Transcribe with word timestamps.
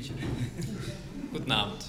вечер. 0.00 0.14
Guten 1.32 1.52
Abend. 1.52 1.84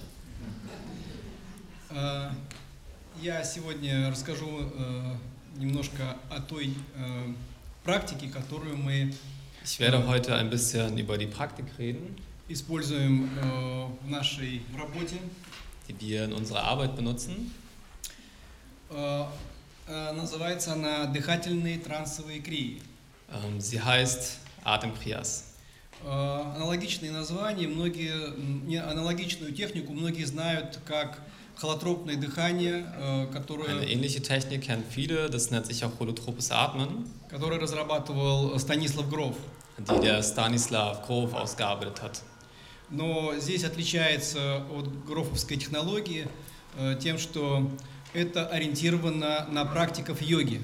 Я 3.21 3.43
сегодня 3.43 4.09
расскажу 4.09 4.71
э, 4.73 5.15
немножко 5.57 6.17
о 6.29 6.41
той 6.41 6.73
э, 6.95 7.33
практике, 7.83 8.27
которую 8.27 8.77
мы 8.77 9.13
Ich 9.63 9.79
werde 9.79 10.07
heute 10.07 10.35
ein 10.35 10.49
bisschen 10.49 10.97
über 10.97 11.17
die 11.17 11.27
Praktik 11.27 11.65
reden, 11.77 12.17
используем 12.49 13.29
э, 13.37 13.87
в 14.03 14.09
нашей 14.09 14.61
работе. 14.77 15.17
die 15.87 15.99
wir 15.99 16.25
in 16.25 16.33
unserer 16.33 16.63
Arbeit 16.63 16.95
benutzen. 16.95 17.51
Называется 19.87 20.73
она 20.73 21.05
«Дыхательные 21.05 21.77
трансовые 21.77 22.39
крии». 22.39 22.81
Ähm, 23.29 23.59
Sie 23.59 23.81
heißt 23.81 24.39
Atemkriyas. 24.63 25.50
Э, 26.03 26.53
Аналогичные 26.55 27.11
названия, 27.11 27.67
многие, 27.67 28.33
не- 28.67 28.81
аналогичную 28.81 29.53
технику 29.53 29.93
многие 29.93 30.23
знают 30.25 30.79
как 30.85 31.19
холотропное 31.55 32.15
дыхание, 32.15 32.85
э, 32.97 33.23
Eine 33.25 33.31
которое, 33.31 33.83
ähnliche 33.85 34.21
Technik 34.21 34.61
kennen 34.63 34.83
viele, 34.89 35.27
das 35.29 35.51
nennt 35.51 35.67
sich 35.67 35.83
auch 35.85 35.91
holotropes 35.99 36.51
Atmen, 36.51 37.05
которое 37.29 37.59
разрабатывал 37.59 38.57
Станислав 38.59 39.09
Гров. 39.09 39.35
die 39.77 39.99
der 40.01 40.21
Stanislav 40.21 41.05
Grof 41.07 41.33
ausgearbeitet 41.33 42.01
hat. 42.01 42.21
Но 42.89 43.33
здесь 43.39 43.63
отличается 43.63 44.63
от 44.69 45.05
грофовской 45.05 45.57
технологии 45.57 46.27
э, 46.77 46.97
тем, 47.01 47.17
что 47.17 47.69
это 48.13 48.45
ориентировано 48.47 49.47
на 49.49 49.65
практиков 49.65 50.21
йоги. 50.21 50.61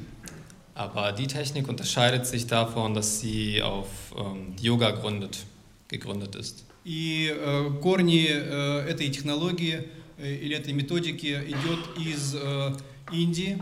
Aber 0.76 1.12
die 1.12 1.26
Technik 1.26 1.68
unterscheidet 1.68 2.26
sich 2.26 2.46
davon, 2.46 2.94
dass 2.94 3.20
sie 3.20 3.60
auf 3.62 3.86
ähm, 4.16 4.54
Yoga 4.60 4.90
gründet, 4.92 5.44
gegründet 5.88 6.34
ist. 6.34 6.64
И 6.84 7.28
э, 7.28 7.70
корни 7.80 8.26
э, 8.26 8.86
этой 8.88 9.08
технологии 9.10 9.82
э, 10.18 10.34
или 10.34 10.56
этой 10.56 10.72
методики 10.72 11.26
идет 11.46 11.78
из 11.98 12.34
э, 12.34 12.72
Индии. 13.12 13.58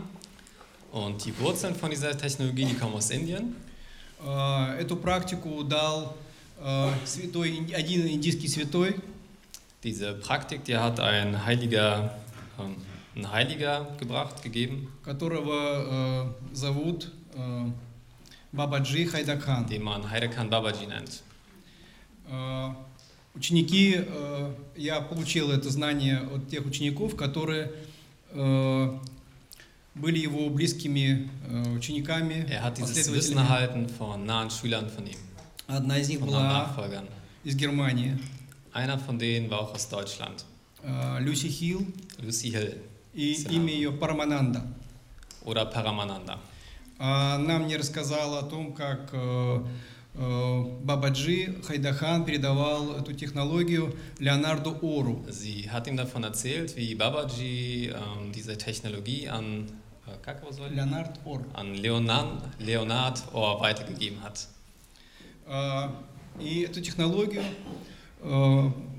Und 0.91 1.23
die 1.25 1.37
Wurzeln 1.39 1.75
von 1.75 1.89
dieser 1.91 2.17
Technologie, 2.17 2.65
die 2.65 2.73
kommen 2.75 2.95
aus 2.95 3.09
Indien. 3.11 3.55
Э, 4.25 4.77
Эту 4.79 4.95
практику 4.95 5.63
дал 5.63 6.15
э, 6.63 6.89
святой, 7.05 7.49
ин- 7.57 7.73
один 7.75 8.07
индийский 8.07 8.47
святой, 8.47 8.95
Diese 9.83 10.13
Praktik, 10.13 10.63
die 10.63 10.77
hat 10.77 10.99
ein 10.99 11.43
Heiliger, 11.45 12.15
ähm, 12.59 12.75
ein 13.15 13.31
Heiliger 13.31 13.87
gebracht, 13.99 14.41
gegeben, 14.43 14.87
которого 15.03 16.33
э, 16.51 16.55
зовут 16.55 17.11
э, 17.35 17.65
Бабаджи 18.51 19.05
Хайдакхан. 19.05 19.65
den 19.67 19.81
man 19.83 20.09
Heidekan 20.09 20.49
Babaji 20.49 20.87
nennt. 20.87 21.23
Э, 22.29 22.69
Ученики, 23.33 23.95
э, 23.95 24.53
я 24.75 24.99
получил 24.99 25.51
это 25.51 25.69
знание 25.69 26.19
от 26.19 26.49
тех 26.49 26.65
учеников, 26.65 27.15
которые 27.15 27.71
э, 28.31 28.99
были 29.95 30.19
его 30.19 30.49
близкими 30.49 31.29
э, 31.47 31.75
учениками, 31.75 32.45
Er 32.49 32.61
hat 32.63 32.77
dieses 32.77 33.07
Wissen 33.13 33.35
последователями. 33.35 33.39
erhalten 33.45 33.89
von 33.89 34.25
nahen 34.25 34.49
Schülern 34.49 34.89
von 34.89 35.07
ihm, 35.07 35.17
Одна 35.67 35.97
из 35.97 36.09
них 36.09 36.19
von 36.19 36.29
nahen 36.29 36.43
была 36.43 36.63
Nachfolgern. 36.67 37.07
из 37.45 37.55
Германии, 37.55 38.17
Einer 38.73 38.99
von 38.99 39.17
denen 39.17 39.49
war 39.49 39.61
auch 39.61 39.73
aus 39.73 39.87
Deutschland, 39.87 40.43
э, 40.83 41.19
Люси 41.21 41.47
Хилл, 41.49 41.87
Lucy 42.21 42.51
Hill 42.51 42.81
И 43.16 43.32
имя 43.50 43.72
ее 43.72 43.92
Парамананда. 43.92 44.62
oder 45.44 45.64
Paramananda. 45.72 46.38
Она 46.98 47.58
мне 47.58 47.76
рассказала 47.76 48.40
о 48.40 48.42
том, 48.42 48.72
как 48.72 49.10
э, 49.12 49.60
э, 50.14 50.62
Бабаджи 50.82 51.54
Хайдахан 51.66 52.24
передавал 52.24 52.92
эту 52.96 53.12
технологию 53.12 53.94
Леонарду 54.18 54.78
Ору. 54.82 55.24
Sie 55.28 55.70
hat 55.70 55.86
ihm 55.86 55.96
davon 55.96 56.24
erzählt, 56.24 56.74
wie 56.76 56.94
Babaji 56.94 57.88
ähm, 57.94 58.32
diese 58.32 58.56
Technologie 58.56 59.26
an, 59.28 59.68
äh, 60.06 60.16
как 60.22 60.40
его 60.42 60.52
звали? 60.52 60.74
Леонард 60.74 61.20
Ор. 61.26 61.44
an 61.54 61.74
Leonard, 61.74 62.42
Leonard 62.58 63.22
Orr 63.32 63.60
weitergegeben 63.60 64.22
hat. 64.22 64.48
А, 65.46 65.92
И 66.40 66.62
эту 66.62 66.80
технологию 66.82 67.42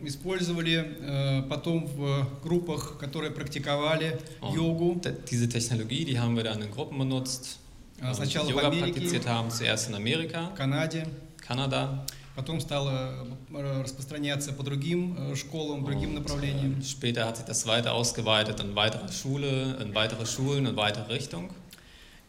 использовали 0.03 0.95
э, 1.01 1.41
потом 1.49 1.85
в 1.87 2.27
группах, 2.43 2.97
которые 2.99 3.31
практиковали 3.31 4.19
Und 4.41 4.53
йогу. 4.55 5.01
diese 5.29 5.49
Technologie, 5.49 6.05
die 6.05 6.17
haben 6.19 6.35
wir 6.35 6.43
dann 6.43 6.61
in 6.61 6.71
Gruppen 6.71 6.97
benutzt, 6.99 7.59
А, 7.99 8.09
ähm, 8.09 8.13
Сначала 8.13 8.45
в 8.45 8.49
Yoga 8.51 8.67
Америке, 8.67 8.99
praktiziert 9.01 9.25
haben, 9.27 9.49
zuerst 9.49 9.89
in 9.89 9.95
Amerika, 9.95 10.51
в 10.51 10.55
Канаде, 10.55 11.07
Kanada, 11.41 12.05
потом 12.35 12.59
стало 12.61 13.25
э, 13.51 13.81
распространяться 13.83 14.53
по 14.53 14.61
другим 14.63 15.15
э, 15.17 15.35
школам, 15.35 15.83
другим 15.83 16.13
направлениям. 16.13 16.79
äh, 16.79 16.83
später 16.83 17.25
hat 17.25 17.37
sich 17.37 17.45
das 17.47 17.65
weiter 17.65 17.93
ausgeweitet 17.93 18.59
in 18.59 18.75
weitere 18.75 19.11
Schule, 19.11 19.77
in 19.81 19.95
weitere 19.95 20.25
Schulen, 20.27 20.67
in 20.67 20.75
weitere 20.75 21.11
Richtung. 21.11 21.49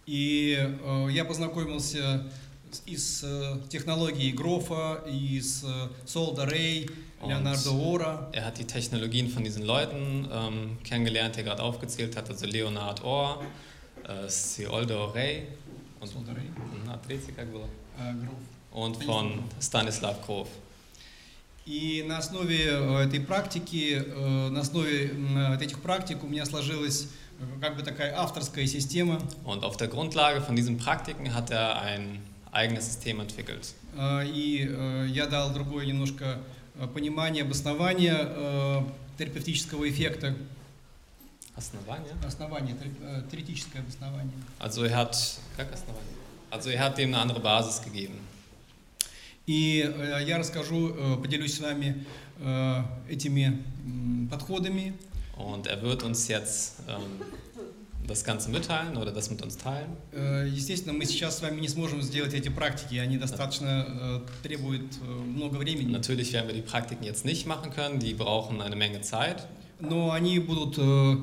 И 0.06 0.56
э, 0.58 1.08
я 1.12 1.26
познакомился 1.26 2.24
с- 2.24 2.47
и 2.85 2.97
с 2.97 3.23
э, 3.23 3.57
технологией 3.69 4.31
Грофа, 4.31 5.03
и 5.07 5.39
с 5.39 5.63
э, 5.63 5.89
Солда 6.05 6.45
Рей, 6.45 6.89
Und- 7.21 7.29
Леонардо 7.29 7.71
Ора. 7.71 8.29
Er 8.33 8.45
hat 8.45 8.57
die 8.57 8.65
Technologien 8.65 9.29
von 9.29 9.43
diesen 9.43 9.63
Leuten 9.63 10.27
ähm, 10.31 10.77
kennengelernt, 10.83 11.35
die 11.35 11.39
er 11.41 11.45
gerade 11.45 11.61
aufgezählt 11.63 12.15
hat, 12.17 12.29
also 12.29 12.45
Leonard 12.45 13.03
Orr, 13.03 13.43
äh, 14.07 14.27
Seoldo 14.27 15.05
Rey 15.11 15.43
und, 16.01 16.07
Солда 16.07 16.33
Рей, 16.33 16.49
Mhm, 16.49 16.89
а 16.89 16.97
третий 17.07 17.31
как 17.31 17.47
было? 17.51 17.67
э, 17.99 18.13
Гроф. 18.13 18.37
und 18.73 19.03
von 19.05 19.43
Stanislav 19.61 20.25
Grof. 20.25 20.47
И 21.65 22.03
на 22.05 22.17
основе 22.17 22.65
э, 22.71 23.03
этой 23.05 23.21
практики, 23.21 24.03
э, 24.05 24.49
на 24.49 24.59
основе 24.61 25.11
м, 25.11 25.51
вот 25.51 25.61
этих 25.61 25.79
практик 25.79 26.21
у 26.23 26.27
меня 26.27 26.45
сложилась 26.45 27.07
э, 27.39 27.61
как 27.61 27.77
бы 27.77 27.83
такая 27.83 28.17
авторская 28.19 28.65
система. 28.67 29.19
Und 29.45 29.63
auf 29.63 29.77
der 29.77 29.87
Grundlage 29.87 30.41
von 30.41 30.55
diesen 30.57 30.77
Praktiken 30.77 31.33
hat 31.33 31.51
er 31.51 31.81
ein 31.81 32.19
eigenes 32.52 32.86
System 32.86 33.20
entwickelt. 33.20 33.74
Э, 33.96 34.24
И 34.26 34.66
э, 34.68 35.06
я 35.10 35.26
дал 35.26 35.52
другое 35.52 35.86
немножко 35.86 36.38
э, 36.76 36.86
понимание, 36.88 37.42
обоснование 37.44 38.84
терапевтического 39.16 39.88
эффекта. 39.88 40.34
Основание? 41.56 42.12
Основание, 42.24 42.76
теоретическое 43.30 43.80
обоснование. 43.80 44.32
Also 44.60 44.84
er 44.84 44.94
hat, 44.94 45.16
как 45.56 45.72
основание? 45.72 46.14
Also 46.50 46.70
er 46.70 46.78
hat 46.78 46.98
dem 46.98 47.08
eine 47.08 47.18
andere 47.18 47.40
Basis 47.40 47.82
gegeben. 47.82 48.14
И 49.46 49.78
я 50.26 50.38
расскажу, 50.38 50.94
поделюсь 51.22 51.54
с 51.54 51.60
вами 51.60 52.04
этими 53.08 53.58
подходами. 54.30 54.92
Und 55.36 55.66
er 55.66 55.80
wird 55.82 56.02
uns 56.02 56.28
jetzt 56.28 56.80
ähm, 56.88 57.22
das 58.07 58.23
Ganze 58.23 58.49
mitteilen 58.49 58.97
oder 58.97 59.11
das 59.11 59.29
mit 59.29 59.41
uns 59.41 59.57
teilen. 59.57 59.95
Э, 60.11 60.47
Естественно, 60.47 60.93
мы 60.93 61.05
сейчас 61.05 61.37
с 61.37 61.41
вами 61.41 61.61
не 61.61 61.69
сможем 61.69 62.01
сделать 62.01 62.33
эти 62.33 62.49
практики, 62.49 62.95
они 62.97 63.17
достаточно 63.17 63.85
э, 63.87 64.19
требуют 64.43 64.97
э, 65.01 65.05
много 65.05 65.55
времени. 65.57 65.91
Natürlich 65.91 66.33
werden 66.33 66.47
wir 66.47 66.55
die 66.55 66.61
Praktiken 66.61 67.03
jetzt 67.03 67.25
nicht 67.25 67.45
machen 67.47 67.71
können, 67.71 67.99
die 67.99 68.13
brauchen 68.13 68.61
eine 68.61 68.75
Menge 68.75 69.01
Zeit. 69.01 69.47
Но 69.79 70.11
они 70.11 70.39
будут 70.39 70.77
э, 70.77 71.17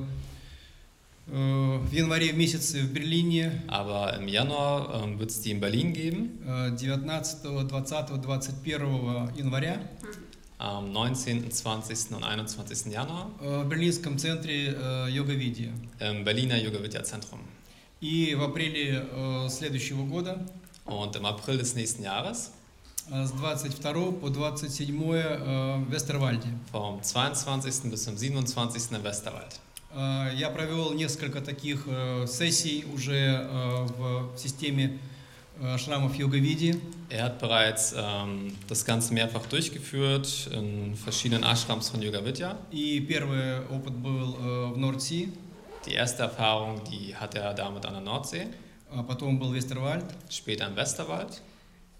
э, 1.27 1.77
в 1.77 1.91
январе 1.91 2.31
месяце 2.33 2.81
в 2.81 2.91
Берлине 2.93 3.63
Aber 3.67 4.17
im 4.17 4.27
Januar 4.27 5.03
ähm, 5.03 5.19
wird 5.19 5.31
es 5.31 5.41
die 5.41 5.51
in 5.51 5.59
Berlin 5.59 5.93
geben, 5.93 6.39
э, 6.47 6.71
19, 6.71 7.41
20, 7.69 8.09
21 8.09 8.55
января 9.37 9.79
Am 10.58 10.90
19., 10.92 11.50
20. 11.50 12.12
und 12.16 12.24
21. 12.24 12.92
Januar 12.92 13.30
э, 13.40 13.62
в 13.62 13.68
берлинском 13.68 14.18
центре 14.18 14.74
э, 14.76 15.08
Йога-Видия. 15.10 15.72
im 16.00 16.24
Berliner 16.24 16.56
Yoga 16.56 16.82
Vidya 16.82 17.02
Zentrum. 17.02 17.40
И 18.00 18.34
в 18.34 18.42
апреле 18.42 19.06
э, 19.10 19.48
следующего 19.50 20.04
года 20.04 20.46
Und 20.86 21.16
im 21.16 21.24
April 21.26 21.58
des 21.58 21.74
nächsten 21.74 22.04
Jahres, 22.04 22.52
с 23.10 23.30
22 23.32 24.20
по 24.20 24.28
27 24.30 25.12
э, 25.12 25.78
в 25.78 25.92
Вестервальде. 25.92 26.48
vom 26.72 27.00
22. 27.02 27.90
bis 27.90 28.04
zum 28.04 28.16
27. 28.16 28.92
im 28.96 29.04
Westerwald. 29.04 29.60
Я 30.34 30.50
провел 30.50 30.92
несколько 30.92 31.40
таких 31.40 31.86
сессий 32.28 32.84
уже 32.92 33.48
в 33.96 34.36
системе 34.36 34.98
э, 35.61 35.77
шрамов 35.77 36.15
Йога-Види. 36.15 36.79
Er 37.09 37.23
hat 37.25 37.39
bereits 37.39 37.93
ähm, 37.97 38.55
das 38.67 38.85
Ganze 38.85 39.13
mehrfach 39.13 39.45
durchgeführt 39.47 40.49
in 40.53 40.95
verschiedenen 40.95 41.43
Ashrams 41.43 41.89
von 41.89 42.01
Yoga 42.01 42.23
Vidya. 42.23 42.57
И 42.71 42.99
первый 43.01 43.59
опыт 43.67 43.93
был 43.93 44.35
э, 44.39 44.73
в 44.73 44.77
Норд-Си, 44.77 45.29
Die 45.87 45.93
erste 45.93 46.21
Erfahrung, 46.23 46.79
die 46.91 47.15
hat 47.15 47.33
er 47.33 47.55
damit 47.55 47.87
an 47.87 47.93
der 47.93 48.03
Nordsee, 48.03 48.45
а 48.91 49.01
потом 49.01 49.39
был 49.39 49.51
Вестервальд. 49.51 50.05
später 50.29 50.67
im 50.67 50.75
Westerwald. 50.75 51.41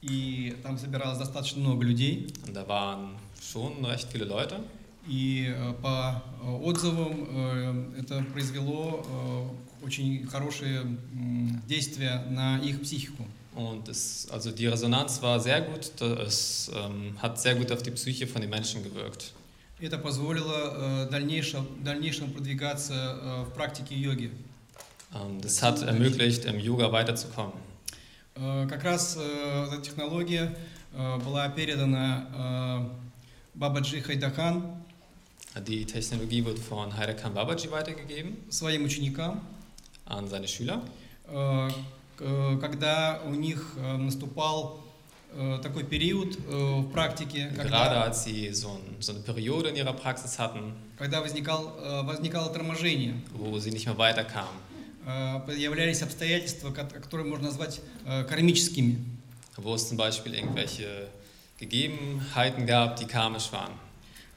И 0.04 0.56
там 0.64 0.78
собиралось 0.78 1.18
достаточно 1.18 1.62
много 1.62 1.84
людей. 1.84 2.28
Und 2.48 2.56
da 2.56 2.68
waren 2.68 3.16
schon 3.42 3.84
recht 3.86 4.08
viele 4.12 4.26
Leute. 4.26 4.60
И 5.08 5.48
э, 5.56 5.74
по 5.82 6.22
э, 6.44 6.48
отзывам 6.64 7.28
э, 7.28 8.02
это 8.02 8.24
произвело 8.32 9.04
э, 9.82 9.86
очень 9.86 10.28
хорошие 10.28 10.82
м, 10.82 11.62
действия 11.68 12.24
на 12.30 12.60
их 12.60 12.82
психику. 12.84 13.26
Und 13.56 13.88
es, 13.90 14.28
also 14.32 14.50
die 14.52 14.68
Resonanz 14.68 15.22
war 15.22 15.40
sehr 15.40 15.62
gut, 15.62 15.92
da- 15.98 16.22
es 16.24 16.72
ähm, 16.74 17.16
hat 17.22 17.40
sehr 17.42 17.56
gut 17.56 17.72
auf 17.72 17.84
die 17.84 17.92
Psyche 17.92 18.26
von 18.28 18.42
den 18.42 18.50
Menschen 18.50 18.82
gewirkt. 18.84 19.34
Это 19.82 19.98
позволило 19.98 21.06
э, 21.08 21.10
дальнейшем, 21.10 21.66
в 21.66 21.84
дальнейшем 21.84 22.32
продвигаться 22.32 22.94
э, 22.94 23.44
в 23.44 23.54
практике 23.54 23.96
йоги. 23.96 24.32
Ähm, 25.14 25.42
das 25.42 25.62
hat 25.62 25.82
ermöglicht, 25.82 26.46
im 26.46 26.60
Yoga 26.60 26.92
weiterzukommen. 26.92 27.54
Э, 28.36 28.68
Как 28.70 28.84
раз 28.84 29.18
э, 29.20 29.68
эта 29.68 29.82
технология 29.82 30.56
э, 30.94 31.18
была 31.18 31.50
передана 31.50 32.88
э, 32.88 32.90
Бабаджи 33.56 34.02
Хайдахан 34.02 34.64
Die 35.68 35.84
Technologie 35.86 36.46
wird 36.46 36.60
von 36.60 36.96
Haidakam 36.96 37.34
Babaji 37.34 37.70
weitergegeben 37.72 38.38
своим 38.50 38.86
ученикам, 38.86 39.42
an 40.06 40.26
seine 40.30 40.48
Schüler. 40.48 40.82
э, 41.28 41.68
к- 41.68 41.74
э, 41.74 41.74
когда 42.19 43.21
у 43.27 43.31
них 43.35 43.75
э, 43.77 43.97
наступал 43.97 44.81
э, 45.35 45.59
такой 45.63 45.85
период 45.85 46.37
э, 46.49 46.81
в 46.81 46.91
практике, 46.91 47.51
Gerade 47.55 47.69
когда, 47.71 48.03
als 48.05 48.25
sie 48.25 48.51
so, 48.53 48.71
ein, 48.71 48.97
so 49.01 49.13
eine 49.13 49.21
Periode 49.23 49.69
in 49.71 49.77
ihrer 49.77 49.93
Praxis 49.93 50.39
hatten, 50.39 50.73
когда 50.99 51.21
возникал, 51.21 51.77
э, 51.79 52.03
возникало 52.05 52.51
торможение, 52.53 53.15
wo 53.35 53.59
sie 53.59 53.71
nicht 53.71 53.87
mehr 53.87 53.97
weiterkamen. 53.99 54.61
э, 55.07 55.41
появлялись 55.47 56.03
обстоятельства, 56.03 56.71
ко- 56.71 56.85
которые 57.01 57.27
можно 57.29 57.47
назвать 57.49 57.81
э, 58.07 58.25
кармическими. 58.25 58.97
Wo 59.59 59.75
es 59.75 59.89
zum 59.89 59.97
Beispiel 59.97 60.35
irgendwelche 60.35 61.09
Gegebenheiten 61.59 62.67
gab, 62.67 62.97
die 62.97 63.07
karmisch 63.07 63.51
waren. 63.53 63.73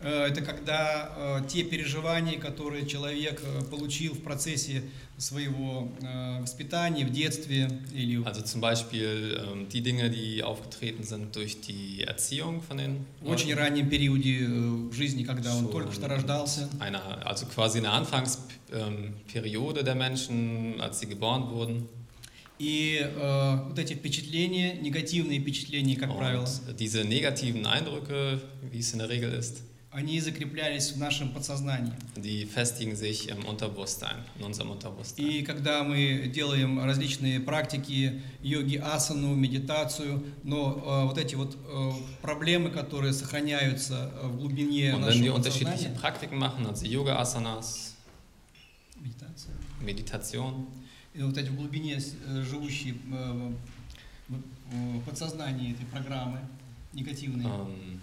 Э, 0.01 0.27
Это 0.27 0.41
когда 0.41 1.39
э, 1.43 1.47
те 1.47 1.63
переживания, 1.63 2.39
которые 2.39 2.85
человек 2.85 3.41
э, 3.43 3.63
получил 3.65 4.13
в 4.13 4.21
процессе 4.21 4.83
своего 5.17 5.91
воспитания, 6.39 7.03
в 7.03 7.11
детстве 7.11 7.69
или 7.93 8.23
Also 8.23 8.41
zum 8.41 8.61
Beispiel 8.61 9.37
ähm, 9.37 9.67
die 9.67 9.81
Dinge, 9.81 10.09
die 10.09 10.41
aufgetreten 10.43 11.03
sind 11.03 11.35
durch 11.35 11.59
die 11.59 12.05
Erziehung 12.05 12.61
von 12.61 12.77
den 12.77 13.05
в 13.19 13.27
очень 13.29 13.53
раннем 13.53 13.89
периоде 13.89 14.47
жизни, 14.93 15.23
когда 15.23 15.53
он 15.53 15.69
только 15.69 15.91
что 15.91 16.07
рождался. 16.07 16.69
Eine, 16.79 17.01
also 17.25 17.45
quasi 17.47 17.79
eine 17.79 17.91
Anfangsperiode 17.91 19.83
der 19.83 19.95
Menschen, 19.95 20.79
als 20.79 21.01
sie 21.01 21.07
geboren 21.07 21.49
wurden. 21.51 21.89
И 22.59 22.99
э, 23.01 23.57
вот 23.67 23.77
эти 23.77 23.93
впечатления, 23.93 24.75
негативные 24.75 25.41
впечатления, 25.41 25.97
как 25.97 26.15
правило, 26.15 26.45
Und 26.45 26.79
diese 26.79 27.03
negativen 27.03 27.65
Eindrücke, 27.65 28.41
wie 28.71 28.79
es 28.79 28.93
in 28.93 28.99
der 28.99 29.09
Regel 29.09 29.33
ist, 29.33 29.63
они 29.91 30.19
закреплялись 30.19 30.91
в 30.91 30.97
нашем 30.99 31.31
подсознании. 31.31 31.93
die 32.15 32.45
festigen 32.45 32.95
sich 32.95 33.27
im 33.29 33.43
Unterbewusstsein, 33.45 34.17
in 34.37 34.45
unserem 34.45 34.71
Unterbewusstsein. 34.71 35.25
И 35.25 35.41
когда 35.43 35.83
мы 35.83 36.29
делаем 36.33 36.79
различные 36.79 37.39
практики, 37.39 38.21
йоги, 38.41 38.75
асану, 38.77 39.33
медитацию, 39.35 40.23
но 40.43 40.73
э, 40.85 41.05
вот 41.05 41.17
эти 41.17 41.33
вот 41.35 41.57
э, 41.67 41.91
проблемы, 42.21 42.69
которые 42.69 43.13
сохраняются 43.13 44.11
э, 44.21 44.27
в 44.27 44.37
глубине 44.37 44.93
Und 44.93 45.01
wenn 45.01 45.05
нашего 45.05 45.23
wir 45.23 45.33
unterschiedliche 45.33 45.89
Praktiken 45.89 46.37
machen, 46.37 46.67
also 46.67 46.85
Yoga-Asanas, 46.85 47.95
медитация, 49.01 49.55
Meditation, 49.81 50.67
и 51.15 51.23
вот 51.23 51.35
эти 51.35 51.49
в 51.49 51.55
глубине 51.55 51.97
э, 51.97 52.43
живущие 52.43 52.95
в 54.27 55.01
подсознании 55.03 55.73
этой 55.73 55.87
программы 55.87 56.39
негативные, 56.93 57.47
ähm, 57.47 57.99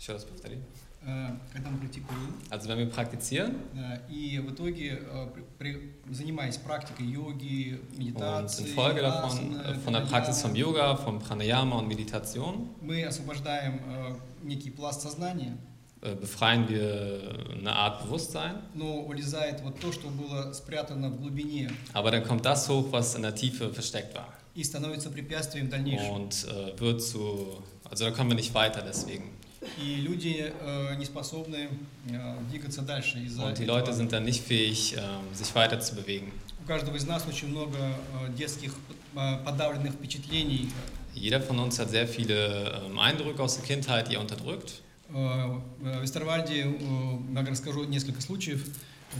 еще 0.00 0.12
раз 0.12 0.24
повтори. 0.24 0.58
э, 1.08 1.28
когда 1.52 1.70
мы 1.70 1.78
практикуем, 1.78 2.34
Also 2.50 2.68
wenn 2.68 2.78
wir 2.78 2.90
praktizieren 2.90 3.54
э, 3.76 4.00
и 4.10 4.38
в 4.40 4.50
итоге, 4.52 4.98
э, 5.00 5.28
при- 5.34 5.44
при- 6.04 6.12
занимаясь 6.12 6.56
практикой 6.56 7.06
йоги, 7.06 7.78
und 7.92 7.98
медитации, 7.98 8.62
in 8.70 8.74
Folge 8.74 9.02
davon, 9.02 9.30
асаны, 9.30 9.62
äh, 9.62 9.74
von 9.84 9.92
der 9.92 10.00
Praxis 10.00 10.40
vom 10.42 10.52
пранаяма, 10.52 10.58
Yoga, 10.58 10.96
vom 10.96 11.18
Pranayama 11.20 11.78
und 11.78 11.86
Meditation, 11.88 12.68
мы 12.82 13.04
освобождаем 13.04 13.80
э, 13.86 14.16
некий 14.42 14.70
пласт 14.70 15.00
сознания, 15.02 15.56
äh, 16.02 16.14
befreien 16.16 16.68
wir 16.68 17.38
eine 17.52 17.72
Art 17.72 18.02
Bewusstsein, 18.02 18.56
но 18.74 19.02
вылезает 19.02 19.60
вот 19.62 19.78
то, 19.80 19.92
что 19.92 20.08
было 20.08 20.52
спрятано 20.52 21.10
в 21.10 21.20
глубине 21.20 21.70
aber 21.94 22.10
dann 22.10 22.24
kommt 22.24 22.44
das 22.44 22.68
hoch, 22.68 22.90
was 22.90 23.14
in 23.14 23.22
der 23.22 23.34
Tiefe 23.34 23.72
versteckt 23.72 24.12
war 24.16 24.26
и 24.56 24.64
становится 24.64 25.10
препятствием 25.10 25.66
в 25.66 25.70
дальнейшем. 25.70 26.10
und 26.14 26.46
äh, 26.48 26.78
wird 26.80 27.00
zu, 27.02 27.62
also 27.88 28.04
da 28.06 28.10
kommen 28.10 28.30
wir 28.30 28.36
nicht 28.36 28.54
weiter 28.54 28.82
deswegen. 28.82 29.30
И 29.83 29.95
люди 29.97 30.51
э, 30.59 30.95
не 30.97 31.05
способны 31.05 31.69
э, 32.09 32.35
двигаться 32.49 32.81
дальше 32.81 33.19
из-за 33.19 33.43
Und 33.43 33.57
die 33.59 33.63
этого. 33.63 33.77
Leute 33.79 33.93
sind 33.93 34.11
dann 34.11 34.23
nicht 34.23 34.41
fähig, 34.43 34.95
ähm, 34.97 35.33
sich 35.35 35.53
weiter 35.53 35.79
zu 35.79 35.95
bewegen. 35.95 36.31
У 36.63 36.67
каждого 36.67 36.95
из 36.95 37.05
нас 37.05 37.25
очень 37.27 37.49
много 37.49 37.77
э, 37.77 38.33
детских 38.35 38.73
э, 39.15 39.37
подавленных 39.45 39.93
впечатлений. 39.93 40.69
Jeder 41.13 41.41
von 41.41 41.59
uns 41.59 41.77
hat 41.77 41.89
sehr 41.91 42.07
viele 42.07 42.81
ähm, 42.87 42.97
Eindrücke 42.97 43.43
aus 43.43 43.55
der 43.57 43.65
Kindheit, 43.65 44.09
die 44.09 44.15
er 44.15 44.21
unterdrückt. 44.21 44.81
Э, 45.13 45.59
В 45.79 46.03
Эстервальде 46.03 46.63
э, 46.63 46.73
я 47.35 47.41
расскажу 47.45 47.83
несколько 47.83 48.21
случаев, 48.21 48.65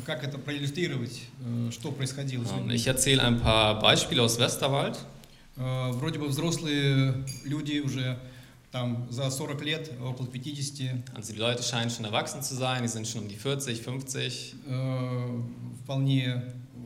как 0.05 0.23
это 0.23 0.37
проиллюстрировать, 0.39 1.21
э, 1.45 1.69
что 1.71 1.91
происходило 1.91 2.43
людьми. 2.43 2.73
Ich 2.75 2.87
erzähle 2.87 3.21
ein 3.23 3.39
paar 3.41 3.79
Beispiele 3.79 4.23
aus 4.23 4.39
Westerwald. 4.39 4.97
Э, 5.57 5.91
Вроде 5.91 6.17
бы 6.17 6.27
взрослые 6.27 7.25
люди 7.43 7.79
уже 7.79 8.17
там 8.72 9.06
за 9.10 9.30
40 9.30 9.62
лет, 9.62 9.92
около 10.02 10.26
50, 10.26 11.04
Also 11.14 11.32
die 11.32 11.38
Leute 11.38 11.62
scheinen 11.62 11.90
schon 11.90 12.04
erwachsen 12.04 12.42
zu 12.42 12.54
sein, 12.54 12.82
die 12.82 12.88
sind 12.88 13.06
schon 13.06 13.22
um 13.22 13.28
die 13.28 13.36
40, 13.36 13.80
50, 13.82 14.54
э, 14.66 15.42
вполне 15.82 16.42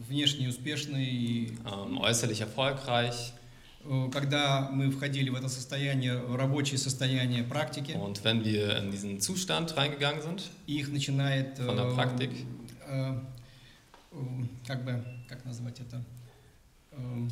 внешне 0.08 0.48
успешные. 0.48 1.10
И 1.10 1.58
ähm, 1.66 1.98
äußerlich 1.98 2.40
erfolgreich. 2.40 3.32
э, 3.84 4.10
когда 4.12 4.68
мы 4.70 4.90
входили 4.90 5.30
в 5.30 5.34
это 5.34 5.48
состояние, 5.48 6.18
в 6.18 6.36
рабочее 6.36 6.78
состояние 6.78 7.42
практики, 7.44 7.92
Und 7.92 8.22
wenn 8.24 8.44
wir 8.44 8.76
in 8.78 8.90
diesen 8.90 9.20
Zustand 9.20 9.76
reingegangen 9.76 10.20
sind, 10.22 10.42
их 10.66 10.88
начинает 10.90 11.58
von 11.58 11.76
der 11.76 11.86
э, 11.86 11.94
Praktik, 11.94 12.30
э, 12.88 13.14
э, 14.12 14.16
как 14.66 14.84
бы, 14.84 15.02
как 15.28 15.44
назвать 15.44 15.80
это, 15.80 16.04
Э, 16.92 17.28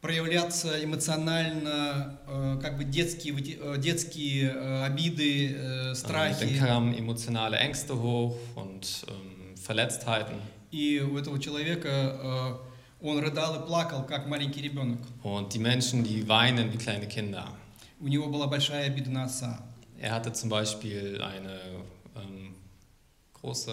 проявляться 0.00 0.82
эмоционально, 0.84 2.18
э, 2.26 2.58
как 2.60 2.76
бы 2.76 2.84
детские, 2.84 3.34
выте- 3.34 3.58
э, 3.60 3.78
детские 3.78 4.50
э, 4.52 4.84
обиды, 4.84 5.52
э, 5.54 5.88
ähm, 5.90 5.94
страхи. 5.94 6.44
dann 6.44 6.58
kamen 6.58 6.94
emotionale 6.94 7.56
Ängste 7.58 7.94
hoch 8.02 8.36
und 8.56 9.04
ähm, 9.08 9.54
Verletztheiten. 9.56 10.36
И 10.72 11.00
у 11.00 11.18
этого 11.18 11.38
человека 11.38 11.88
э, 13.00 13.06
он 13.06 13.18
рыдал 13.20 13.62
и 13.62 13.66
плакал, 13.66 14.04
как 14.06 14.26
маленький 14.26 14.62
ребенок. 14.62 14.98
Und 15.22 15.52
die 15.54 15.58
Menschen, 15.60 16.02
die 16.02 16.26
weinen 16.28 16.72
wie 16.72 16.78
kleine 16.78 17.06
Kinder. 17.06 17.46
У 18.00 18.08
него 18.08 18.26
была 18.28 18.48
большая 18.48 18.86
обида 18.86 19.10
на 19.10 19.24
отца. 19.24 19.62
Er 20.00 20.10
hatte 20.12 20.32
zum 20.32 20.48
Beispiel 20.50 21.20
eine 21.22 21.60
ähm, 22.16 22.54
große, 23.34 23.70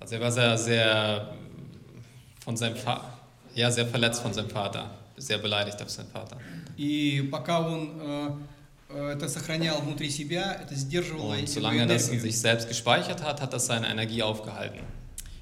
also 0.00 0.14
er 0.16 0.20
war 0.20 0.32
sehr, 0.32 0.58
sehr 0.58 1.32
von 2.40 2.56
seinem 2.56 2.74
Vater, 2.76 3.08
ja, 3.56 3.70
sehr 3.70 3.86
verletzt 3.86 4.22
von 4.22 4.32
seinem 4.32 4.50
Vater, 4.50 4.90
sehr 5.16 5.38
beleidigt 5.38 5.80
auf 5.82 5.90
seinen 5.90 6.08
Vater. 6.10 6.36
И 6.76 7.28
пока 7.30 7.60
он 7.60 8.00
э, 8.00 8.30
э, 8.90 9.12
это 9.12 9.28
сохранял 9.28 9.80
внутри 9.82 10.08
себя, 10.10 10.54
это 10.62 10.74
сдерживало 10.74 11.34
Und 11.34 11.40
его 11.40 11.46
solange 11.52 11.80
er 11.82 11.86
das 11.86 12.08
in 12.08 12.14
энергию. 12.14 12.20
sich 12.22 12.40
selbst 12.40 12.68
gespeichert 12.68 13.22
hat, 13.22 13.40
hat 13.42 13.52
das 13.52 13.66
seine 13.66 13.88
Energie 13.88 14.22
aufgehalten. 14.22 14.80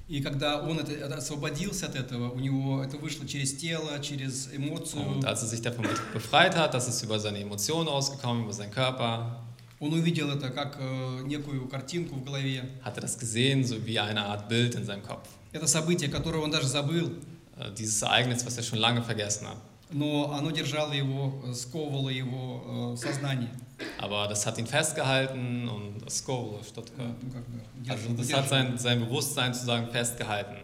И 0.09 0.19
когда 0.21 0.61
он 0.61 0.77
это, 0.77 0.91
это 0.91 1.15
освободился 1.15 1.85
от 1.85 1.95
этого, 1.95 2.31
у 2.31 2.39
него 2.39 2.83
это 2.83 2.97
вышло 2.97 3.25
через 3.25 3.53
тело, 3.55 3.97
через 4.01 4.49
эмоцию. 4.53 5.07
Und 5.07 5.25
als 5.25 5.41
er 5.41 5.47
sich 5.47 5.61
davon 5.61 5.85
befreit 6.13 6.57
hat, 6.57 6.73
das 6.73 6.89
ist 6.89 7.01
über 7.01 7.17
seine 7.17 7.39
Emotionen 7.39 7.87
rausgekommen, 7.87 8.43
über 8.43 8.53
seinen 8.53 8.71
Körper, 8.71 9.37
Он 9.79 9.93
увидел 9.93 10.29
это 10.29 10.49
как 10.51 10.77
э, 10.79 11.21
некую 11.23 11.67
картинку 11.67 12.15
в 12.15 12.23
голове. 12.25 12.63
hat 12.83 12.97
er 12.97 13.01
das 13.01 13.17
gesehen, 13.17 13.63
so 13.63 13.83
wie 13.85 13.99
eine 13.99 14.25
Art 14.25 14.47
Bild 14.49 14.75
in 14.75 14.85
seinem 14.85 15.01
Kopf. 15.01 15.29
Это 15.53 15.65
событие, 15.65 16.09
которое 16.09 16.39
он 16.39 16.51
даже 16.51 16.67
забыл, 16.67 17.09
Äh, 17.09 17.34
Dieses 17.77 18.01
Ereignis, 18.01 18.45
was 18.45 18.57
er 18.57 18.63
schon 18.63 18.79
lange 18.79 19.01
vergessen 19.03 19.47
hat. 19.47 19.57
но 19.93 20.31
оно 20.31 20.51
держало 20.51 20.93
его, 20.93 21.43
э, 21.45 21.53
сковывало 21.53 22.09
его 22.09 22.93
э, 22.93 22.97
сознание. 22.97 23.49
Aber 23.99 24.27
das 24.27 24.45
hat 24.45 24.57
ihn 24.57 24.65
festgehalten 24.67 25.67
und 25.67 26.09
Skola, 26.09 26.59
Э, 26.59 26.63
Stuttgart. 26.63 27.15
ну, 27.21 27.29
как 27.31 27.43
бы, 27.47 27.59
Also 27.91 28.07
держ- 28.09 28.15
das 28.17 28.33
hat 28.33 28.45
удерживало. 28.45 28.47
sein, 28.47 28.77
sein 28.77 28.99
Bewusstsein 29.01 29.53
sozusagen 29.53 29.87
festgehalten. 29.91 30.57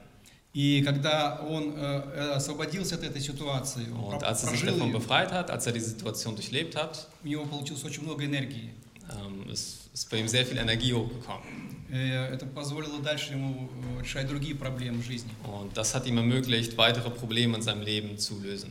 И 0.53 0.81
когда 0.81 1.41
он 1.41 1.73
э, 1.75 2.03
э, 2.15 2.31
освободился 2.35 2.95
от 2.95 3.03
этой 3.03 3.21
ситуации, 3.21 3.85
он 3.91 4.13
Und 4.13 4.19
про- 4.19 4.27
als 4.29 4.43
er 4.43 4.49
sich 4.49 4.61
прожил 4.61 4.77
davon 4.77 4.87
ее, 4.87 4.93
befreit 4.93 5.31
hat, 5.33 5.51
als 5.51 5.67
er 5.67 5.73
die 5.73 5.81
Situation 5.81 6.35
durchlebt 6.35 6.75
hat, 6.75 7.07
у 7.23 7.27
него 7.27 7.45
получилось 7.45 7.83
очень 7.83 8.03
много 8.03 8.23
энергии. 8.25 8.71
ähm, 9.09 9.49
ist, 9.49 9.89
ist 9.93 10.09
bei 10.09 10.17
ihm 10.17 10.27
sehr 10.27 10.45
viel 10.45 10.57
Energie 10.57 10.93
hochgekommen. 10.93 11.43
Э, 11.92 12.32
Это 12.34 12.46
позволило 12.46 12.98
дальше 13.00 13.34
ему 13.34 13.68
э, 13.98 14.02
решать 14.02 14.26
другие 14.26 14.54
проблемы 14.54 15.02
в 15.02 15.06
жизни. 15.06 15.30
Und 15.46 15.76
das 15.76 15.94
hat 15.94 16.06
ihm 16.06 16.16
ermöglicht, 16.16 16.76
weitere 16.78 17.10
Probleme 17.10 17.56
in 17.56 17.62
seinem 17.62 17.82
Leben 17.82 18.16
zu 18.18 18.40
lösen. 18.40 18.70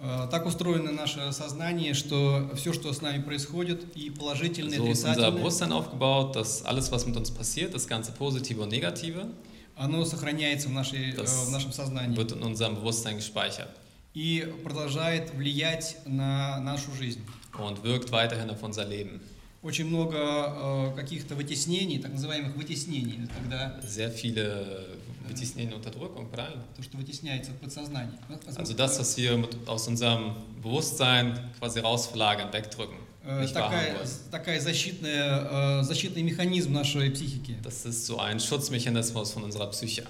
Э, 0.00 0.28
Так 0.30 0.44
устроено 0.46 0.92
наше 0.92 1.32
сознание, 1.32 1.94
что 1.94 2.50
все, 2.54 2.72
что 2.74 2.92
с 2.92 3.00
нами 3.00 3.22
происходит, 3.22 3.96
и 3.96 4.10
положительное, 4.10 4.76
и 4.76 4.80
So 4.80 4.84
ist 4.84 5.04
unser 5.04 5.10
отрицательное, 5.12 5.30
Bewusstsein 5.40 5.72
aufgebaut, 5.72 6.36
dass 6.36 6.62
alles, 6.64 6.92
was 6.92 7.06
mit 7.06 7.16
uns 7.16 7.30
passiert, 7.30 7.72
das 7.74 7.86
ganze 7.88 8.12
Positive 8.12 8.60
und 8.60 8.70
Negative, 8.70 9.26
оно 9.74 10.04
сохраняется 10.04 10.68
в, 10.68 10.72
нашей, 10.72 11.12
э, 11.14 11.24
в 11.24 11.50
нашем 11.50 11.72
сознании 11.72 12.16
wird 12.16 12.32
in 12.32 12.42
unserem 12.42 12.74
Bewusstsein 12.76 13.16
gespeichert 13.16 13.70
и 14.14 14.46
продолжает 14.64 15.32
влиять 15.34 15.96
на 16.04 16.60
нашу 16.60 16.92
жизнь. 16.92 17.22
und 17.58 17.82
wirkt 17.82 18.12
weiterhin 18.12 18.50
auf 18.50 18.62
unser 18.62 18.84
Leben. 18.84 19.20
Очень 19.62 19.86
много 19.86 20.16
э, 20.16 20.92
каких-то 20.94 21.34
вытеснений, 21.34 21.98
так 21.98 22.12
называемых 22.12 22.54
вытеснений, 22.56 23.28
когда 23.36 23.80
Sehr 23.82 24.10
viele 24.10 24.86
вытеснения 25.28 25.74
Unterdrückung, 25.74 26.28
правильно? 26.30 26.62
то, 26.76 26.82
что 26.82 26.96
вытесняется 26.96 27.50
в 27.50 27.56
подсознании. 27.56 28.18
Also 28.56 28.74
das, 28.74 28.98
was 28.98 29.16
wir 29.16 29.36
mit, 29.36 29.56
aus 29.66 29.88
unserem 29.88 30.34
Bewusstsein 30.62 31.38
quasi 31.58 31.80
rausverlagern, 31.80 32.52
wegdrücken, 32.52 32.98
Э, 33.30 33.46
такая, 33.52 33.94
такая 34.30 34.58
защитная, 34.58 35.80
э, 35.80 35.82
защитный 35.82 36.22
механизм 36.22 36.72
нашей 36.72 37.10
психики. 37.10 37.56
Das 37.62 37.84
ist 37.84 38.06
so 38.06 38.18
ein 38.18 38.40
Schutzmechanismus 38.40 39.32
von 39.32 39.44
unserer 39.44 39.70
Psyche. 39.70 40.06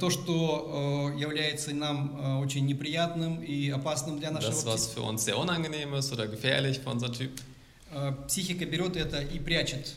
То, 0.00 0.10
что 0.10 1.12
является 1.16 1.72
нам 1.72 2.40
очень 2.40 2.66
неприятным 2.66 3.40
и 3.40 3.70
опасным 3.70 4.18
для 4.18 4.32
нашего 4.32 4.50
Das, 4.50 4.66
was 4.66 4.88
für 4.88 5.02
uns 5.02 5.24
sehr 5.24 5.38
unangenehm 5.38 5.94
ist 5.94 6.12
oder 6.12 6.26
gefährlich 6.26 6.80
für 6.80 6.90
unser 6.90 7.12
Typ, 7.12 7.30
психика 8.28 8.64
берет 8.66 8.96
это 8.96 9.20
и 9.20 9.38
прячет, 9.38 9.94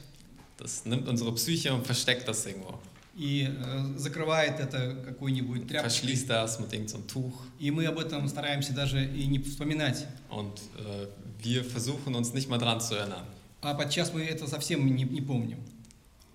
das 0.57 0.85
nimmt 0.85 1.07
unsere 1.07 1.33
Psyche 1.33 1.73
und 1.73 1.85
versteckt 1.85 2.27
das 2.27 2.45
irgendwo. 2.45 2.79
и 3.19 3.49
э, 3.49 3.97
закрывает 3.97 4.61
это 4.61 4.95
какой-нибудь 5.05 5.67
тряпкой. 5.67 5.89
Verschließt 5.89 6.29
das 6.29 6.59
mit 6.59 6.71
irgendeinem 6.71 7.05
Tuch. 7.05 7.33
И 7.59 7.69
мы 7.69 7.85
об 7.85 7.99
этом 7.99 8.29
стараемся 8.29 8.73
даже 8.73 9.03
и 9.05 9.27
не 9.27 9.39
вспоминать. 9.39 10.07
Und 10.29 10.61
äh, 10.77 11.07
wir 11.43 11.65
versuchen 11.65 12.15
uns 12.15 12.33
nicht 12.33 12.49
mal 12.49 12.57
dran 12.57 12.79
zu 12.79 12.95
erinnern. 12.95 13.25
А 13.61 13.73
подчас 13.73 14.13
мы 14.13 14.23
это 14.23 14.47
совсем 14.47 14.85
не, 14.95 15.03
не 15.03 15.21
помним. 15.21 15.59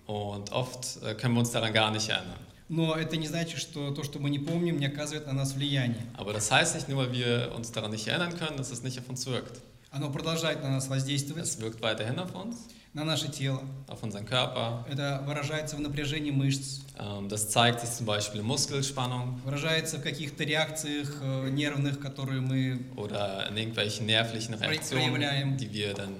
Und 0.05 0.51
oft 0.51 1.01
äh, 1.01 1.15
können 1.15 1.33
wir 1.33 1.39
uns 1.39 1.49
daran 1.49 1.73
gar 1.73 1.89
nicht 1.89 2.07
erinnern. 2.07 2.37
Но 2.69 2.95
это 2.95 3.17
не 3.17 3.27
значит, 3.27 3.59
что 3.59 3.91
то, 3.91 4.03
что 4.03 4.19
мы 4.19 4.29
не 4.29 4.39
помним, 4.39 4.79
не 4.79 4.85
оказывает 4.85 5.25
на 5.25 5.33
нас 5.33 5.53
влияние. 5.53 6.05
Aber 6.15 6.33
das 6.33 6.51
heißt 6.51 6.75
nicht 6.75 6.87
nur, 6.87 6.97
weil 6.99 7.13
wir 7.13 7.51
uns 7.55 7.71
daran 7.71 7.89
nicht 7.89 8.07
erinnern 8.07 8.37
können, 8.37 8.57
dass 8.57 8.69
es 8.69 8.83
nicht 8.83 8.99
auf 8.99 9.09
uns 9.09 9.25
wirkt. 9.25 9.59
Оно 9.95 10.09
продолжает 10.11 10.61
на 10.61 10.69
нас 10.71 10.87
воздействовать, 10.89 11.45
Es 11.45 11.57
wirkt 11.61 11.81
weiterhin 11.81 12.19
auf 12.19 12.33
uns, 12.33 12.55
на 12.93 13.05
наше 13.05 13.29
тело. 13.29 13.61
auf 13.87 14.03
unseren 14.03 14.25
Körper. 14.25 14.83
Это 14.89 15.23
выражается 15.25 15.77
в 15.77 15.79
напряжении 15.79 16.31
мышц, 16.31 16.81
Ähm, 16.99 17.29
das 17.29 17.49
zeigt 17.49 17.79
sich 17.81 17.91
zum 17.91 18.05
Beispiel 18.05 18.41
in 18.41 18.45
Muskelspannung 18.47 19.39
выражается 19.45 19.97
в 19.97 20.01
каких-то 20.01 20.43
реакциях 20.43 21.09
э, 21.21 21.49
нервных, 21.49 21.99
которые 22.01 22.41
мы... 22.41 22.79
oder 22.97 23.47
in 23.49 23.57
irgendwelchen 23.57 24.05
nervlichen 24.05 24.53
Reaktionen, 24.55 25.57
die 25.57 25.71
wir 25.73 25.93
dann 25.93 26.13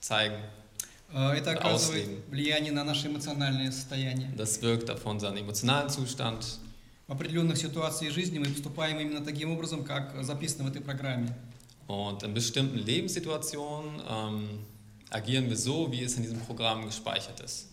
zeigen. 0.00 0.36
э, 1.14 1.32
Это 1.38 1.52
оказывает 1.52 2.04
Ausleben. 2.08 2.22
влияние 2.30 2.72
на 2.72 2.84
наше 2.84 3.08
эмоциональное 3.08 3.70
состояние. 3.70 4.30
Das 4.36 4.60
wirkt 4.62 4.90
auf 4.90 5.04
unseren 5.06 5.36
emotionalen 5.38 5.88
Zustand. 5.88 6.44
В 7.06 7.12
определенных 7.12 7.56
ситуациях 7.58 8.12
жизни 8.14 8.38
мы 8.38 8.46
поступаем 8.46 8.98
именно 8.98 9.22
таким 9.22 9.50
образом, 9.52 9.84
как 9.84 10.14
записано 10.24 10.64
в 10.64 10.68
этой 10.68 10.80
программе. 10.80 11.34
Und 11.87 12.21
in 12.23 12.33
bestimmten 12.33 12.77
Lebenssituationen 12.77 14.01
ähm, 14.07 14.59
agieren 15.09 15.49
wir 15.49 15.57
so, 15.57 15.91
wie 15.91 16.03
es 16.03 16.15
in 16.17 16.23
diesem 16.23 16.39
Programm 16.41 16.85
gespeichert 16.85 17.39
ist. 17.39 17.67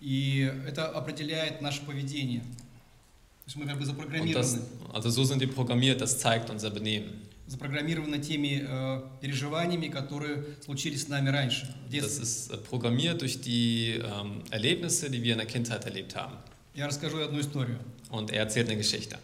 И 0.00 0.50
это 0.66 0.88
определяет 0.88 1.60
наше 1.60 1.82
поведение. 1.82 2.40
То 2.40 3.46
есть 3.46 3.56
мы 3.56 3.66
как 3.66 3.76
бы 3.78 3.82
Und 3.82 3.86
запрограммированы, 3.86 4.32
das, 4.32 4.58
also 4.92 5.10
so 5.10 5.24
sind 5.24 5.40
wir 5.40 5.52
programmiert, 5.52 6.00
das 6.00 6.18
zeigt 6.18 6.50
unser 6.50 6.70
Benehmen. 6.70 7.26
запрограммированы 7.46 8.18
теми 8.20 8.64
э, 8.66 9.02
переживаниями, 9.20 9.88
которые 9.88 10.44
случились 10.64 11.02
с 11.02 11.08
нами 11.08 11.28
раньше, 11.30 11.66
в 11.88 11.88
Das 11.88 11.90
детстве. 11.90 12.22
ist 12.22 12.50
äh, 12.52 12.56
programmiert 12.58 13.20
durch 13.20 13.40
die 13.40 14.00
ähm, 14.02 14.42
Erlebnisse, 14.50 15.10
die 15.10 15.22
wir 15.22 15.32
in 15.32 15.38
der 15.38 15.46
Kindheit 15.48 15.84
erlebt 15.84 16.14
haben. 16.16 16.36
Я 16.74 16.86
расскажу 16.86 17.18
одну 17.18 17.40
историю. 17.40 17.78
Und 18.10 18.30
er 18.30 18.40
erzählt 18.40 18.68
eine 18.68 18.76
Geschichte. 18.78 19.18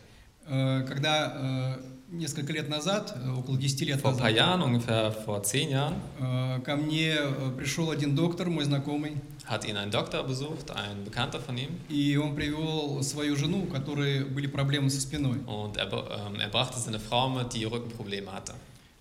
Э, 0.49 0.83
Когда 0.89 1.79
э, 2.00 2.00
несколько 2.12 2.54
лет 2.54 2.70
назад, 2.70 3.16
э, 3.16 3.30
около 3.32 3.58
10 3.58 3.86
лет 3.86 4.02
Vor 4.02 4.12
ein 4.12 4.18
paar 4.18 4.32
назад, 4.32 4.36
Jahren, 4.36 4.62
ungefähr 4.62 5.12
vor 5.12 5.42
zehn 5.44 5.70
Jahren, 5.70 5.96
э, 6.20 6.60
ко 6.64 6.76
мне 6.76 7.16
э, 7.18 7.52
пришел 7.58 7.90
один 7.90 8.16
доктор, 8.16 8.50
мой 8.50 8.66
знакомый, 8.66 9.18
hat 9.46 9.66
ihn 9.66 9.78
ein 9.78 9.90
Doktor 9.92 10.24
besucht, 10.24 10.72
ein 10.72 11.04
Bekannter 11.06 11.40
von 11.40 11.58
ihm. 11.58 11.70
и 11.90 12.18
он 12.18 12.36
привел 12.36 13.02
свою 13.04 13.36
жену, 13.36 13.64
у 13.64 13.68
которой 13.68 14.26
были 14.26 14.48
проблемы 14.48 14.90
со 14.90 15.02
спиной. 15.02 15.40
Und 15.48 15.78
er, 15.78 15.88
ähm, 15.92 16.40
er 16.40 16.50
brachte 16.50 16.80
seine 16.80 17.00
Frau 17.00 17.30
mit, 17.30 17.54
die 17.54 17.64
Rückenprobleme 17.66 18.32
hatte. 18.32 18.54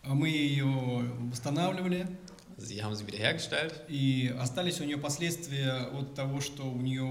А 0.02 0.14
Мы 0.14 0.31
ее 0.31 1.05
восстанавливали, 1.31 2.07
Sie 2.60 2.82
haben 2.82 2.96
sie 2.96 3.06
wiederhergestellt 3.06 3.74
и 3.90 4.34
остались 4.40 4.80
у 4.80 4.86
нее 4.86 4.98
последствия 4.98 5.90
от 5.94 6.16
того, 6.16 6.40
что 6.40 6.64
у 6.64 6.78
нее, 6.82 7.04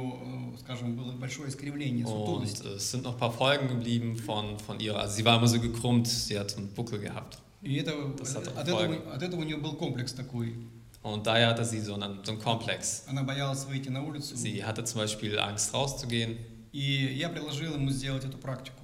э, 0.55 0.59
скажем, 0.61 0.97
было 0.97 1.13
большое 1.13 1.51
искривление, 1.51 2.07
сутулость. 2.07 2.63
und 2.65 2.71
äh, 2.71 2.75
es 2.77 2.91
sind 2.91 3.05
noch 3.05 3.13
ein 3.13 3.19
paar 3.19 3.31
Folgen 3.33 3.69
geblieben 3.69 4.17
von, 4.17 4.59
von 4.59 4.81
ihrer. 4.81 5.01
Also 5.01 5.17
sie 5.17 5.25
war 5.27 5.37
immer 5.37 5.47
so 5.49 5.61
gekrümmt, 5.61 6.09
sie 6.09 6.39
hat 6.39 6.57
einen 6.57 6.69
Buckel 6.69 6.99
gehabt. 6.99 7.39
И 7.63 7.77
это, 7.77 7.93
Das 8.19 8.35
hat 8.37 8.49
от, 8.57 8.67
Erfolg. 8.69 8.91
этого, 8.91 9.15
от 9.15 9.23
этого 9.23 9.41
у 9.41 9.45
нее 9.45 9.59
был 9.59 9.75
комплекс 9.75 10.15
такой. 10.15 10.55
Und 11.03 11.27
daher 11.27 11.49
hatte 11.49 11.67
sie 11.67 11.81
so 11.81 11.93
einen, 11.95 12.25
so 12.25 12.33
einen 12.33 12.41
Komplex. 12.41 13.05
Она 13.07 13.23
боялась 13.23 13.67
выйти 13.67 13.91
на 13.91 14.03
улицу. 14.03 14.37
Sie 14.37 14.65
hatte 14.65 14.85
zum 14.85 15.01
Beispiel 15.03 15.39
Angst 15.39 15.75
rauszugehen 15.75 16.39
И 16.73 17.15
я 17.19 17.29
предложил 17.29 17.75
ему 17.75 17.91
сделать 17.91 18.25
эту 18.25 18.39
практику. 18.39 18.81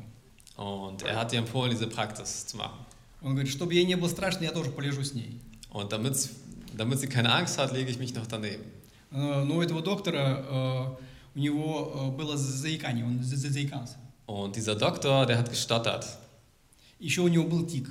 und 0.59 1.03
er 1.05 1.17
hat 1.17 1.33
ihr 1.33 1.39
empfohlen, 1.39 1.71
diese 1.71 1.87
Praxis 1.87 2.47
zu 2.47 2.59
machen. 2.59 2.79
Он 3.23 3.31
говорит, 3.33 3.51
чтобы 3.51 3.73
ей 3.73 3.85
не 3.85 3.97
было 3.97 4.09
страшно, 4.09 4.45
я 4.45 4.53
тоже 4.53 4.71
полежу 4.71 5.03
с 5.03 5.15
ней. 5.15 5.41
Und 5.71 5.91
damit, 5.93 6.29
damit 6.77 6.99
sie 7.01 7.07
keine 7.09 7.33
Angst 7.33 7.59
hat, 7.59 7.73
lege 7.73 7.91
ich 7.91 7.99
mich 7.99 8.15
noch 8.15 8.27
daneben. 8.27 8.65
Э, 9.13 9.45
Но 9.45 9.57
у 9.57 9.63
этого 9.63 9.83
доктора 9.83 10.97
э, 11.35 11.37
у 11.37 11.39
него 11.39 11.93
э, 11.95 12.17
было 12.17 12.37
заикание, 12.37 13.05
он 13.05 13.23
за- 13.23 13.37
за- 13.37 13.51
заикался. 13.51 13.97
Und 14.27 14.55
dieser 14.57 14.77
Doktor, 14.77 15.27
der 15.27 15.39
hat 15.39 15.51
gestottert. 15.51 16.07
Еще 17.01 17.21
у 17.23 17.29
него 17.29 17.45
был 17.45 17.67
тик. 17.67 17.89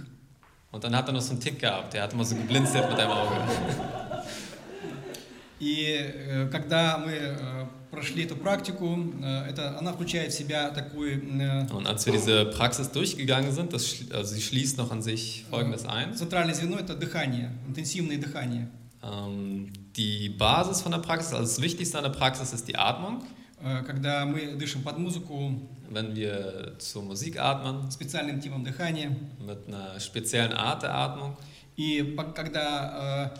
Und 0.71 0.83
dann 0.83 0.95
hat 0.95 1.07
er 1.09 1.13
noch 1.13 1.21
so 1.21 1.31
einen 1.31 1.39
Tick 1.41 1.59
gehabt, 1.59 1.93
der 1.93 2.03
hat 2.03 2.13
immer 2.13 2.23
so 2.23 2.35
geblinzelt 2.35 2.89
mit 2.89 2.99
einem 2.99 3.11
Auge. 3.11 3.35
И 5.59 5.85
э, 5.91 6.47
когда 6.49 6.97
мы 6.97 7.11
э, 7.11 7.52
прошли 7.93 8.23
эту 8.25 8.35
практику, 8.35 8.97
э, 9.21 9.49
это, 9.49 9.77
она 9.79 9.93
включает 9.93 10.31
в 10.31 10.37
себя 10.37 10.69
такой 10.69 11.13
э, 11.15 11.67
Und 11.71 11.87
als 11.87 12.05
wir 12.05 12.13
diese 12.13 12.45
Praxis 12.45 12.91
durchgegangen 12.91 13.51
sind, 13.51 13.73
das, 13.73 13.85
schli- 13.87 14.13
also 14.13 14.33
sie 14.35 14.41
schließt 14.41 14.77
noch 14.77 14.91
an 14.91 15.01
sich 15.01 15.45
Folgendes 15.49 15.85
ein. 15.85 16.13
центральное 16.15 16.53
звено, 16.53 16.77
это 16.77 16.95
дыхание, 16.95 17.51
интенсивное 17.67 18.17
дыхание. 18.17 18.67
Ähm, 19.01 19.71
die 19.95 20.29
Basis 20.29 20.81
von 20.81 20.91
der 20.91 20.99
Praxis, 20.99 21.33
also 21.33 21.43
das 21.43 21.61
Wichtigste 21.61 21.97
an 21.97 22.03
der 22.03 22.11
Praxis 22.11 22.53
ist 22.53 22.67
die 22.67 22.75
Atmung. 22.77 23.23
Э, 23.61 23.83
Когда 23.83 24.25
мы 24.25 24.55
дышим 24.57 24.81
под 24.83 24.97
музыку 24.99 25.67
Wenn 25.89 26.15
wir 26.15 26.75
zur 26.77 27.01
Musik 27.03 27.39
atmen, 27.39 27.89
специальным 27.89 28.39
типом 28.39 28.63
дыхания, 28.63 29.09
mit 29.39 29.67
einer 29.67 29.99
speziellen 29.99 30.53
Art 30.53 30.83
der 30.83 30.93
Atmung, 30.93 31.35
и 31.75 32.03
по- 32.03 32.25
когда 32.31 33.31
э, 33.35 33.39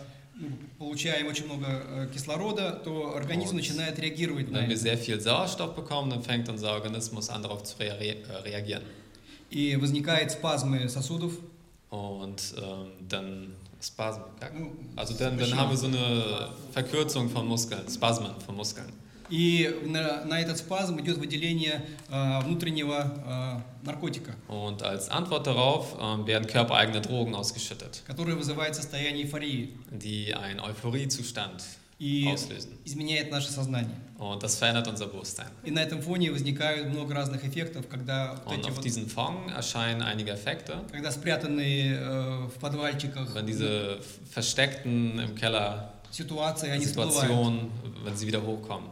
получаем 0.77 1.27
очень 1.27 1.45
много 1.45 1.65
э, 1.67 2.09
кислорода, 2.13 2.71
то 2.71 3.15
организм 3.15 3.51
Вот. 3.51 3.61
начинает 3.61 3.99
реагировать 3.99 4.49
на 4.51 4.59
wenn 4.59 4.67
wir 4.67 4.75
это. 4.75 4.83
sehr 4.83 4.97
viel 4.97 5.19
Sauerstoff 5.19 5.75
bekommen, 5.75 6.09
dann 6.09 6.23
fängt 6.23 6.49
unser 6.49 6.73
Organismus 6.73 7.29
an, 7.29 7.41
darauf 7.41 7.63
zu 7.63 7.77
rea 7.79 7.95
äh, 7.95 8.15
reagieren. 8.43 8.83
И 9.49 9.75
возникают 9.77 10.31
спазмы 10.31 10.89
сосудов. 10.89 11.33
Und 11.89 12.55
ähm, 12.57 12.91
dann 13.07 13.55
Spasm, 13.81 14.21
ja. 14.41 14.49
Ну, 14.57 14.71
also 14.95 15.13
dann, 15.13 15.37
dann 15.37 15.55
haben 15.55 15.69
wir 15.69 15.77
so 15.77 15.87
eine 15.87 16.49
Verkürzung 16.71 17.29
von 17.29 17.47
Muskeln, 17.47 17.87
Spasmen 17.87 18.31
von 18.45 18.55
Muskeln. 18.55 18.91
И 19.29 19.79
на, 19.85 20.23
на 20.25 20.39
этот 20.39 20.57
спазм 20.57 20.99
идет 21.01 21.17
выделение 21.17 21.83
э, 22.09 22.39
внутреннего 22.43 23.61
э, 23.83 23.85
наркотика, 23.85 24.33
Und 24.47 24.83
als 24.83 25.09
Antwort 25.09 25.47
darauf 25.47 25.95
ähm, 25.99 26.27
werden 26.27 26.47
körpereigene 26.47 27.01
Drogen 27.01 27.33
ausgeschüttet, 27.35 28.03
который 28.07 28.35
вызывает 28.35 28.75
состояние 28.75 29.23
эйфории 29.25 29.73
die 29.91 30.33
einen 30.35 30.59
Euphoriezustand 30.59 31.63
и 31.97 32.27
auslösen. 32.27 32.77
изменяет 32.85 33.31
наше 33.31 33.49
сознание. 33.51 33.95
Und 34.19 34.43
das 34.43 34.57
verändert 34.57 34.87
unser 34.87 35.07
Bewusstsein. 35.07 35.47
И 35.63 35.71
на 35.71 35.79
этом 35.81 36.01
фоне 36.01 36.31
возникают 36.31 36.87
много 36.89 37.15
разных 37.15 37.43
эффектов, 37.45 37.87
когда, 37.89 38.35
вот 38.45 38.53
Und 38.53 38.59
эти 38.59 38.69
auf 38.69 38.75
вот- 38.77 38.85
diesen 38.85 39.07
Fong 39.07 39.49
erscheinen 39.49 40.01
einige 40.03 40.31
Effekte. 40.33 40.81
когда 40.91 41.09
спрятанные 41.11 41.95
э, 41.97 42.47
в 42.47 42.59
подвальчиках 42.59 43.33
Wenn 43.33 43.47
diese 43.47 43.97
versteckten 44.29 45.19
im 45.19 45.35
Keller 45.35 45.93
ситуации, 46.11 46.69
они. 46.69 46.85
Situationen, 46.85 47.71
wenn 48.03 48.15
sie 48.15 48.27
wieder 48.27 48.41
hochkommen. 48.43 48.89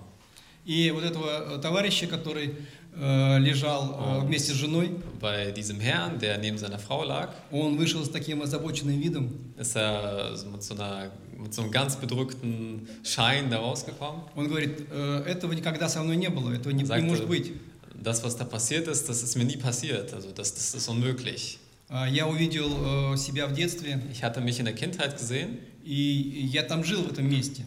И 0.65 0.91
вот 0.91 1.03
этого 1.03 1.55
э, 1.58 1.62
товарища, 1.62 2.08
который 2.08 2.55
э, 2.96 3.39
лежал 3.39 4.20
э, 4.22 4.25
вместе 4.25 4.53
с 4.53 4.55
женой, 4.55 4.91
Bei 5.20 5.51
diesem 5.51 5.79
Herrn, 5.79 6.20
der 6.20 6.38
neben 6.38 6.58
seiner 6.58 6.79
Frau 6.79 7.03
lag, 7.03 7.29
он 7.51 7.77
вышел 7.77 8.03
с 8.05 8.10
таким 8.10 8.41
озабоченным 8.41 9.00
видом, 9.00 9.29
ist 9.58 9.75
er 9.75 10.32
mit 10.51 10.63
so, 10.63 10.74
einer, 10.75 11.12
mit 11.38 11.53
so 11.53 11.62
einem 11.63 11.72
ganz 11.72 11.96
bedrückten 11.98 12.88
Schein 13.03 13.50
da 13.50 13.60
rausgekommen. 13.60 14.22
он 14.36 14.48
говорит, 14.48 14.86
«Э, 14.91 15.24
этого 15.27 15.53
никогда 15.53 15.88
со 15.89 16.01
мной 16.03 16.15
не 16.17 16.29
было, 16.29 16.51
этого 16.51 16.72
не, 16.74 16.84
не 16.84 16.86
Sagte- 16.89 17.05
может 17.05 17.27
быть. 17.27 17.53
Das, 18.01 18.22
was 18.24 18.36
da 18.36 18.43
passiert 18.43 18.88
ist, 18.89 19.08
das 19.08 19.24
ist 19.24 19.36
mir 19.38 19.46
nie 19.46 19.55
passiert. 19.58 20.13
Also 20.13 20.32
das, 20.32 20.53
das 20.53 20.74
ist 20.75 20.89
unmöglich. 20.89 21.60
А, 21.89 22.05
Я 22.08 22.27
увидел 22.27 23.13
э, 23.13 23.17
себя 23.17 23.48
в 23.48 23.53
детстве, 23.53 24.01
Ich 24.12 24.24
hatte 24.24 24.41
mich 24.41 24.60
in 24.60 24.65
der 24.65 24.75
Kindheit 24.75 25.17
gesehen, 25.17 25.60
и 25.86 26.50
я 26.51 26.63
там 26.63 26.84
жил 26.84 27.03
в 27.03 27.12
этом 27.12 27.29
месте. 27.29 27.63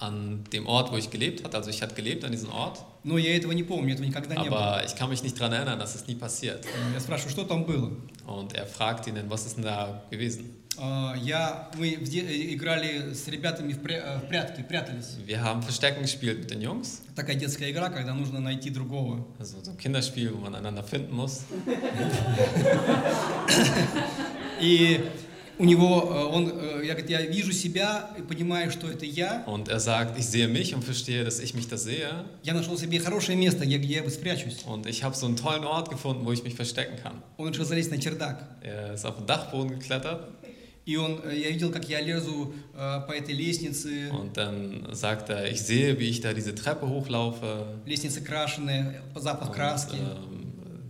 an 0.00 0.44
dem 0.52 0.66
Ort, 0.66 0.92
wo 0.92 0.96
ich 0.96 1.10
gelebt 1.10 1.42
hatte. 1.44 1.56
Also 1.56 1.70
ich 1.70 1.80
hatte 1.82 1.94
gelebt 1.94 2.24
an 2.24 2.30
diesem 2.32 2.50
Ort. 2.50 2.84
Но 3.04 3.16
я 3.18 3.36
этого 3.36 3.52
не 3.52 3.62
помню, 3.62 3.94
этого 3.94 4.04
никогда 4.06 4.34
не 4.34 4.50
было. 4.50 4.58
Aber 4.58 4.84
ich 4.84 4.94
kann 4.96 5.08
mich 5.08 5.22
nicht 5.22 5.38
daran 5.40 5.52
erinnern, 5.52 5.78
dass 5.78 5.94
es 5.94 6.06
nie 6.06 6.16
passiert. 6.16 6.64
Я 6.92 7.00
спрашиваю, 7.00 7.30
что 7.30 7.44
там 7.44 7.64
было? 7.64 7.90
Und 8.26 8.52
er 8.54 8.66
fragt 8.66 9.06
ihn 9.06 9.14
dann, 9.14 9.30
was 9.30 9.46
ist 9.46 9.56
denn 9.56 9.64
da 9.64 10.02
gewesen? 10.10 10.52
А, 10.78 11.14
Я, 11.16 11.70
мы 11.78 11.96
в 11.96 12.06
де- 12.10 12.20
э, 12.20 12.52
играли 12.52 13.14
с 13.14 13.26
ребятами 13.28 13.72
в 13.72 13.78
пря- 13.78 14.02
э, 14.04 14.18
в 14.18 14.28
прятки, 14.28 14.60
прятались. 14.62 15.16
Wir 15.24 15.40
haben 15.42 15.62
Verstecken 15.62 16.02
gespielt 16.02 16.40
mit 16.40 16.50
den 16.50 16.60
Jungs. 16.60 17.00
Такая 17.14 17.36
детская 17.36 17.70
игра, 17.70 17.88
когда 17.88 18.12
нужно 18.12 18.40
найти 18.40 18.68
другого. 18.68 19.24
Also 19.38 19.62
so 19.64 19.70
ein 19.70 19.78
Kinderspiel, 19.78 20.34
wo 20.34 20.38
man 20.40 20.54
einander 20.54 20.82
finden 20.84 21.14
muss. 21.16 21.44
И 24.60 25.00
У 25.61 25.65
него, 25.65 26.09
э, 26.11 26.35
он, 26.35 26.51
э, 26.53 26.81
я, 26.85 26.97
я 26.97 27.21
вижу 27.27 27.51
себя 27.51 28.09
и 28.17 28.21
понимаю, 28.23 28.71
что 28.71 28.89
это 28.89 29.05
я. 29.05 29.43
Und 29.45 29.69
er 29.69 29.79
sagt, 29.79 30.17
ich 30.17 30.25
sehe 30.25 30.47
mich 30.47 30.73
und 30.73 30.83
verstehe, 30.83 31.23
dass 31.23 31.39
ich 31.39 31.53
mich 31.53 31.67
da 31.67 31.77
sehe. 31.77 32.09
Я 32.43 32.53
нашел 32.53 32.77
себе 32.77 32.99
хорошее 32.99 33.37
место, 33.37 33.65
где, 33.65 33.77
где 33.77 33.95
я 33.95 34.09
спрячусь. 34.09 34.63
Und 34.65 34.87
ich 34.87 35.03
habe 35.03 35.15
so 35.15 35.27
einen 35.27 35.35
tollen 35.35 35.63
Ort 35.63 35.89
gefunden, 35.89 36.25
wo 36.25 36.31
ich 36.31 36.43
mich 36.43 36.55
verstecken 36.55 36.97
kann. 37.03 37.21
Он 37.37 37.49
решил 37.49 37.65
залезть 37.65 37.91
на 37.91 37.99
чердак. 38.01 38.43
Er 38.63 38.93
ist 38.95 39.05
auf 39.05 39.17
den 39.17 39.27
Dachboden 39.27 39.79
geklettert 39.79 40.27
И 40.83 40.97
он, 40.97 41.21
э, 41.23 41.35
я 41.37 41.51
видел, 41.51 41.71
как 41.71 41.87
я 41.87 42.01
лезу 42.01 42.55
э, 42.75 43.01
по 43.07 43.11
этой 43.11 43.35
лестнице. 43.35 44.09
und 44.11 44.35
dann 44.35 44.87
sagt 44.91 45.29
er, 45.29 45.47
ich 45.51 45.61
sehe, 45.61 45.99
wie 45.99 46.09
ich 46.09 46.21
da 46.21 46.33
diese 46.33 46.55
Treppe 46.55 46.87
hochlaufe. 46.89 47.67
Лестница 47.85 48.19
крашеная, 48.21 49.03
запах 49.15 49.49
Und, 49.49 49.55
краски. 49.55 49.97
ähm, 49.97 50.30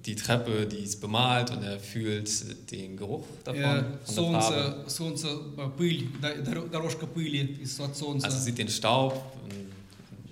die 0.05 0.15
Treppe, 0.15 0.67
die 0.67 0.77
ist 0.85 1.01
bemalt 1.01 1.51
und 1.51 1.63
er 1.65 1.79
fühlt 1.81 2.31
den 2.71 2.97
Geruch 2.97 3.25
davon, 3.45 3.61
Э, 3.63 3.85
von 4.05 4.33
der 4.33 4.41
Farbe. 4.41 4.85
Солнце, 4.87 4.91
солнце, 4.91 5.29
э, 5.57 5.69
пыль, 5.77 6.09
да- 6.23 6.35
доро- 6.35 6.69
дорожка 6.71 7.07
пыли 7.07 7.59
из 7.63 7.79
от 7.81 7.97
солнца. 7.97 8.27
Also 8.27 8.39
sieht 8.39 8.59
den 8.59 8.69
Staub 8.69 9.15
ähm, 9.51 9.67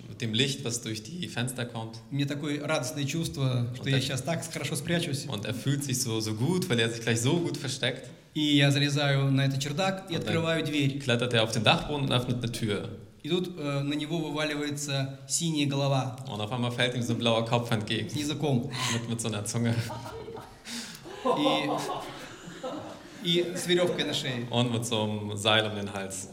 mit 0.09 0.21
dem 0.21 0.33
Licht, 0.33 0.63
was 0.63 0.81
durch 0.81 1.03
die 1.03 1.27
Fenster 1.27 1.65
kommt. 1.65 1.97
Мне 2.11 2.25
такое 2.25 2.61
радостное 2.65 3.03
чувство, 3.05 3.67
что 3.73 3.83
Вот 3.83 3.87
я 3.87 3.93
так. 3.97 4.01
сейчас 4.03 4.21
так 4.21 4.43
хорошо 4.51 4.75
спрячусь. 4.75 5.25
Und 5.27 5.45
er 5.45 5.53
fühlt 5.53 5.83
sich 5.83 5.99
so, 6.01 6.21
so 6.21 6.33
gut, 6.35 6.69
weil 6.69 6.79
er 6.79 6.89
sich 6.89 7.01
gleich 7.01 7.19
so 7.21 7.37
gut 7.39 7.57
versteckt. 7.57 8.07
И 8.33 8.57
я 8.57 8.69
залезаю 8.71 9.31
на 9.31 9.45
этот 9.45 9.59
чердак 9.61 10.05
и 10.09 10.13
Вот 10.13 10.21
так. 10.25 10.29
открываю 10.35 10.63
дверь. 10.65 10.99
Klettert 10.99 11.33
er 11.33 11.43
auf 11.43 11.51
den 11.51 11.63
Dachboden 11.63 12.05
und 12.05 12.11
öffnet 12.11 12.37
eine 12.43 12.51
Tür. 12.51 12.89
И 13.23 13.29
тут 13.29 13.57
э, 13.57 13.81
на 13.81 13.93
него 13.95 14.19
вываливается 14.19 15.19
синяя 15.27 15.67
голова 15.67 16.17
Und 16.27 16.39
auf 16.41 16.51
einmal 16.51 16.71
fällt 16.71 16.95
ihm 16.95 17.01
so 17.01 17.13
ein 17.13 17.19
blauer 17.19 17.45
Kopf 17.45 17.71
entgegen. 17.71 18.09
с 18.09 18.15
языком 18.15 18.69
Mit, 18.93 19.09
mit 19.09 19.21
so 19.21 19.27
einer 19.29 19.43
Zunge 19.45 19.73
и, 21.37 21.69
и 23.23 23.53
с 23.55 23.65
веревкой 23.67 24.03
на 24.05 24.13
шее. 24.13 24.47
und 24.51 24.71
mit 24.71 24.85
so 24.85 25.03
einem 25.03 25.35
Seil 25.37 25.65
um 25.65 25.75
den 25.75 25.91
Hals. 25.93 26.29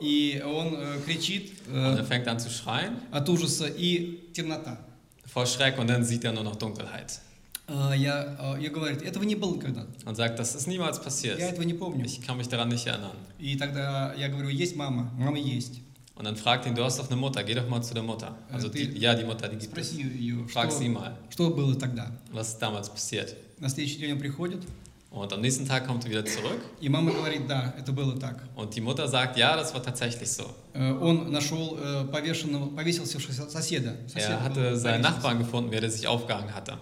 И 0.00 0.42
он 0.44 0.74
э, 0.74 0.98
кричит 1.06 1.52
Und 1.68 1.74
э, 1.76 1.96
er 1.98 2.04
fängt 2.04 2.26
an 2.28 2.38
zu 2.38 2.50
schreien 2.50 2.96
от 3.10 3.28
ужаса 3.28 3.66
и 3.68 4.18
темнота. 4.34 4.78
vor 5.26 5.46
Schreck 5.46 5.78
und 5.78 5.88
dann 5.88 6.04
sieht 6.04 6.24
er 6.24 6.32
nur 6.32 6.44
noch 6.44 6.56
Dunkelheit. 6.56 7.20
Э, 7.67 7.93
я, 7.95 8.37
э, 8.39 8.61
я 8.61 8.69
говорю, 8.69 8.95
этого 8.97 9.23
не 9.23 9.35
было 9.35 9.55
никогда. 9.55 9.85
Und 10.05 10.15
sagt, 10.15 10.39
das 10.39 10.55
ist 10.55 10.67
niemals 10.67 10.97
Я 10.97 11.03
passiert. 11.03 11.39
этого 11.39 11.63
не 11.63 11.73
помню. 11.73 12.05
Ich 12.05 12.21
kann 12.21 12.37
mich 12.37 12.47
daran 12.47 12.69
nicht 12.69 12.87
erinnern. 12.87 13.15
И 13.39 13.57
тогда 13.57 14.13
я 14.15 14.29
говорю, 14.29 14.49
есть 14.49 14.75
мама? 14.75 15.11
Мама 15.17 15.37
есть. 15.37 15.81
Und 16.15 16.25
dann 16.25 16.35
fragt 16.35 16.65
ihn, 16.65 16.73
du 16.73 16.83
hast 16.83 16.97
doch 16.97 17.07
eine 17.11 17.15
Mutter, 17.15 17.43
geh 17.43 17.53
doch 17.53 17.67
mal 17.69 17.81
zu 17.83 17.93
der 17.93 18.01
Mutter. 18.03 18.35
Also 18.51 18.69
die, 18.69 18.97
ja, 18.97 19.13
die 19.13 19.23
Mutter, 19.23 19.47
die 19.49 19.57
gibt 19.57 19.77
es. 19.77 19.93
Ее, 19.95 20.47
Frag 20.47 20.71
sie 20.71 20.85
что, 20.85 20.93
mal, 20.93 21.17
что 21.29 21.49
было 21.51 21.75
тогда. 21.75 22.11
was 22.33 22.49
ist 22.53 22.59
damals 22.61 22.89
passiert. 22.89 23.35
На 23.59 23.69
следующий 23.69 23.99
день 23.99 24.13
он 24.13 24.19
приходит, 24.19 24.63
Und 25.09 25.31
am 25.33 25.41
nächsten 25.41 25.65
Tag 25.65 25.87
kommt 25.87 26.03
er 26.05 26.09
wieder 26.11 26.25
zurück 26.25 26.59
и 26.81 26.89
мама 26.89 27.11
говорит, 27.11 27.47
да, 27.47 27.73
это 27.77 27.91
было 27.91 28.17
так. 28.19 28.43
und 28.55 28.75
die 28.75 28.81
Mutter 28.81 29.07
sagt, 29.07 29.37
ja, 29.37 29.55
das 29.55 29.73
war 29.73 29.81
tatsächlich 29.83 30.29
so. 30.31 30.45
Э, 30.73 30.91
Он 30.99 31.31
нашел 31.31 31.77
э, 31.79 32.05
повешенного, 32.11 32.67
повесился 32.75 33.19
соседа. 33.49 33.95
Сосед 34.07 34.29
Er 34.29 34.43
hatte 34.43 34.75
seinen. 34.75 35.01
Nachbarn 35.01 35.37
gefunden, 35.39 35.69
wer 35.71 35.89
sich 35.89 36.07
aufgehangen 36.07 36.53
hatte. 36.53 36.77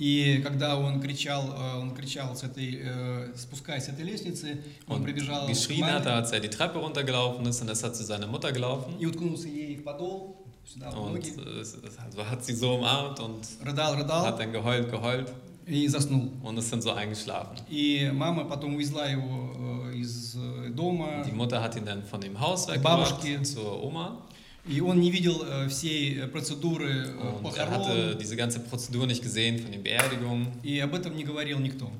И 0.00 0.40
когда 0.42 0.76
он 0.78 1.00
кричал, 1.00 1.42
э, 1.56 1.78
он 1.80 1.94
кричал 1.94 2.36
с 2.36 2.42
этой, 2.42 2.80
э, 2.82 3.32
спускаясь 3.34 3.84
с 3.84 3.88
этой 3.88 4.04
лестницы, 4.04 4.62
он 4.86 5.00
Und 5.00 5.04
прибежал 5.04 5.46
к 5.46 5.50
geschrien 5.50 5.84
hat 5.86 6.04
er, 6.04 6.12
маме 6.12 6.16
als 6.16 6.32
er 6.32 6.40
die 6.40 6.50
Treppe 6.50 6.78
runtergelaufen 6.78 7.46
ist 7.46 7.62
und 7.62 7.70
ist 7.70 7.82
er 7.82 7.92
zu 7.94 8.04
seiner 8.04 8.26
Mutter 8.26 8.52
gelaufen. 8.52 8.94
и 9.00 9.06
уткнулся 9.06 9.48
ей 9.48 9.76
в 9.76 9.84
подол, 9.84 10.44
сюда, 10.66 10.90
в 10.90 10.98
Und 10.98 11.14
ноги, 11.14 11.30
äh, 11.30 11.60
es- 11.62 11.74
es- 11.82 11.98
also 11.98 12.24
hat 12.30 12.44
sie 12.44 12.54
so 12.54 12.74
umarmt 12.74 13.20
und 13.20 13.40
рыдал, 13.64 13.96
hat 13.96 14.02
рыдал 14.04 14.36
dann 14.38 14.52
geheult, 14.52 14.90
geheult 14.90 15.32
и 15.66 15.88
заснул. 15.88 16.28
und 16.42 16.58
ist 16.58 16.70
dann 16.70 16.82
so 16.82 16.90
eingeschlafen. 16.92 17.56
И 17.70 18.10
мама 18.12 18.44
потом 18.44 18.74
увезла 18.74 19.06
его 19.08 19.88
э, 19.90 19.94
из 19.96 20.36
э, 20.36 20.68
дома, 20.74 21.24
Die 21.26 21.32
Mutter 21.32 21.62
hat 21.62 21.74
ihn 21.74 21.86
dann 21.86 22.02
von 22.04 22.20
dem 22.20 22.38
Haus 22.38 22.66
Бабушки. 22.66 23.28
weggebracht 23.28 23.46
zur 23.46 23.82
Oma 23.82 24.18
И 24.67 24.79
он 24.81 24.99
не 24.99 25.09
видел 25.11 25.43
э, 25.43 25.67
всей 25.69 26.19
э, 26.19 26.27
процедуры 26.27 27.07
э, 27.07 27.55
er 27.57 27.69
hatte 27.71 27.89
похорон, 27.89 28.17
diese 28.19 28.35
ganze 28.35 28.59
Prozedur 28.59 29.07
nicht 29.07 29.23
gesehen 29.23 29.59
von 29.59 29.71
den 29.71 29.81
Beerdigungen 29.83 30.47
и 30.63 30.79
об 30.79 30.93
этом 30.93 31.15
не 31.15 31.23
говорил 31.23 31.59
никто. 31.59 31.91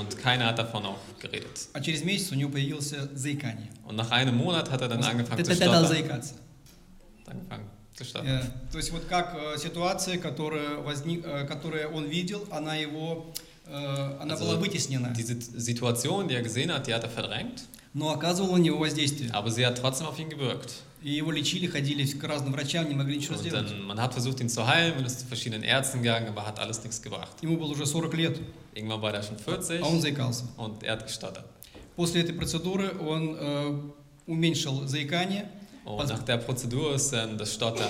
und 0.00 0.18
keiner 0.18 0.46
hat 0.46 0.58
davon 0.58 0.84
auch 0.84 0.98
geredet. 1.20 1.68
А 1.74 1.80
через 1.80 2.02
месяц 2.02 2.32
у 2.32 2.34
него 2.34 2.50
появился 2.50 3.08
заикание. 3.14 3.68
Und 3.86 3.96
nach 3.96 4.10
einem 4.10 4.36
Monat 4.36 4.70
hat 4.70 4.80
er 4.80 4.88
dann 4.88 5.02
angefangen 5.04 5.44
zu 5.44 5.54
stottern. 5.54 5.86
заикаться. 5.86 6.34
Angefangen 7.26 7.66
zu 7.94 8.04
stottern. 8.04 8.26
Э, 8.26 8.42
То 8.72 8.78
есть 8.78 8.90
вот 8.92 9.04
как 9.08 9.36
э, 9.36 9.58
ситуация, 9.58 10.18
которая, 10.18 10.78
возник, 10.78 11.24
э, 11.24 11.44
которая 11.46 11.86
он 11.88 12.06
видел, 12.06 12.46
она 12.50 12.74
его, 12.74 13.32
э, 13.66 14.16
она 14.20 14.34
Also 14.34 14.44
была 14.46 14.56
вытеснена, 14.56 15.12
Diese 15.16 15.36
Situation, 15.40 16.26
die 16.28 16.34
er 16.34 16.42
gesehen 16.42 16.72
hat, 16.72 16.86
die 16.88 16.94
hat 16.94 17.04
er 17.04 17.10
verdrängt, 17.10 17.62
но 17.94 18.10
оказывала 18.10 18.56
на 18.56 18.62
него 18.62 18.78
воздействие. 18.78 19.30
aber 19.32 19.50
sie 19.50 19.64
hat 19.66 19.78
trotzdem 19.78 20.06
auf 20.08 20.18
ihn 20.18 20.30
gewirkt. 20.30 20.72
И 21.02 21.10
его 21.12 21.30
лечили, 21.32 21.66
ходили 21.66 22.04
к 22.04 22.22
разным 22.24 22.52
врачам, 22.52 22.86
не 22.88 22.94
могли 22.94 23.16
ничего 23.16 23.36
сделать. 23.36 23.68
dann, 23.68 23.82
man 23.86 23.98
hat 23.98 24.12
versucht, 24.12 24.40
ihn 24.40 24.48
zu 24.50 24.66
heilen, 24.66 24.96
man 24.96 25.06
ist 25.06 25.20
zu 25.20 25.26
verschiedenen 25.26 25.62
Ärzten 25.64 26.02
gegangen, 26.02 26.28
aber 26.28 26.46
hat 26.46 26.58
alles 26.58 26.82
nichts 26.82 27.00
gebracht. 27.00 27.42
Ему 27.42 27.56
было 27.56 27.72
уже 27.72 27.86
40 27.86 28.12
лет, 28.14 28.40
Irgendwann 28.74 29.00
war 29.00 29.14
er 29.14 29.22
schon 29.22 29.38
40 29.38 29.82
а 29.82 29.86
он 29.86 30.00
заикался. 30.00 30.44
und 30.58 30.82
er 30.82 30.92
hat 30.92 31.06
gestottert. 31.06 31.44
После 31.96 32.20
этой 32.22 32.34
процедуры 32.34 32.92
он 33.00 33.36
э, 33.38 33.80
уменьшил 34.26 34.86
заикание. 34.86 35.48
Und 35.84 36.08
nach 36.08 36.22
der 36.22 36.36
Prozedur 36.36 36.94
ist 36.94 37.10
dann 37.12 37.36
das 37.38 37.54
Stottern 37.54 37.88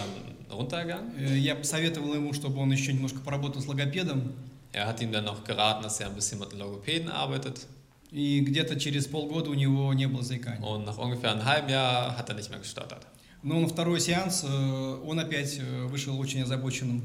runtergegangen. 0.50 1.12
Э, 1.18 1.36
Я 1.36 1.54
посоветовал 1.56 2.14
ему, 2.14 2.32
чтобы 2.32 2.60
он 2.60 2.70
еще 2.72 2.92
немножко 2.92 3.18
поработал 3.20 3.60
с 3.60 3.66
логопедом. 3.66 4.32
Er 4.72 4.86
hat 4.86 5.00
ihm 5.02 5.10
dann 5.10 5.24
noch 5.24 5.42
geraten, 5.44 5.82
dass 5.82 5.98
er 6.00 6.06
ein 6.06 6.14
bisschen 6.14 6.38
mit 6.38 6.52
Logopäden 6.52 7.08
arbeitet. 7.08 7.66
И 8.12 8.40
где-то 8.40 8.78
через 8.78 9.06
полгода 9.06 9.50
у 9.50 9.54
него 9.54 9.92
не 9.94 10.06
было 10.08 10.22
заикания. 10.22 10.60
Und 10.66 10.84
nach 10.84 10.98
ungefähr 10.98 11.30
einem 11.32 11.44
halben 11.44 11.68
Jahr 11.68 12.16
hat 12.18 12.28
er 12.28 12.34
nicht 12.34 12.50
mehr 12.50 12.58
gestottert. 12.58 13.06
Но 13.42 13.58
на 13.58 13.68
второй 13.68 14.00
сеанс 14.00 14.44
э, 14.46 14.98
он 15.06 15.18
опять 15.18 15.58
э, 15.58 15.86
вышел 15.86 16.18
очень 16.18 16.42
озабоченным. 16.42 17.02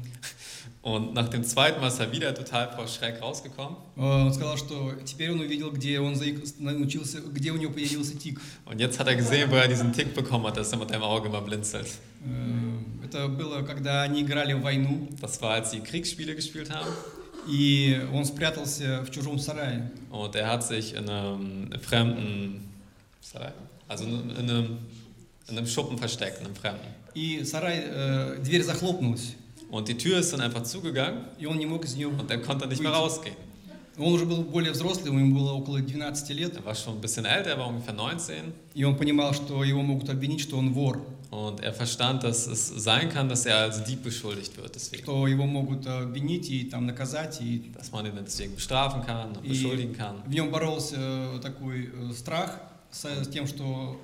Und 0.82 1.14
nach 1.14 1.28
dem 1.28 1.42
zweiten 1.44 1.80
Mal 1.80 1.88
ist 1.88 1.98
er 1.98 2.12
wieder 2.12 2.34
total 2.34 2.70
vor 2.76 2.86
Schreck 2.86 3.22
rausgekommen. 3.22 3.76
Э, 3.96 4.00
Он 4.26 4.34
сказал, 4.34 4.58
что 4.58 4.92
теперь 5.04 5.30
он 5.30 5.40
увидел, 5.40 5.70
где 5.70 5.98
он 5.98 6.14
научился, 6.58 7.20
где 7.20 7.52
у 7.52 7.56
него 7.56 7.72
появился 7.72 8.18
тик. 8.18 8.38
Und 8.66 8.80
jetzt 8.80 8.98
hat 9.00 9.06
er 9.08 9.16
gesehen, 9.16 9.50
wo 9.50 9.54
er 9.54 9.66
diesen 9.66 9.92
Tick 9.94 10.14
bekommen 10.14 10.46
hat, 10.46 10.56
dass 10.58 10.70
er 10.72 10.78
mit 10.78 10.92
einem 10.92 11.04
Auge 11.04 11.28
immer 11.28 11.40
blinzelt. 11.40 11.88
Э, 12.24 13.04
Это 13.06 13.28
было, 13.28 13.62
когда 13.62 14.02
они 14.02 14.20
играли 14.22 14.52
в 14.52 14.62
войну, 14.62 15.08
Das 15.20 15.40
war, 15.40 15.52
als 15.54 15.70
sie 15.70 15.80
Kriegsspiele 15.80 16.34
gespielt 16.34 16.70
haben. 16.70 16.88
И 17.46 18.00
он 18.12 18.24
спрятался 18.24 19.02
в 19.02 19.10
чужом 19.10 19.38
сарае. 19.38 19.90
Und 20.10 20.34
er 20.34 20.50
hat 20.50 20.64
sich 20.64 20.94
in 20.94 21.08
einem 21.08 21.70
fremden, 21.82 22.62
also 23.88 24.04
in 24.04 24.30
einem, 24.36 24.78
in 25.48 25.58
einem 25.58 25.66
Schuppen 25.66 25.98
versteckt, 25.98 26.40
in 26.40 26.46
einem 26.46 26.56
fremden. 26.56 26.86
И 27.14 27.44
сарай, 27.44 27.82
э, 27.86 28.38
дверь 28.42 28.62
захлопнулась, 28.62 29.36
Und 29.70 29.88
die 29.88 29.96
Tür 29.96 30.18
ist 30.18 30.32
dann 30.32 30.40
einfach 30.40 30.62
zugegangen 30.62 31.24
и 31.38 31.46
он 31.46 31.58
не 31.58 31.66
мог 31.66 31.84
из 31.84 31.96
нее... 31.96 32.08
und 32.08 32.30
er 32.30 32.38
konnte 32.38 32.66
nicht 32.66 32.82
mehr 32.82 32.92
rausgehen. 32.92 33.36
Он 33.98 34.12
уже 34.12 34.26
был 34.26 34.42
более 34.42 34.72
взрослый, 34.72 35.10
ему 35.10 35.34
было 35.34 35.52
около 35.52 35.80
12 35.80 36.28
лет, 36.30 36.54
Er 36.56 36.64
war 36.64 36.74
schon 36.74 36.96
ein 36.96 37.00
bisschen 37.00 37.24
älter, 37.24 37.50
er 37.50 37.58
war 37.58 37.68
ungefähr 37.68 37.94
19. 37.94 38.52
и 38.74 38.84
он 38.84 38.96
понимал, 38.96 39.32
что 39.32 39.64
его 39.64 39.82
могут 39.82 40.10
обвинить, 40.10 40.40
что 40.40 40.58
он 40.58 40.72
вор, 40.72 41.00
Und 41.31 41.61
er 41.61 41.73
verstand, 41.73 42.23
dass 42.23 42.45
es 42.47 42.67
sein 42.67 43.07
kann, 43.09 43.29
dass 43.29 43.45
er 43.45 43.57
als 43.57 43.83
Dieb 43.83 44.03
beschuldigt 44.03 44.57
wird, 44.57 44.75
deswegen. 44.75 45.03
что 45.03 45.27
его 45.27 45.45
могут 45.45 45.87
обвинить 45.87 46.49
и 46.49 46.65
там 46.65 46.85
наказать, 46.85 47.39
и 47.41 47.71
Dass 47.73 47.91
man 47.91 48.05
ihn 48.05 48.13
deswegen 48.25 48.53
bestrafen 48.55 49.01
kann 49.05 49.35
und 49.37 49.45
И 49.45 49.49
beschuldigen 49.49 49.93
kann. 49.95 50.23
в 50.25 50.29
нем 50.29 50.51
боролся 50.51 50.97
э, 50.97 51.39
такой 51.41 51.89
э, 51.93 52.13
страх 52.13 52.59
с 52.91 53.05
с 53.05 53.27
тем, 53.29 53.47
что 53.47 53.97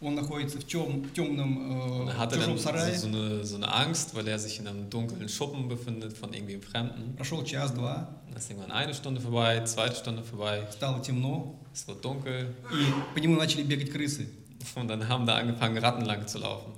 э, 0.00 0.04
он 0.04 0.14
находится 0.14 0.58
в, 0.58 0.66
тем, 0.66 1.02
в 1.02 1.12
темном 1.12 1.58
Und 2.02 2.08
э, 2.08 2.10
er 2.12 2.18
hatte 2.18 2.36
чужом 2.36 2.56
dann 2.56 2.58
сарае. 2.58 2.94
so, 2.98 3.00
so, 3.00 3.06
eine, 3.08 3.44
so 3.44 3.56
eine 3.56 3.72
Angst, 3.72 4.14
weil 4.14 4.26
er 4.28 4.38
sich 4.38 4.58
in 4.58 4.66
einem 4.66 4.88
dunklen 4.88 5.28
Schuppen 5.28 5.68
befindet 5.68 6.16
von 6.16 6.32
irgendwie 6.32 6.54
einem 6.54 6.62
Fremden. 6.62 7.16
Прошел 7.16 7.44
час-два, 7.44 8.08
Dann 8.28 8.36
ist 8.38 8.50
irgendwann 8.50 8.70
eine 8.72 8.92
Stunde 8.94 9.20
vorbei, 9.20 9.60
zweite 9.64 9.96
Stunde 9.96 10.22
vorbei, 10.22 10.62
стало 10.70 11.00
темно, 11.02 11.54
es 11.74 11.86
wird 11.86 12.02
dunkel 12.02 12.54
и 12.72 13.14
по 13.14 13.18
нему 13.18 13.36
начали 13.36 13.62
бегать 13.62 13.90
крысы. 13.90 14.26
und 14.74 14.88
dann 14.88 15.08
haben 15.08 15.26
da 15.26 15.36
angefangen, 15.36 15.78
Ratten 15.78 16.04
lang 16.04 16.26
zu 16.26 16.38
laufen. 16.38 16.72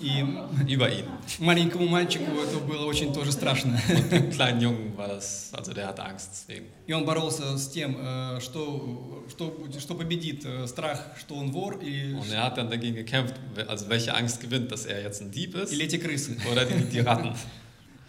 И 0.00 0.20
über 0.68 0.90
ihn. 0.90 1.04
маленькому 1.38 1.86
мальчику 1.86 2.24
это 2.42 2.58
было 2.58 2.84
очень 2.84 3.12
тоже 3.14 3.30
страшно. 3.30 3.80
Und 3.88 4.10
dem 4.10 4.28
kleinen 4.30 4.60
Jungen 4.60 4.96
war 4.96 5.06
das, 5.06 5.50
also 5.54 5.72
der 5.72 5.86
hatte 5.86 6.02
Angst 6.04 6.30
deswegen. 6.32 6.66
И 6.88 6.92
он 6.92 7.04
боролся 7.06 7.56
с 7.56 7.68
тем, 7.70 7.96
э, 7.98 8.40
что, 8.40 9.24
что, 9.30 9.50
будет- 9.50 9.80
что 9.80 9.94
победит 9.94 10.44
э, 10.44 10.66
страх, 10.66 10.98
что 11.16 11.36
он 11.36 11.52
вор 11.52 11.78
и, 11.80 12.12
Und 12.12 12.28
er 12.32 12.42
hat 12.42 12.58
dann 12.58 12.68
dagegen 12.70 12.96
gekämpft, 12.96 13.34
also 13.68 13.88
welche 13.88 14.12
Angst 14.14 14.40
gewinnt, 14.40 14.72
dass 14.72 14.84
er 14.84 15.00
jetzt 15.00 15.22
ein 15.22 15.30
Dieb 15.30 15.54
ist 15.54 15.72
или 15.72 15.84
эти 15.84 15.96
крысы. 15.98 16.36
oder 16.50 16.64
die, 16.64 16.84
die 16.86 16.98
Ratten. 17.00 17.32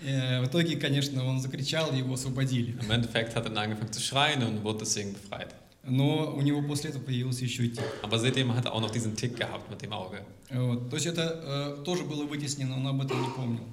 Э, 0.04 0.42
В 0.42 0.48
итоге, 0.48 0.78
конечно, 0.78 1.24
он 1.24 1.40
закричал, 1.40 1.94
и 1.94 2.00
его 2.00 2.16
освободили. 2.16 2.76
Im 2.82 2.90
Endeffekt 2.92 3.36
hat 3.36 3.46
er 3.46 3.52
dann 3.52 3.60
angefangen 3.64 3.94
zu 3.94 4.02
schreien 4.02 4.42
und 4.44 4.64
wurde 4.64 4.80
deswegen 4.80 5.14
befreit. 5.14 5.54
Но 5.83 6.35
у 6.35 6.43
него 6.43 6.61
после 6.63 6.91
этого 6.91 7.03
появился 7.03 7.45
еще 7.45 7.65
и 7.67 7.71
тик. 7.71 7.85
Aber 8.03 8.19
seitdem 8.19 8.55
hat 8.55 8.67
er 8.67 8.75
auch 8.75 8.81
noch 8.83 8.91
diesen 8.91 9.17
Tick 9.17 9.37
gehabt 9.37 9.71
mit 9.71 9.81
dem 9.81 9.93
Auge. 9.93 10.23
Вот. 10.51 10.91
То 10.91 10.97
есть 10.97 11.07
это 11.07 11.77
э, 11.81 11.85
тоже 11.85 12.05
было 12.05 12.25
вытеснено, 12.25 12.77
он 12.77 12.87
об 12.87 13.01
этом 13.01 13.21
не 13.23 13.29
помнил. 13.31 13.65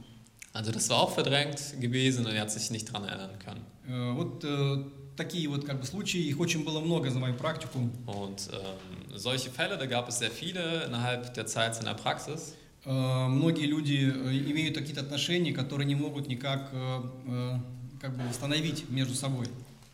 Also 0.53 0.71
das 0.71 0.89
war 0.89 0.99
auch 1.03 1.11
verdrängt 1.13 1.59
gewesen 1.81 2.25
und 2.25 2.31
er 2.33 2.41
hat 2.41 2.51
sich 2.51 2.71
nicht 2.71 2.87
daran 2.89 3.03
erinnern 3.07 3.37
können. 3.39 3.61
Э, 3.87 4.13
Вот 4.13 4.43
э, 4.45 4.83
такие 5.17 5.49
вот 5.49 5.65
как 5.65 5.79
бы 5.81 5.85
случаи, 5.85 6.21
их 6.21 6.39
очень 6.39 6.63
было 6.63 6.79
много 6.79 7.09
за 7.11 7.19
мою 7.19 7.35
практику. 7.35 7.89
Und 8.05 8.49
ähm, 8.53 9.17
solche 9.17 9.49
Fälle, 9.51 9.77
da 9.77 9.85
gab 9.85 10.07
es 10.07 10.19
sehr 10.19 10.31
viele 10.31 10.85
innerhalb 10.87 11.33
der 11.33 11.45
Zeit 11.45 11.75
seiner 11.75 11.93
Praxis. 11.93 12.53
Э, 12.85 13.27
Многие 13.27 13.65
люди 13.65 13.95
имеют 14.49 14.77
какие-то 14.77 15.01
отношения, 15.01 15.51
которые 15.51 15.85
не 15.85 15.95
могут 15.95 16.27
никак 16.29 16.71
как 17.99 18.15
бы 18.15 18.23
восстановить 18.29 18.89
между 18.89 19.13
собой. 19.13 19.47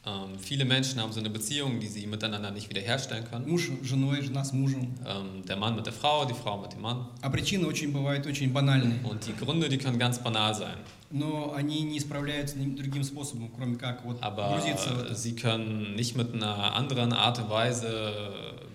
Ähm, 0.06 0.38
viele 0.38 0.64
Menschen 0.64 1.00
haben 1.02 1.12
so 1.12 1.20
eine 1.20 1.28
Beziehung, 1.28 1.80
die 1.80 1.88
sie 1.88 2.06
miteinander 2.06 2.50
nicht 2.50 2.70
wiederherstellen 2.70 3.24
können. 3.30 3.46
Муж 3.46 3.68
с 3.82 3.86
женой, 3.86 4.22
жена 4.22 4.42
с 4.44 4.52
мужем. 4.52 4.94
Ähm, 5.06 5.44
der 5.46 5.56
Mann 5.56 5.76
mit 5.76 5.84
der 5.86 5.92
Frau, 5.92 6.24
die 6.24 6.34
Frau 6.34 6.56
mit 6.58 6.72
dem 6.72 6.80
Mann. 6.80 7.06
А 7.20 7.28
причины 7.28 7.66
очень 7.66 7.92
бывают 7.92 8.26
очень 8.26 8.52
банальные. 8.52 9.00
Und 9.04 9.26
die 9.26 9.34
Gründe, 9.36 9.68
die 9.68 9.76
können 9.76 9.98
ganz 9.98 10.18
banal 10.22 10.54
sein. 10.54 10.76
Но 11.10 11.52
они 11.54 11.82
не 11.82 12.00
справляются 12.00 12.58
ни- 12.58 12.74
другим 12.76 13.02
способом, 13.02 13.50
кроме 13.54 13.76
как 13.76 14.04
вот 14.04 14.18
Aber 14.22 14.54
грузиться 14.54 14.94
в 14.94 15.00
это. 15.02 15.14
sie 15.14 15.34
können 15.34 15.94
nicht 15.96 16.16
mit 16.16 16.32
einer 16.32 16.74
anderen 16.74 17.12
Art 17.12 17.38
und 17.40 17.50
Weise 17.50 18.12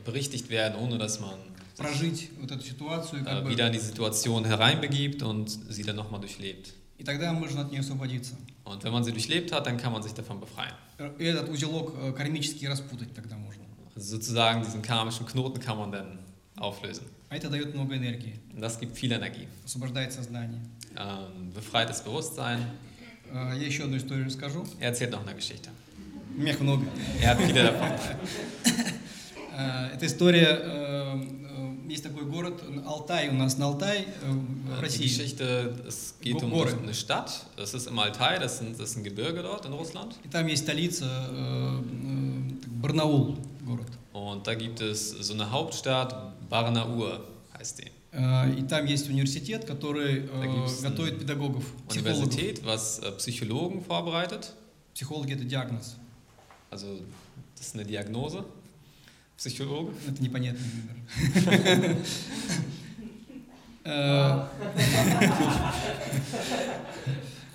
berichtigt 0.06 0.50
werden, 0.50 0.76
ohne 0.80 0.98
dass 0.98 1.20
man 1.20 1.36
прожить 1.78 2.30
вот 2.39 2.52
эту 2.52 2.63
ситуацию, 2.63 3.24
как 3.24 3.39
äh, 3.39 3.42
бы, 3.44 3.50
wieder 3.50 3.66
in 3.68 3.74
die 3.74 3.80
Situation 3.80 4.46
hereinbegibt 4.46 5.24
und 5.24 5.50
sie 5.50 5.84
dann 5.84 5.96
nochmal 5.96 6.20
durchlebt. 6.20 6.74
И 6.99 7.05
тогда 7.05 7.33
можно 7.33 7.63
от 7.63 7.71
нее 7.71 7.81
освободиться. 7.81 8.35
Und 8.65 8.85
wenn 8.85 8.93
man 8.93 9.03
sie 9.05 9.13
durchlebt 9.13 9.51
hat, 9.53 9.67
dann 9.67 9.77
kann 9.79 9.93
man 9.93 10.03
sich 10.03 10.13
davon 10.13 10.41
befreien. 10.41 10.75
И 11.19 11.25
этот 11.25 11.49
узелок 11.49 11.95
э, 12.01 12.13
кармический 12.13 12.69
распутать 12.69 13.15
тогда 13.15 13.37
можно. 13.37 13.63
Also 13.95 14.17
sozusagen 14.17 14.63
diesen 14.63 14.83
karmischen 14.83 15.27
Knoten 15.27 15.61
kann 15.61 15.79
man 15.79 15.91
dann 15.93 16.19
auflösen. 16.57 17.05
А 17.31 17.37
это 17.37 17.49
дает 17.51 17.75
много 17.75 17.95
энергии, 17.97 18.39
das 18.55 18.79
gibt 18.81 18.97
viel 18.97 19.13
Energie. 19.13 19.49
освобождает 19.65 20.13
сознание. 20.13 20.61
Ähm, 20.97 21.53
befreites 21.55 22.01
Bewusstsein. 22.03 22.59
Э, 23.33 23.55
Я 23.59 23.67
еще 23.67 23.85
одну 23.85 23.97
историю 23.97 24.27
расскажу. 24.27 24.65
Er 24.81 24.89
erzählt 24.89 25.13
noch 25.13 25.23
eine 25.27 25.35
Geschichte. 25.35 25.71
У 26.37 26.41
меня 26.41 26.53
их 26.53 26.61
много. 26.61 26.85
Er 27.21 27.31
hat 27.31 27.39
viele 27.41 27.63
davon. 27.65 27.91
Э, 29.57 29.91
Эта 29.95 30.07
история, 30.07 30.47
э, 30.63 31.21
э, 31.21 31.48
есть 31.89 32.04
такой 32.04 32.24
город, 32.26 32.62
Алтай, 32.86 33.30
у 33.30 33.34
нас 33.34 33.58
на 33.58 33.66
Алтай, 33.68 34.08
э, 34.22 34.32
в 34.32 34.78
Die 34.78 34.82
России. 34.82 35.04
Geschichte, 35.04 35.76
es 35.88 36.16
geht 36.22 36.42
um 36.44 36.52
Горы. 36.52 36.72
eine 36.82 36.94
Stadt. 36.94 37.46
Es 37.58 37.74
ist 37.74 37.88
im 37.88 37.98
Altai, 38.00 38.39
das, 38.39 38.60
sind, 38.60 38.80
das 38.80 38.92
ist 38.92 38.98
ein 38.98 39.04
Gebirge 39.04 39.42
dort 39.44 39.66
in 39.66 39.74
Russland. 39.74 40.16
И 40.24 40.28
там 40.30 40.48
есть 40.48 40.63
столица, 40.63 41.06
э, 41.06 41.82
э, 41.82 42.62
так, 42.62 42.70
Барнаул 42.82 43.38
город. 43.66 43.88
Und 44.13 44.46
da 44.48 44.54
gibt 44.56 44.82
es 44.82 45.10
so 45.10 45.34
eine 45.34 45.50
Hauptstadt, 45.52 46.34
Barnaul 46.50 47.20
heißt 47.58 47.80
die. 47.80 47.92
Э, 48.12 48.54
И 48.58 48.62
там 48.63 48.86
есть 48.86 49.10
университет, 49.10 49.66
который 49.66 50.20
э, 50.26 50.28
Так 50.28 50.50
есть, 50.70 50.84
готовит 50.84 51.20
педагогов, 51.20 51.63
психологов. 51.89 52.24
Universität, 52.28 52.63
was 52.66 53.00
äh, 53.00 53.12
Psychologen 53.18 53.82
vorbereitet. 53.84 54.54
Психологи 54.94 55.34
это 55.34 55.44
диагноз. 55.44 55.96
Also 56.70 57.00
das 57.58 57.68
ist 57.68 57.76
eine 57.76 57.86
Diagnose. 57.86 58.44
Psychologe. 59.38 59.94
Это 60.09 60.22
непонятный 60.22 60.66
выбор. 60.74 61.96
Э, 63.90 64.44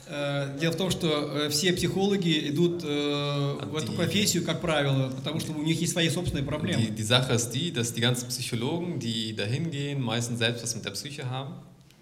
э, 0.07 0.57
Дело 0.59 0.71
в 0.71 0.77
том, 0.77 0.89
что 0.89 1.07
э, 1.07 1.49
все 1.49 1.73
психологи 1.73 2.49
идут 2.49 2.81
э, 2.83 2.87
в 2.87 3.75
эту 3.75 3.91
профессию, 3.91 4.43
как 4.43 4.59
правило, 4.59 5.11
потому 5.11 5.39
что 5.39 5.51
у 5.51 5.61
них 5.61 5.79
есть 5.79 5.93
свои 5.93 6.09
собственные 6.09 6.43
проблемы. 6.43 6.81
die 6.85 7.03
Sache 7.03 7.33
ist 7.33 7.51
die, 7.51 7.71
dass 7.71 7.93
die 7.93 8.01
ganzen 8.01 8.29
Psychologen, 8.29 8.97
die 8.99 9.35
dahin 9.35 9.69
gehen, 9.69 10.01
meistens 10.01 10.39
selbst 10.39 10.63
was 10.63 10.73
mit 10.73 10.85
der 10.85 10.91
Psyche 10.91 11.29
haben 11.29 11.53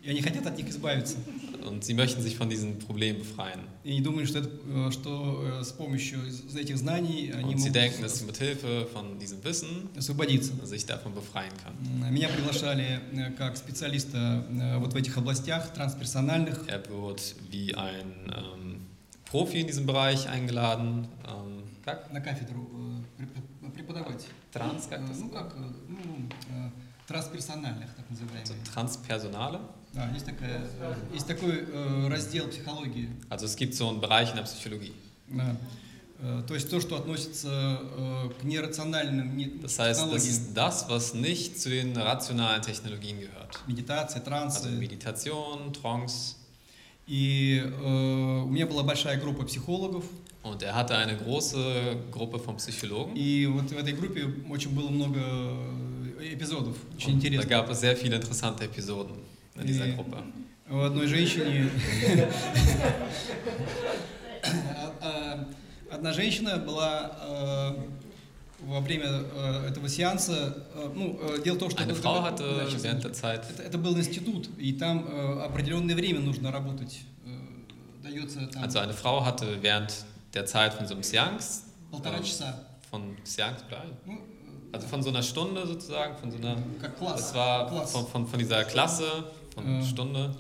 И 0.03 0.09
они 0.09 0.21
хотят 0.21 0.45
от 0.47 0.57
них 0.57 0.67
избавиться. 0.69 1.17
und 1.69 1.83
sie 1.83 1.93
möchten 1.93 2.23
sich 2.23 2.35
von 2.37 2.49
diesen 2.49 2.79
Problemen 2.79 3.19
befreien. 3.19 3.59
И 3.83 3.93
не 3.93 4.01
думают, 4.01 4.27
что, 4.29 4.39
это, 4.39 4.49
э, 4.67 4.91
что 4.91 5.59
э, 5.59 5.63
с 5.63 5.71
помощью 5.73 6.25
из- 6.25 6.55
этих 6.55 6.77
знаний 6.79 7.31
они 7.31 7.53
Und 7.53 7.57
sie 7.59 7.69
могут 7.69 7.73
denken, 7.75 8.01
dass 8.01 8.17
sie 8.17 8.25
mit 8.25 8.37
Hilfe 8.37 8.87
von 8.91 9.19
diesem 9.19 9.43
Wissen 9.43 9.89
освободиться. 9.95 10.53
sich 10.65 10.87
davon 10.87 11.13
befreien 11.13 11.53
können. 11.63 12.03
М, 12.03 12.11
Меня 12.13 12.29
приглашали 12.29 12.99
э, 13.13 13.31
как 13.37 13.57
специалиста 13.57 14.43
э, 14.49 14.77
вот 14.79 14.93
в 14.93 14.95
этих 14.95 15.17
областях 15.17 15.71
трансперсональных. 15.73 16.67
Er 16.67 16.83
wird 16.89 17.35
wie 17.51 17.75
ein 17.75 18.11
ähm, 18.35 18.81
Profi 19.29 19.59
in 19.61 19.67
diesem 19.67 19.85
Bereich 19.85 20.27
eingeladen. 20.27 21.07
Ähm, 21.27 21.61
как? 21.85 22.11
на 22.11 22.21
кафедру 22.21 22.67
э, 23.19 23.21
преп- 23.21 23.71
преподавать. 23.71 24.25
Trans, 24.51 24.87
как 24.89 25.01
Э, 25.01 25.03
das? 25.03 25.19
Ну, 25.19 25.29
как, 25.29 25.53
э, 25.55 25.59
ну, 25.87 26.27
э, 26.49 26.71
трансперсональных, 27.07 27.93
так 27.95 28.05
Also 28.09 28.23
называемые. 28.25 28.63
Also 33.30 33.45
es 33.45 33.56
gibt 33.56 33.73
so 33.75 33.89
einen 33.89 33.99
Bereich 33.99 34.30
in 34.30 34.36
der 34.38 34.43
Psychologie. 34.43 34.93
Das 39.62 39.80
heißt, 39.80 40.01
das 40.13 40.25
ist 40.27 40.54
das, 40.54 40.88
was 40.88 41.13
nicht 41.13 41.60
zu 41.60 41.69
den 41.69 41.97
rationalen 41.97 42.62
Technologien 42.62 43.19
gehört. 43.19 43.60
Also 44.65 44.69
Meditation, 44.69 45.73
Trance. 45.73 46.36
Und 50.43 50.62
er 50.63 50.73
hatte 50.75 50.95
eine 50.95 51.17
große 51.17 51.97
Gruppe 52.12 52.39
von 52.39 52.56
Psychologen. 52.58 53.15
Und 57.08 57.23
da 57.38 57.43
gab 57.45 57.69
es 57.69 57.80
sehr 57.82 57.97
viele 57.97 58.15
interessante 58.15 58.63
Episoden. 58.65 59.15
И 59.55 59.95
Gruppe. 59.95 60.23
У 60.69 60.79
одной 60.79 61.07
женщине... 61.07 61.69
А- 64.43 64.93
а, 65.01 65.45
Одна 65.93 66.13
женщина 66.13 66.57
была 66.57 67.11
э, 67.21 67.73
во 68.65 68.79
время 68.79 69.05
э, 69.07 69.67
этого 69.69 69.89
сеанса... 69.89 70.65
э, 70.73 70.89
Ну, 70.95 71.19
э, 71.21 71.41
дело 71.43 71.55
в 71.55 71.59
том, 71.59 71.69
что... 71.69 71.83
Eine 71.83 71.91
это- 71.91 72.01
Frau 72.01 72.15
Да, 72.15 72.23
hatte 72.31 72.65
сейчас 72.69 72.83
während 72.85 72.99
скажу. 73.01 73.09
der 73.09 73.13
Zeit, 73.13 73.43
Это, 73.49 73.63
это 73.63 73.77
был 73.77 73.97
институт, 73.97 74.49
и 74.57 74.71
там 74.71 75.05
э, 75.05 75.43
определенное 75.43 75.95
время 75.95 76.21
нужно 76.21 76.49
работать. 76.51 77.01
Э, 77.25 78.03
Дается 78.03 78.47
там 78.47 78.63
also 78.63 78.79
eine 78.79 78.93
Frau 78.93 79.25
hatte 79.25 79.61
während 79.61 80.05
der 80.33 80.45
Zeit 80.45 80.73
von 80.73 80.87
so 80.87 80.93
einem 80.93 81.03
Seance, 81.03 81.63
полтора 81.91 82.17
ähm, 82.17 82.23
часа. 82.23 82.67
von 82.89 83.17
Seance, 83.25 83.65
Ну, 84.05 84.17
also 84.71 84.87
von 84.87 85.03
so 85.03 85.09
einer 85.09 85.23
Stunde 85.23 85.67
sozusagen, 85.67 86.15
von 86.17 86.31
so 86.31 86.37
einer, 86.37 86.53
э, 86.53 86.79
как 86.79 86.97
класс. 86.97 87.15
das 87.19 87.35
war 87.35 87.85
von, 87.85 88.07
von, 88.07 88.27
von 88.27 88.39
dieser 88.39 88.63
Klasse, 88.63 89.25
von 89.62 89.80
Äh. 89.80 89.84
Stunde. 89.86 90.36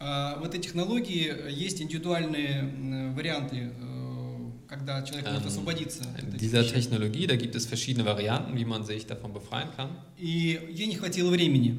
А 0.00 0.38
в 0.38 0.44
этой 0.44 0.60
технологии 0.60 1.32
есть 1.50 1.80
индивидуальные 1.80 3.12
варианты, 3.14 3.70
э, 3.80 4.50
когда 4.68 5.02
человек 5.02 5.26
может 5.26 5.42
Ähm, 5.44 5.48
освободиться 5.48 6.02
dieser 6.38 6.62
вещей. 6.62 6.72
Technologie, 6.74 7.26
da 7.26 7.36
gibt 7.36 7.54
es 7.54 7.64
verschiedene 7.66 8.04
Varianten, 8.04 8.56
wie 8.56 8.64
man 8.64 8.84
sich 8.84 9.06
davon 9.06 9.32
befreien 9.32 9.68
kann. 9.76 9.90
И 10.18 10.60
ей 10.72 10.86
не 10.88 10.96
хватило 10.96 11.30
времени. 11.30 11.78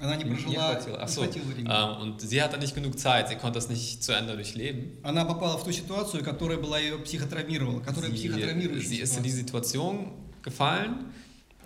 Она 0.00 0.16
не 0.16 0.24
Не 0.24 0.30
прожила, 0.30 0.74
хватило. 0.74 0.98
Ach 1.00 1.08
не 1.08 1.14
so. 1.14 1.22
хватило 1.22 1.44
времени. 1.44 1.68
Ähm, 1.70 2.02
und 2.02 2.20
sie 2.20 2.42
hatte 2.42 2.58
nicht 2.58 2.74
genug 2.74 2.98
Zeit, 2.98 3.28
sie 3.28 3.36
konnte 3.36 3.58
das 3.60 3.68
nicht 3.70 4.02
zu 4.02 4.12
Ende 4.12 4.34
durchleben. 4.34 4.98
Она 5.04 5.24
попала 5.24 5.56
в 5.56 5.64
ту 5.64 5.70
ситуацию, 5.72 6.24
которая 6.24 6.58
была 6.58 6.78
ее 6.80 6.98
психотравмировала, 6.98 7.80
которая 7.80 8.10
Sie, 8.10 8.16
психотравмирующая 8.16 8.88
sie 8.88 9.00
ist 9.00 9.16
in 9.16 9.22
die. 9.22 9.30
Situation 9.30 10.12
gefallen, 10.42 11.06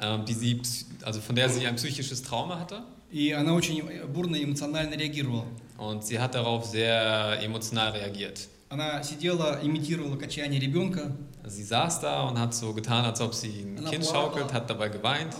ähm, 0.00 0.26
die 0.26 0.34
sie, 0.34 0.60
also 1.02 1.20
von 1.22 1.34
der 1.34 1.48
sie 1.48 1.66
ein 1.66 1.76
psychisches 1.76 2.22
Trauma 2.22 2.60
hatte. 2.60 2.82
И 3.16 3.32
она 3.32 3.54
очень 3.54 3.82
бурно 4.08 4.36
эмоционально 4.36 4.94
реагировала. 4.94 5.46
Und 5.78 6.04
sie 6.04 6.18
hat 6.18 6.34
darauf 6.34 6.66
sehr 6.66 7.38
emotional 7.42 7.92
reagiert. 7.92 8.46
Она 8.68 9.02
сидела, 9.02 9.58
имитировала 9.62 10.16
качание 10.18 10.60
ребенка, 10.60 11.16
Sie 11.46 11.62
saß 11.64 12.00
da 12.00 12.24
und 12.28 12.38
hat 12.38 12.52
so 12.52 12.74
getan, 12.74 13.06
als 13.06 13.20
ob 13.22 13.32
sie 13.32 13.62
ein 13.62 13.78
Na, 13.80 13.88
Kind 13.90 14.04
schaukelt, 14.04 14.52
hat 14.52 14.68
dabei 14.68 14.88
geweint 14.90 15.34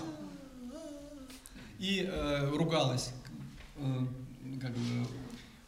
и 1.78 2.08
э, 2.10 2.48
ругалась. 2.56 3.10
Э, 3.78 3.82
как 4.58 4.72
бы, 4.72 5.06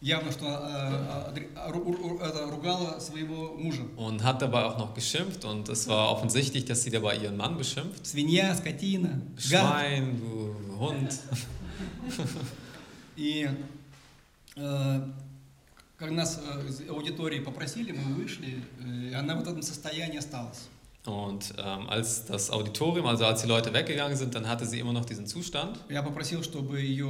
явно, 0.01 0.31
что 0.33 0.47
э, 0.47 1.41
э, 1.57 1.71
ру- 1.73 2.21
это, 2.23 2.47
ругала 2.51 2.99
своего 3.01 3.53
мужа. 3.59 3.83
und 3.99 4.23
hat 4.25 4.41
dabei 4.41 4.65
auch 4.65 4.79
noch 4.79 4.95
geschimpft. 4.95 5.45
Und 5.45 5.69
es 5.69 5.87
war 5.89 6.11
offensichtlich, 6.13 6.65
dass 6.65 6.85
sie 6.85 6.91
dabei 6.91 7.17
ihren 7.19 7.37
Mann 7.37 7.59
beschimpft. 7.59 8.07
Свинья, 8.07 8.55
скотина. 8.55 9.21
Schwein, 9.37 10.19
du 10.21 10.55
Hund. 10.79 11.19
И 13.17 13.49
э, 14.57 15.01
когда 15.97 16.15
нас 16.15 16.41
э, 16.41 16.69
из 16.69 16.89
аудитории 16.89 17.41
попросили, 17.41 17.93
мы 17.93 18.15
вышли, 18.15 18.63
э, 18.85 19.11
и 19.11 19.15
она 19.15 19.35
в 19.35 19.41
этом 19.43 19.61
состоянии 19.63 20.19
осталась. 20.19 20.69
Und 21.07 21.55
ähm, 21.57 21.89
als 21.89 22.27
das 22.27 22.51
Auditorium, 22.51 23.07
also 23.07 23.25
als 23.25 23.41
die 23.41 23.49
Leute 23.49 23.73
weggegangen 23.73 24.15
sind, 24.17 24.35
dann 24.35 24.47
hatte 24.47 24.67
sie 24.67 24.79
immer 24.79 24.93
noch 24.93 25.07
diesen 25.07 25.27
Zustand. 25.27 25.79
Я 25.89 26.03
попросил, 26.03 26.43
чтобы 26.43 26.81
ее 26.83 27.09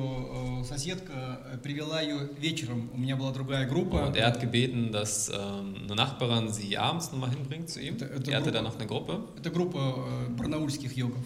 э, 0.61 0.65
соседка 0.65 1.41
э, 1.53 1.59
привела 1.59 2.01
ее 2.01 2.29
вечером. 2.39 2.91
У 2.95 2.97
меня 2.99 3.17
была 3.17 3.33
другая 3.33 3.67
группа. 3.67 4.07
Und 4.07 4.15
er 4.17 4.27
hat 4.29 4.41
gebeten, 4.41 4.93
dass 4.93 5.29
ähm, 5.31 5.75
eine 5.85 5.97
Nachbarin 5.97 6.53
sie 6.53 6.79
abends 6.79 7.11
nochmal 7.11 7.31
hinbringt 7.31 7.69
zu 7.71 7.81
ihm. 7.81 7.97
Это- 7.97 8.05
это 8.05 8.31
Er 8.31 8.37
hatte 8.37 8.45
Gruppe. 8.45 8.53
dann 8.53 8.65
noch 8.65 8.77
eine 8.77 8.87
Gruppe. 8.87 9.21
Это 9.37 9.51
группа 9.51 9.79
э, 9.79 10.29
барнаульских 10.37 10.93
йогов. 10.97 11.25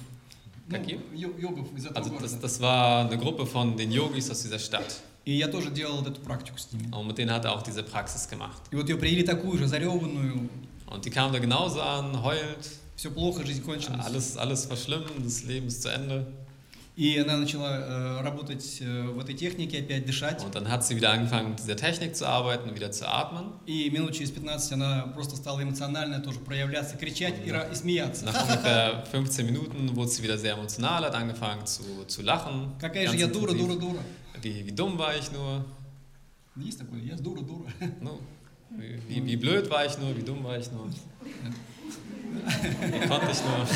Ну, 0.70 0.76
Какие? 0.78 1.00
йо- 1.14 1.40
йогов 1.40 1.68
из 1.78 1.86
этого 1.86 1.98
Also 2.00 2.10
города. 2.12 2.24
das, 2.26 2.40
das 2.40 2.60
war 2.60 3.06
eine 3.10 3.18
Gruppe 3.18 3.46
von 3.46 3.78
den 3.78 3.92
Yogis 3.92 4.30
aus 4.30 4.42
dieser 4.42 4.60
Stadt. 4.60 5.02
И 5.26 5.34
я 5.38 5.48
тоже 5.48 5.70
делал 5.72 5.98
вот 5.98 6.08
эту 6.08 6.22
практику 6.22 6.58
с 6.58 6.72
ними. 6.72 6.90
Und 6.94 7.08
mit 7.08 7.18
denen 7.18 7.32
hat 7.32 7.46
er 7.46 7.54
auch 7.54 7.62
diese 7.64 7.84
Praxis 7.84 8.28
gemacht. 8.30 8.62
И 8.72 8.76
вот 8.76 8.88
ее 8.90 8.98
привели 8.98 9.24
такую 9.24 9.58
же, 9.58 9.68
зареванную, 9.68 10.50
Und 10.90 11.04
die 11.06 11.10
kamen 11.10 11.34
da 11.34 11.40
genauso 11.40 11.82
an, 11.82 12.22
heult, 12.24 12.70
все 12.96 13.12
плохо, 13.12 13.46
жизнь 13.46 13.62
кончилась. 13.64 14.06
alles, 14.06 14.38
alles 14.38 14.70
war 14.70 14.78
schlimm, 14.78 15.04
das 15.24 15.44
Leben 15.44 15.68
ist 15.68 15.82
zu 15.84 15.90
Ende. 15.90 16.26
И 16.95 17.17
она 17.17 17.39
начала 17.39 17.79
э, 17.79 18.21
работать 18.23 18.83
э, 18.83 19.03
в 19.09 19.19
этой 19.19 19.35
технике, 19.35 19.79
опять 19.79 20.05
дышать. 20.05 20.45
Und 20.45 20.55
dann 20.55 20.69
hat 20.71 20.85
sie 20.85 20.95
wieder 20.95 21.11
angefangen, 21.11 21.49
mit 21.51 21.59
dieser 21.59 21.75
Technik 21.75 22.15
zu 22.15 22.27
arbeiten 22.29 22.69
und 22.69 22.75
wieder 22.77 22.93
zu 22.93 23.09
atmen. 23.09 23.55
И 23.67 23.89
минут 23.91 24.13
через 24.13 24.31
15 24.31 24.73
она 24.75 25.07
просто 25.15 25.37
стала 25.37 25.63
эмоционально 25.63 26.21
тоже 26.21 26.39
проявляться, 26.41 26.99
кричать 26.99 27.37
и, 27.47 27.51
ра- 27.51 27.73
и 27.73 27.75
смеяться. 27.75 28.27
Nach 28.27 28.43
ungefähr 28.47 29.07
15 29.11 29.47
Minuten 29.47 29.97
wurde 29.97 30.11
sie 30.11 30.23
wieder 30.23 30.37
sehr 30.37 30.53
emotional, 30.53 31.03
hat 31.07 31.15
angefangen 31.15 31.65
zu, 31.65 31.83
zu 32.07 32.21
lachen. 32.21 32.75
Какая 32.79 33.09
же 33.09 33.17
я 33.17 33.27
дура, 33.27 33.55
дура, 33.55 33.75
дура. 33.75 34.01
Wie, 34.43 34.67
wie 34.67 34.73
dumm 34.73 34.99
war 34.99 35.17
ich 35.17 35.33
nur? 35.33 35.65
Есть 36.57 36.79
такое? 36.81 37.01
Я 37.01 37.17
дура, 37.17 37.41
дура. 37.41 37.71
No. 38.03 38.19
Wie, 38.77 38.99
wie, 39.09 39.25
wie 39.27 39.37
blöd 39.37 39.71
war 39.71 39.87
ich 39.87 39.97
nur? 39.97 40.15
Wie 40.15 40.23
dumm 40.23 40.45
war 40.45 40.59
ich 40.59 40.71
nur? 40.71 40.91
Wie 40.91 40.95
konnte 43.09 43.31
ich 43.33 43.41
nur? 43.45 43.67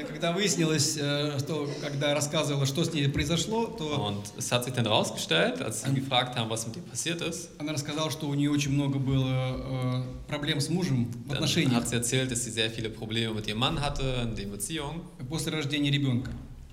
Э, 0.00 0.04
Когда 0.04 0.32
выяснилось, 0.32 0.96
э, 0.98 1.38
что 1.38 1.68
когда 1.80 2.14
рассказывала, 2.14 2.66
что 2.66 2.84
с 2.84 2.92
ней 2.92 3.08
произошло, 3.08 3.66
то 3.66 3.84
Und 4.10 4.22
es 4.38 4.50
hat 4.52 4.64
sich 4.64 4.74
dann 4.74 4.86
rausgestellt, 4.86 5.60
als 5.62 5.82
sie 5.82 5.94
gefragt 5.94 6.36
haben, 6.36 6.50
was 6.50 6.66
mit 6.66 6.76
ihr 6.76 6.82
passiert 6.82 7.20
ist, 7.20 7.50
она 7.58 7.72
рассказала, 7.72 8.10
что 8.10 8.28
у 8.28 8.34
нее 8.34 8.50
очень 8.50 8.72
много 8.72 8.98
было 8.98 9.56
э, 9.98 10.02
проблем 10.28 10.60
с 10.60 10.68
мужем 10.68 11.06
в 11.26 11.28
dann 11.28 11.36
отношениях 11.36 11.74
hat 11.82 11.88
sie 11.88 11.96
erzählt, 11.96 12.30
dass 12.30 12.44
sie 12.44 12.50
sehr 12.50 12.70
viele 12.70 12.90
Probleme 12.90 13.34
mit 13.34 13.46
ihrem 13.46 13.58
Mann 13.58 13.80
hatte 13.80 14.02
in 14.22 14.34
den 14.34 14.50
Beziehungen, 14.50 15.02
после 15.28 15.52
рождения 15.52 15.90
ребенка. 15.90 16.30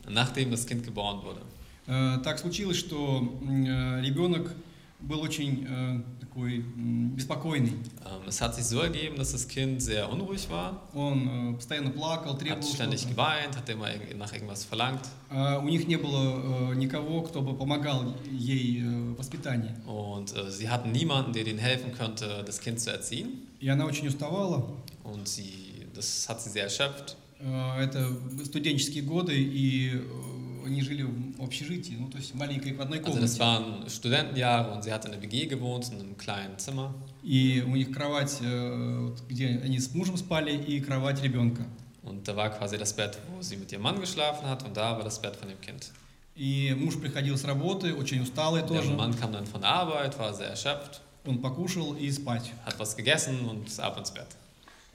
nachdem 0.09 0.51
das 0.51 0.65
Kind 0.65 0.83
geboren 0.85 1.19
wurde. 1.23 1.41
Так 2.23 2.39
случилось, 2.39 2.77
что 2.77 3.39
ребенок 4.01 4.51
был 4.99 5.21
очень 5.21 5.65
такой 6.36 6.56
м, 6.76 7.10
беспокойный. 7.16 7.72
Ähm, 8.04 8.28
Es 8.28 8.40
hat 8.40 8.54
sich 8.54 8.64
so 8.64 8.80
ergeben, 8.80 9.16
dass 9.16 9.32
das 9.32 9.46
Kind 9.48 9.82
sehr 9.82 10.10
unruhig 10.10 10.48
war, 10.50 10.80
Он 10.94 11.52
э, 11.52 11.54
постоянно 11.56 11.90
плакал, 11.90 12.32
hat 12.34 12.40
требовал 12.40 12.62
ständig 12.62 13.00
что-то. 13.00 13.14
geweint, 13.14 13.56
hat 13.56 13.68
immer 13.68 13.86
irg- 13.88 14.14
nach 14.16 14.32
irgendwas 14.32 14.64
verlangt. 14.64 15.02
А 15.30 15.58
У 15.58 15.68
них 15.68 15.86
не 15.88 15.96
было 15.96 16.72
э, 16.72 16.74
никого, 16.76 17.22
кто 17.22 17.42
бы 17.42 17.54
помогал 17.54 18.14
ей 18.30 18.80
э, 18.82 18.84
в 19.12 19.18
воспитании. 19.18 19.70
Und 19.86 20.34
äh, 20.36 20.50
sie 20.50 20.68
hatten 20.68 20.92
niemanden, 20.92 21.32
der 21.32 21.46
ihnen 21.46 21.58
helfen 21.58 21.92
könnte, 21.92 22.42
das 22.46 22.60
Kind 22.60 22.80
zu 22.80 22.90
erziehen. 22.90 23.48
И 23.60 23.68
она 23.68 23.84
очень 23.86 24.08
uставала. 24.08 24.64
Und 25.04 25.28
sie, 25.28 25.86
das 25.94 26.28
hat 26.28 26.40
sie 26.42 26.50
sehr 26.50 26.64
erschöpft. 26.64 27.16
Э, 27.40 27.80
Это 27.82 28.16
студенческие 28.44 29.02
годы, 29.02 29.34
и 29.36 29.90
э, 29.94 30.00
они 30.67 30.81
жили 30.81 31.03
в 31.03 31.41
общежитии, 31.43 31.95
ну 31.99 32.09
то 32.09 32.17
есть 32.17 32.35
маленькой 32.35 32.73
одной 32.77 32.99
Also 32.99 33.19
das 33.19 33.37
комнате. 33.37 33.39
waren 33.39 33.89
Studentenjahre 33.89 34.71
und 34.73 34.83
sie 34.83 34.91
hat 34.93 35.05
in 35.05 35.11
einer 35.13 35.21
WG 35.21 35.47
gewohnt, 35.47 35.89
in 35.91 35.99
einem 35.99 36.17
kleinen 36.17 36.57
Zimmer. 36.59 36.93
И 37.23 37.63
у 37.65 37.75
них 37.75 37.91
кровать, 37.91 38.37
э, 38.41 39.15
где 39.29 39.47
они 39.63 39.79
с 39.79 39.93
мужем 39.93 40.17
спали, 40.17 40.51
и 40.55 40.79
кровать 40.79 41.21
ребенка. 41.23 41.65
Und 42.03 42.25
da 42.27 42.35
war 42.35 42.49
quasi 42.49 42.77
das 42.77 42.93
Bett, 42.95 43.17
wo 43.35 43.41
sie 43.41 43.57
mit 43.57 43.71
ihrem 43.71 43.81
Mann 43.83 43.99
geschlafen 43.99 44.47
hat 44.47 44.63
und 44.63 44.77
da 44.77 44.95
war 44.97 45.03
das 45.03 45.21
Bett 45.21 45.35
von 45.35 45.49
dem 45.49 45.59
Kind. 45.59 45.91
И 46.35 46.73
муж 46.77 46.95
приходил 46.99 47.35
с 47.37 47.43
работы, 47.45 47.95
очень 47.95 48.21
усталый 48.21 48.61
Der 48.61 48.67
тоже. 48.69 48.93
Mann 48.93 49.13
kam 49.19 49.31
dann 49.33 49.45
von 49.47 49.61
der 49.61 49.71
Arbeit, 49.71 50.17
war 50.19 50.33
sehr 50.33 50.49
erschöpft, 50.49 51.01
Он 51.25 51.41
покушал 51.41 51.95
и 51.95 52.09
спать. 52.11 52.51
hat 52.65 52.79
was 52.79 52.95
gegessen 52.95 53.39
und 53.49 53.67
ab 53.79 53.97
ins 53.97 54.11
Bett. 54.11 54.27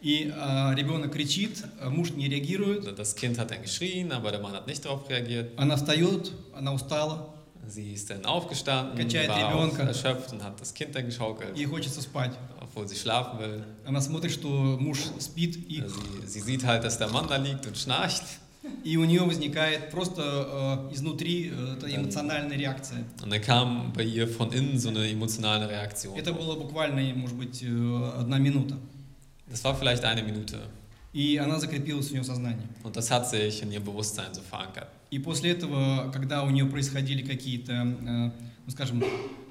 И 0.02 0.32
а, 0.36 0.74
ребенок 0.74 1.12
кричит, 1.12 1.64
а 1.80 1.88
муж 1.88 2.10
не 2.10 2.28
реагирует. 2.28 2.98
Das 2.98 3.14
Kind 3.14 3.38
hat 3.38 3.50
dann 3.52 3.62
geschrien, 3.62 4.10
aber 4.12 4.32
der 4.32 4.40
Mann 4.40 4.52
hat 4.52 4.66
nicht 4.66 4.84
darauf 4.84 5.08
reagiert. 5.08 5.52
Она 5.56 5.76
встает, 5.76 6.32
она 6.54 6.72
устала, 6.72 7.28
Sie 7.68 7.92
ist 7.92 8.10
dann 8.10 8.24
aufgestanden, 8.26 8.98
Качает 8.98 9.28
war 9.28 9.38
ребенка. 9.38 9.84
erschöpft 9.84 10.32
und 10.32 10.42
hat 10.42 10.60
das 10.60 10.74
Kind 10.74 10.96
dann 10.96 11.06
geschaukelt, 11.06 11.56
ей 11.56 11.66
хочется 11.66 12.02
спать. 12.02 12.32
obwohl 12.60 12.88
sie 12.88 12.96
schlafen 12.96 13.38
will. 13.38 13.62
Она 13.86 14.00
смотрит, 14.00 14.32
что 14.32 14.48
муж 14.80 14.98
спит, 15.20 15.56
и, 15.70 15.80
Sie, 15.80 16.26
sie 16.26 16.40
sieht 16.40 16.64
halt, 16.64 16.82
dass 16.82 16.98
der 16.98 17.08
Mann 17.08 17.28
da 17.28 17.36
liegt 17.36 17.64
und 17.68 17.78
schnarcht. 17.78 18.24
и 18.84 18.96
у 18.96 19.04
нее 19.04 19.22
возникает 19.22 19.90
просто 19.90 20.88
э, 20.90 20.94
изнутри 20.94 21.52
э, 21.52 21.86
эмоциональная 21.96 22.56
реакция. 22.56 23.04
Und 23.22 23.30
dann 23.30 23.40
kam 23.40 23.92
bei 23.92 24.02
ihr 24.02 24.26
von 24.28 24.52
innen 24.52 24.78
so 24.78 24.88
eine 24.88 25.08
emotionale 25.08 25.68
Reaktion. 25.68 26.16
Это 26.16 26.32
было 26.32 26.56
буквально, 26.56 27.14
может 27.14 27.36
быть, 27.36 27.62
э, 27.62 28.12
одна 28.18 28.38
минута. 28.38 28.76
Das 29.51 29.63
war 29.63 29.75
vielleicht 29.75 30.03
eine 30.03 30.23
Minute. 30.23 30.59
И 31.13 31.37
она 31.37 31.57
закрепилась 31.57 32.09
в 32.09 32.11
нее 32.11 32.23
сознание. 32.23 32.67
Und 32.83 32.95
das 32.95 33.09
hat 33.09 33.27
sich 33.29 33.61
in 33.63 33.71
ihr 33.71 33.79
Bewusstsein 33.79 34.33
so 34.33 34.41
verankert. 34.41 34.87
И 35.09 35.19
после 35.19 35.51
этого, 35.51 36.11
когда 36.11 36.43
у 36.43 36.49
нее 36.49 36.65
происходили 36.65 37.23
какие-то, 37.23 37.71
э, 37.71 38.31
ну, 38.65 38.71
скажем, 38.71 39.01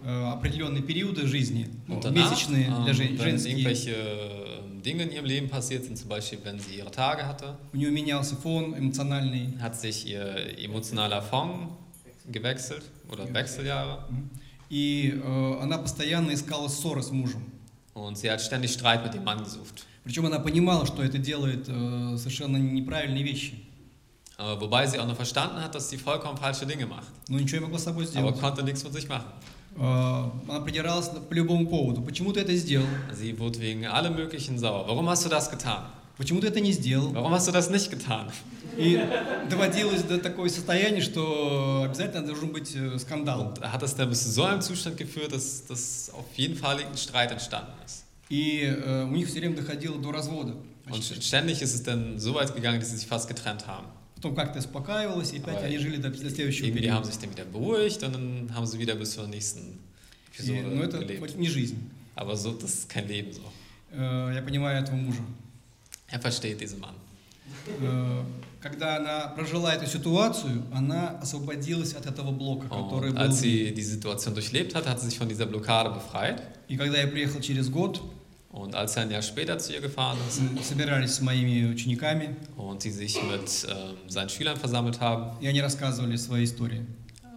э, 0.04 0.24
определенные 0.32 0.82
периоды 0.82 1.26
жизни, 1.26 1.68
ну, 1.88 1.96
Und 1.96 2.04
danach, 2.04 2.30
месячные 2.30 2.66
для 2.66 2.90
ähm, 2.90 2.94
жен- 2.94 3.18
wenn 3.18 3.24
женские, 3.24 3.52
irgendwelche 3.54 3.94
ähm, 3.94 4.82
Dinge 4.82 5.04
in 5.04 5.12
ihrem 5.12 5.24
Leben 5.24 5.48
passiert 5.48 5.84
sind, 5.84 5.96
zum 5.96 6.08
Beispiel 6.10 6.38
wenn 6.44 6.60
sie 6.60 6.76
ihre 6.76 6.90
Tage 6.90 7.26
hatte, 7.26 7.56
у 7.72 7.76
нее 7.78 7.90
менялся 7.90 8.36
фон 8.36 8.74
эмоциональный. 8.78 9.58
hat 9.58 9.74
sich 9.80 10.06
ihr 10.06 10.58
emotionaler 10.62 11.22
Fond 11.22 11.70
gewechselt 12.30 12.82
oder 13.10 13.32
Wechseljahre. 13.32 14.04
И 14.68 15.14
э, 15.24 15.58
она 15.62 15.78
постоянно 15.78 16.32
искала 16.32 16.68
ссоры 16.68 17.02
с 17.02 17.10
мужем. 17.10 17.42
Und 17.94 18.18
sie 18.18 18.30
hat 18.30 18.42
ständig 18.42 18.72
Streit 18.72 19.02
mit 19.04 19.14
dem 19.14 19.24
Mann 19.24 19.38
gesucht. 19.42 19.86
Причем 20.03 20.25
она 20.25 20.39
понимала, 20.39 20.85
что 20.85 21.03
это 21.03 21.17
делает 21.17 21.65
э, 21.67 22.17
совершенно 22.17 22.57
неправильные 22.57 23.23
вещи. 23.23 23.63
Äh, 24.37 24.59
wobei 24.59 24.87
sie 24.87 24.97
auch 24.99 25.05
noch 25.05 25.15
verstanden 25.15 25.61
hat, 25.63 25.75
dass 25.75 25.89
sie 25.89 25.97
vollkommen 25.97 26.37
falsche 26.37 26.65
Dinge 26.65 26.87
macht. 26.87 27.07
Но 27.27 27.39
ничего 27.39 27.59
не 27.59 27.65
могла 27.65 27.77
с 27.77 27.83
собой 27.83 28.05
Aber 28.05 28.11
сделать. 28.11 28.39
konnte 28.39 28.63
nichts 28.63 28.83
mit 28.83 28.93
sich 28.93 29.07
machen. 29.07 29.27
Э, 29.77 30.29
она 30.47 30.59
придиралась 30.61 31.09
по 31.09 31.33
любому 31.33 31.67
поводу. 31.67 32.01
Почему 32.01 32.33
ты 32.33 32.41
это 32.41 32.55
сделал? 32.55 32.87
Sie 33.13 33.37
wurde 33.37 33.59
wegen 33.59 33.85
allem 33.85 34.15
Möglichen 34.15 34.57
sauer. 34.57 34.87
Warum 34.87 35.07
hast 35.07 35.23
du 35.25 35.29
das 35.29 35.49
getan? 35.51 35.83
Почему 36.17 36.39
ты 36.39 36.47
это 36.47 36.59
не 36.59 36.71
сделал? 36.71 37.13
Warum 37.13 37.31
hast 37.33 37.47
du 37.47 37.51
das 37.51 37.69
nicht 37.69 37.89
getan? 37.91 38.31
И 38.77 38.99
доводилось 39.49 40.03
до 40.03 40.17
такого 40.17 40.47
состояния, 40.47 41.01
что 41.01 41.83
обязательно 41.85 42.25
должен 42.25 42.49
быть 42.51 42.73
э, 42.75 42.97
скандал. 42.97 43.41
Und 43.49 43.61
hat 43.61 43.83
es 43.83 43.95
dann 43.95 44.09
bis 44.09 44.23
zu 44.23 44.31
so 44.31 44.43
einem 44.43 44.61
Zustand 44.61 44.97
geführt, 44.97 45.31
dass, 45.33 45.65
dass 45.67 46.09
auf 46.13 46.25
jeden 46.35 46.55
Fall 46.55 46.77
ein 46.79 46.97
Streit 46.97 47.31
entstanden 47.31 47.73
ist. 47.85 48.05
И 48.31 48.61
э, 48.63 49.03
у 49.03 49.11
них 49.15 49.27
все 49.27 49.39
время 49.41 49.57
доходило 49.57 49.97
до 49.99 50.11
развода. 50.11 50.53
Und 50.87 50.93
Почти. 50.99 51.21
ständig 51.21 51.61
ist 51.61 51.73
es 51.75 51.83
dann 51.83 52.17
so 52.17 52.33
weit 52.33 52.55
gegangen, 52.55 52.79
dass 52.79 52.89
sie 52.89 52.97
sich 52.97 53.05
fast 53.07 53.27
getrennt 53.27 53.67
haben. 53.67 53.87
Потом 54.15 54.35
как-то 54.35 54.59
успокаивалось, 54.59 55.33
и 55.33 55.39
опять 55.39 55.57
Aber 55.57 55.65
они 55.65 55.77
жили 55.77 55.97
до, 55.97 56.09
до 56.09 56.29
следующего 56.29 56.65
Irgendwie 56.67 56.81
die 56.83 56.91
haben 56.91 57.03
периода. 57.03 57.11
sich 57.11 57.17
dann 57.19 57.31
wieder 57.31 57.43
beruhigt 57.45 58.03
und 58.03 58.13
dann 58.15 58.51
haben 58.55 58.65
sie 58.65 58.79
wieder 58.79 58.95
bis 58.95 59.11
zur 59.11 59.27
nächsten 59.27 59.79
И, 60.39 60.61
но 60.61 60.83
это 60.83 60.99
gelebt. 60.99 61.37
не 61.37 61.49
жизнь. 61.49 61.77
Aber 62.15 62.35
so, 62.37 62.53
das 62.53 62.73
ist 62.73 62.89
kein 62.89 63.07
Leben 63.07 63.31
so. 63.33 63.41
Э, 63.93 64.31
я 64.33 64.41
понимаю 64.41 64.81
этого 64.81 64.95
мужа. 64.95 65.21
Er 66.09 66.19
versteht 66.21 66.61
diesen 66.61 66.79
Mann. 66.79 66.95
Э, 67.81 68.23
когда 68.61 68.95
она 68.97 69.27
прожила 69.35 69.73
эту 69.73 69.87
ситуацию, 69.87 70.63
она 70.71 71.17
освободилась 71.19 71.93
от 71.93 72.05
этого 72.05 72.31
блока, 72.31 72.67
который 72.69 73.09
Und 73.09 73.15
был. 73.15 73.21
als 73.23 73.39
sie 73.41 73.73
die 73.73 73.81
Situation 73.83 74.33
durchlebt 74.35 74.73
hat, 74.75 74.87
hat 74.87 74.99
sie 75.01 75.07
sich 75.09 75.17
von 75.17 75.27
dieser 75.27 75.45
Blockade 75.47 75.89
befreit. 75.89 76.41
И 76.69 76.77
когда 76.77 76.97
я 76.99 77.07
приехал 77.07 77.41
через 77.41 77.69
год, 77.69 78.01
Und 78.50 78.74
als 78.74 78.96
er 78.96 79.02
ein 79.02 79.10
Jahr 79.10 79.22
später 79.22 79.58
zu 79.58 79.74
ihr 79.74 79.80
gefahren 79.80 80.16
ist 80.28 80.40
мы 80.40 80.62
собирались 80.62 81.16
с 81.16 81.20
моими 81.20 81.66
учениками, 81.70 82.34
und 82.56 82.82
sie 82.82 82.90
sich 82.90 83.20
mit 83.22 83.66
ähm, 83.68 83.96
seinen 84.08 84.28
Schülern 84.30 84.56
versammelt 84.56 85.00
haben 85.00 85.36
и 85.40 85.46
они 85.46 85.60
рассказывали 85.60 86.16
свои 86.16 86.44
истории. 86.44 86.82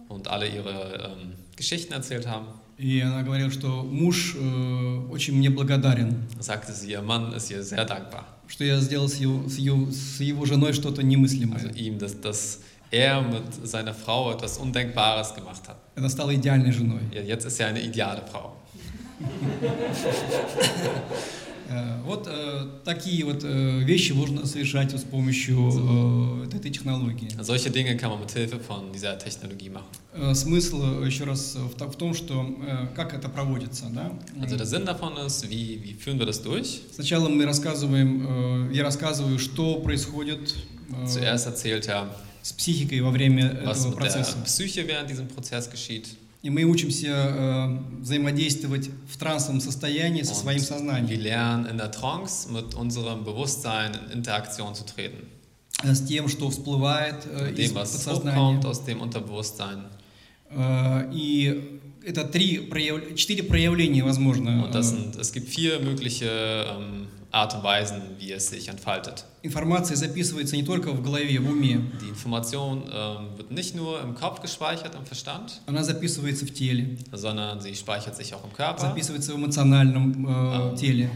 und 0.08 0.28
alle 0.28 0.48
ihre 0.48 1.12
ähm, 1.20 1.34
Geschichten 1.56 1.92
erzählt 1.92 2.26
haben, 2.26 2.46
И 2.78 2.98
она 3.00 3.22
говорила, 3.22 3.50
что 3.50 3.82
муж 3.82 4.34
э, 4.34 5.06
очень 5.10 5.36
мне 5.36 5.50
благодарен, 5.50 6.24
sagte 6.38 6.72
sie, 6.72 6.92
ihr 6.92 7.02
Mann 7.02 7.34
ist 7.34 7.50
ihr 7.50 7.62
sehr 7.62 7.84
dankbar. 7.84 8.24
что 8.48 8.64
я 8.64 8.80
сделал 8.80 9.08
с 9.08 9.16
его, 9.16 9.46
с 9.48 9.58
его, 9.58 9.90
с 9.92 10.20
его 10.20 10.46
женой 10.46 10.72
что-то 10.72 11.02
немыслимое. 11.02 11.62
Also 11.62 11.68
ihm, 11.74 11.98
dass, 11.98 12.18
dass 12.20 12.60
er 12.90 13.20
mit 13.20 13.68
seiner 13.68 13.92
Frau 13.94 14.32
etwas 14.32 14.56
Undenkbares 14.58 15.34
gemacht 15.34 15.68
hat. 15.68 15.76
Она 15.94 16.08
стала 16.08 16.34
идеальной 16.34 16.72
женой. 16.72 17.02
Ja, 17.12 17.20
jetzt 17.20 17.44
ist 17.44 17.60
er 17.60 17.68
eine 17.68 17.80
ideale 17.82 18.22
Frau. 18.26 18.56
Э, 21.67 22.01
Вот 22.05 22.27
э, 22.27 22.67
такие 22.85 23.25
вот 23.25 23.43
э, 23.43 23.79
вещи 23.79 24.11
можно 24.11 24.45
совершать 24.45 24.91
с 24.93 25.03
помощью 25.03 26.43
этой 26.53 26.69
технологии. 26.69 27.29
Solche 27.41 27.71
Dinge 27.71 27.95
kann 27.97 28.11
man 28.11 28.19
mit 28.21 28.31
Hilfe 28.31 28.59
von 28.59 28.91
dieser 28.93 29.17
Technologie 29.17 29.69
machen. 29.71 30.35
Смысл 30.35 31.01
еще 31.03 31.23
раз 31.23 31.55
в 31.55 31.75
то- 31.75 31.89
в 31.89 31.95
том, 31.95 32.13
что 32.13 32.55
как 32.95 33.13
это 33.15 33.29
проводится. 33.29 33.85
Да? 33.89 34.11
Also 34.39 34.57
der 34.57 34.65
Sinn 34.67 34.85
davon 34.85 35.17
ist, 35.25 35.49
wie, 35.49 35.81
wie 35.83 35.93
führen 35.95 36.19
wir 36.19 36.27
das 36.27 36.41
durch? 36.43 36.81
Сначала 36.93 37.27
мы 37.29 37.45
рассказываем, 37.45 38.71
я 38.71 38.83
рассказываю, 38.83 39.39
что 39.39 39.79
происходит 39.81 40.53
Zuerst 41.07 41.47
erzählt 41.47 41.87
er, 41.87 42.09
с 42.43 42.53
психикой 42.53 43.01
во 43.01 43.09
время 43.09 43.59
was 43.65 43.79
этого 43.79 43.87
mit 43.89 43.93
der 43.93 43.95
процесса. 43.97 44.37
Psyche 44.45 44.87
während 44.87 45.09
diesem 45.09 45.27
Prozess 45.27 45.67
geschieht. 45.67 46.09
И 46.45 46.51
мы 46.51 46.61
учимся 46.63 47.07
э, 47.07 48.01
взаимодействовать 48.01 48.91
в 49.11 49.17
трансовом 49.17 49.59
состоянии 49.61 50.21
со 50.21 50.35
своим 50.35 50.59
wir 50.59 50.63
сознанием, 50.63 51.19
lernen 51.19 51.65
in 51.65 51.77
der 51.79 51.89
Trance 51.89 52.51
mit 52.51 52.75
unserem 52.75 53.23
Bewusstsein 53.23 53.93
in 53.95 54.19
Interaktion 54.19 54.75
zu 54.75 54.85
treten. 54.85 55.25
э, 55.83 55.95
с 55.95 56.01
тем, 56.05 56.27
что 56.27 56.51
всплывает 56.51 57.25
э, 57.25 57.51
из 57.51 57.71
dem, 57.71 57.75
was 57.75 57.93
подсознания. 57.93 58.37
hochkommt 58.37 58.65
aus 58.67 58.85
dem 58.85 59.01
Unterbewusstsein. 59.01 59.85
Э, 60.49 61.09
И 61.13 61.79
это 62.05 62.23
три 62.23 62.59
прояв- 62.59 63.15
четыре 63.15 63.43
проявления, 63.43 64.03
возможно. 64.03 64.63
Und 64.65 64.73
das 64.75 64.91
Э, 64.91 64.95
sind, 64.95 65.15
es 65.15 65.31
gibt 65.33 65.49
vier 65.49 65.79
mögliche 65.79 66.25
ähm, 66.27 67.07
Art 67.31 67.53
und 67.55 67.63
Weisen, 67.63 68.01
wie 68.19 68.31
es 68.31 68.47
sich 68.49 68.67
entfaltet. 68.69 69.25
Информация 69.43 69.95
записывается 69.97 70.55
не 70.55 70.63
только 70.63 70.91
в 70.91 71.01
голове, 71.03 71.39
в 71.39 71.49
уме, 71.49 71.81
Die 72.01 72.07
Information 72.09 72.83
ähm, 72.93 73.37
wird 73.37 73.51
nicht 73.51 73.75
nur 73.75 74.01
im 74.01 74.15
Kopf 74.15 74.39
gespeichert, 74.41 74.95
im 74.95 75.05
Verstand, 75.05 75.61
она 75.65 75.83
записывается 75.83 76.45
в 76.45 76.51
теле, 76.53 76.97
sondern 77.11 77.59
sie 77.59 77.75
speichert 77.75 78.15
sich 78.15 78.33
auch 78.33 78.43
im 78.43 78.53
Körper 78.53 78.79
записывается 78.79 79.33
в 79.33 79.37
эмоциональном 79.37 80.25
э, 80.25 80.29
А. 80.31 80.75
теле 80.77 81.09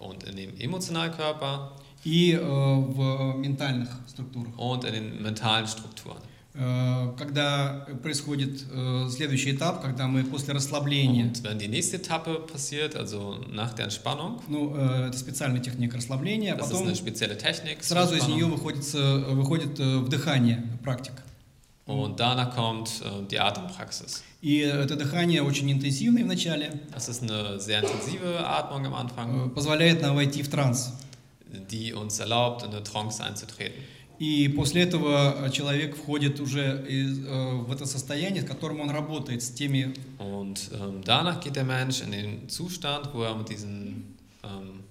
und 0.00 0.24
in 0.24 0.36
dem 0.36 0.50
Emotionalkörper 0.60 1.72
и 2.04 2.32
э, 2.32 2.40
в 2.40 3.34
ментальных 3.38 3.88
структурах. 4.06 4.52
und 4.58 4.84
in 4.84 4.92
den 4.92 5.22
mentalen 5.22 5.66
Strukturen. 5.66 6.18
Э, 6.54 7.12
Когда 7.18 7.84
происходит 8.02 8.64
э, 8.70 9.08
следующий 9.10 9.52
этап, 9.52 9.82
когда 9.82 10.06
мы 10.06 10.22
после 10.24 10.54
расслабления, 10.54 11.24
Und 11.24 11.42
wenn 11.42 11.58
die 11.58 11.66
nächste 11.66 11.96
Etappe 11.96 12.38
passiert, 12.40 12.94
also 12.94 13.38
nach 13.50 13.74
der 13.74 13.86
Entspannung, 13.86 14.40
ну, 14.46 14.72
э, 14.76 15.08
это 15.08 15.18
специальная 15.18 15.60
техника 15.60 15.96
расслабления, 15.96 16.54
а 16.54 16.56
das 16.56 16.66
ist 16.66 16.72
потом 16.72 16.86
eine 16.86 16.94
spezielle 16.94 17.36
Technik, 17.36 17.82
сразу 17.82 18.14
из 18.14 18.28
нее 18.28 18.46
выходит, 18.46 18.92
выходит 18.92 19.78
вдыхание, 19.78 20.62
практика. 20.84 21.22
und 21.86 22.18
danach 22.18 22.54
kommt 22.54 23.02
die 23.30 23.38
Atempraxis. 23.38 24.22
И 24.40 24.58
это 24.58 24.94
дыхание 24.96 25.42
очень 25.42 25.70
интенсивное 25.70 26.22
вначале, 26.22 26.70
Das 26.94 27.08
ist 27.08 27.22
eine 27.22 27.58
sehr 27.58 27.82
intensive 27.82 28.46
Atmung 28.46 28.86
am 28.86 28.94
Anfang, 28.94 29.50
позволяет 29.50 30.02
нам 30.02 30.14
войти 30.14 30.42
в 30.42 30.48
транс. 30.48 30.92
die 31.70 31.92
uns 31.92 32.18
erlaubt, 32.18 32.62
in 32.64 32.70
eine 32.70 32.82
Trance 32.82 33.22
einzutreten. 33.22 33.80
И 34.18 34.48
после 34.48 34.82
этого 34.82 35.50
человек 35.52 35.96
входит 35.96 36.40
уже 36.40 36.84
из, 36.88 37.24
э, 37.24 37.54
в 37.66 37.72
это 37.72 37.84
состояние, 37.84 38.42
с 38.42 38.46
которым 38.46 38.80
он 38.80 38.90
работает 38.90 39.42
с 39.42 39.50
теми 39.50 39.94
Und 40.18 40.70
ähm, 40.72 41.02
danach 41.04 41.40
geht 41.40 41.56
der 41.56 41.64
Mensch 41.64 42.00
in 42.00 42.12
den 42.12 42.48
Zustand, 42.48 43.12
wo 43.12 43.22
er 43.22 43.34
mit 43.34 43.48
diesen 43.48 44.16
ähm, 44.44 44.82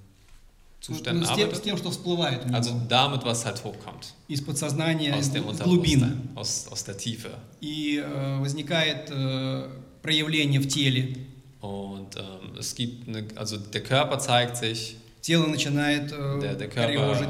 ну, 0.89 0.95
Zuständen 0.95 1.25
с, 1.25 1.29
тем, 1.29 1.49
с 1.49 1.59
arbeitet. 1.59 1.63
тем, 1.63 1.77
что 1.77 1.91
всплывает 1.91 2.43
у 2.43 2.47
него 2.49 2.57
Also 2.57 2.73
damit, 2.89 3.23
was 3.23 3.45
halt 3.45 3.63
hochkommt. 3.63 4.13
из 4.27 4.41
подсознания, 4.41 5.13
Aus 5.13 5.21
из 5.21 5.29
dem 5.29 5.43
глубин. 5.43 6.03
Unterbewusstsein, 6.03 6.29
aus, 6.35 6.67
aus 6.69 6.83
der 6.83 6.97
Tiefe. 6.97 7.31
И 7.61 8.03
э, 8.03 8.39
возникает 8.39 9.09
э, 9.09 9.69
проявление 10.01 10.59
в 10.59 10.67
теле. 10.67 11.15
Und 11.61 12.17
ähm, 12.17 12.57
es 12.59 12.75
gibt 12.75 13.07
eine, 13.07 13.25
also 13.35 13.55
der 13.57 13.81
Körper 13.81 14.19
zeigt 14.19 14.57
sich, 14.57 14.97
Тело 15.21 15.47
начинает 15.47 16.11
э, 16.11 16.39
der, 16.41 16.55
der 16.55 16.67
Körper 16.67 17.21
äh, 17.21 17.29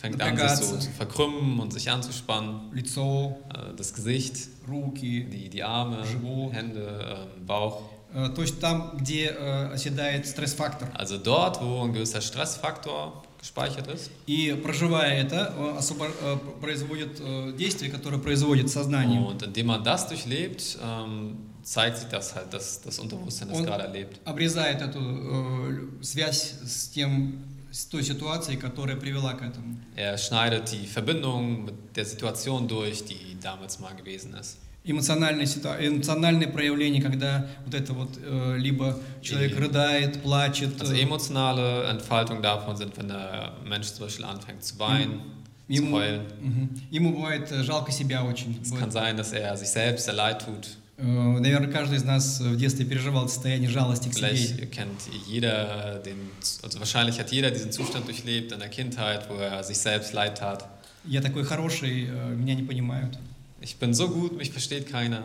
fängt 0.00 0.20
an, 0.20 0.36
sich 0.36 0.48
so 0.48 0.74
напрягаться. 0.74 0.80
zu 0.80 0.90
verkrümmen 0.90 1.60
und 1.60 1.72
sich 1.72 1.90
anzuspannen. 1.90 2.70
лицо, 2.72 3.36
Äh, 3.54 3.74
das 3.76 3.92
Gesicht, 3.94 4.36
руки. 4.68 5.24
die, 5.24 5.48
die 5.48 5.62
Arme, 5.62 6.04
Живот. 6.06 6.52
Hände, 6.52 7.28
ähm, 7.38 7.46
Bauch. 7.46 7.82
Э, 8.14 8.28
то 8.28 8.42
есть 8.42 8.60
там, 8.60 8.96
где 8.98 9.28
э, 9.30 9.72
оседает 9.72 10.26
стресс-фактор. 10.26 10.88
Also 10.94 11.16
dort, 11.18 11.60
wo 11.62 11.82
ein 11.82 11.92
gewisser 11.92 12.20
Stressfaktor 12.20 13.22
gespeichert 13.40 13.88
ist. 13.88 14.10
И 14.26 14.52
проживая 14.62 15.20
это, 15.24 15.52
э, 15.58 15.78
особо, 15.78 16.06
э, 16.06 16.36
производит 16.60 17.18
э, 17.20 17.52
действие, 17.56 17.90
которое 17.90 18.18
производит 18.18 18.68
сознание. 18.70 19.20
Und 19.20 19.42
indem 19.42 19.66
man 19.66 19.82
das 19.82 20.06
durchlebt, 20.08 20.78
ähm, 20.82 21.38
zeigt 21.64 21.96
sich 21.98 22.08
das 22.08 22.34
halt, 22.34 22.52
dass 22.52 22.80
das 22.82 22.98
Unterbewusstsein 22.98 23.48
das 23.48 23.58
Und- 23.58 23.64
gerade 23.66 23.84
erlebt. 23.84 24.20
обрезает 24.24 24.82
эту 24.82 24.98
э, 25.00 25.88
связь 26.02 26.54
с 26.66 26.88
тем, 26.88 27.44
с 27.55 27.55
той 27.85 28.03
ситуацией, 28.03 28.57
которая 28.57 28.95
привела 28.97 29.33
к 29.33 29.41
этому. 29.41 29.77
Er 29.95 30.17
schneidet 30.17 30.71
die 30.71 30.85
Verbindung 30.87 31.65
mit 31.65 31.75
der 31.95 32.05
Situation 32.05 32.67
durch, 32.67 33.03
die 33.05 33.37
damals 33.41 33.79
mal 33.79 33.93
gewesen 33.95 34.33
ist. 34.33 34.57
Эмоциональное, 34.83 35.45
ситуа- 35.45 35.77
эмоциональное 35.85 36.47
проявление, 36.47 37.01
когда 37.01 37.45
вот 37.65 37.73
это 37.73 37.91
вот 37.93 38.17
э, 38.23 38.55
либо 38.57 38.97
человек 39.21 39.51
И- 39.51 39.55
рыдает, 39.59 40.21
плачет, 40.23 40.79
Also 40.81 40.93
э, 40.95 41.01
emotionale 41.01 41.83
Entfaltung 41.89 42.41
davon 42.41 42.77
sind, 42.77 42.95
wenn 42.97 43.09
der 43.09 43.51
Mensch 43.65 43.87
zum 43.91 44.05
Beispiel 44.05 44.23
anfängt 44.25 44.63
zu 44.63 44.79
weinen, 44.79 45.19
zu 45.67 45.73
ему, 45.73 45.97
heulen. 45.97 46.21
Мгм. 46.41 46.69
ему 46.89 47.11
бывает 47.13 47.51
э, 47.51 47.63
жалко 47.63 47.91
себя 47.91 48.23
очень. 48.23 48.57
Es 48.63 48.73
kann 48.73 48.89
sein, 48.89 49.17
dass 49.17 49.33
er 49.33 49.57
sich 49.57 49.67
selbst 49.67 50.05
sehr 50.05 50.13
leid 50.13 50.41
tut. 50.45 50.77
Э, 50.97 51.03
Наверное, 51.39 51.71
каждый 51.71 51.97
из 51.97 52.03
нас 52.03 52.39
в 52.39 52.55
детстве 52.57 52.85
переживал 52.85 53.29
состояние 53.29 53.69
жалости 53.69 54.09
к 54.09 54.13
себе. 54.13 54.29
Vielleicht 54.29 54.71
kennt 54.71 55.09
jeder 55.27 56.01
den, 56.03 56.17
also 56.63 56.79
wahrscheinlich 56.79 57.19
hat 57.19 57.31
jeder 57.31 57.51
diesen 57.51 57.71
Zustand 57.71 58.07
durchlebt 58.07 58.51
in 58.51 58.59
der 58.59 58.69
Kindheit, 58.69 59.29
wo 59.29 59.35
er 59.35 59.63
sich 59.63 59.77
selbst 59.77 60.13
leid 60.13 60.37
tat. 60.39 60.67
Я 61.05 61.21
такой 61.21 61.43
хороший, 61.43 62.07
э, 62.09 62.35
меня 62.35 62.55
не 62.55 62.63
понимают. 62.63 63.17
Ich 63.61 63.77
bin 63.77 63.93
so 63.93 64.09
gut, 64.09 64.35
mich 64.37 64.51
versteht 64.51 64.89
keiner. 64.89 65.23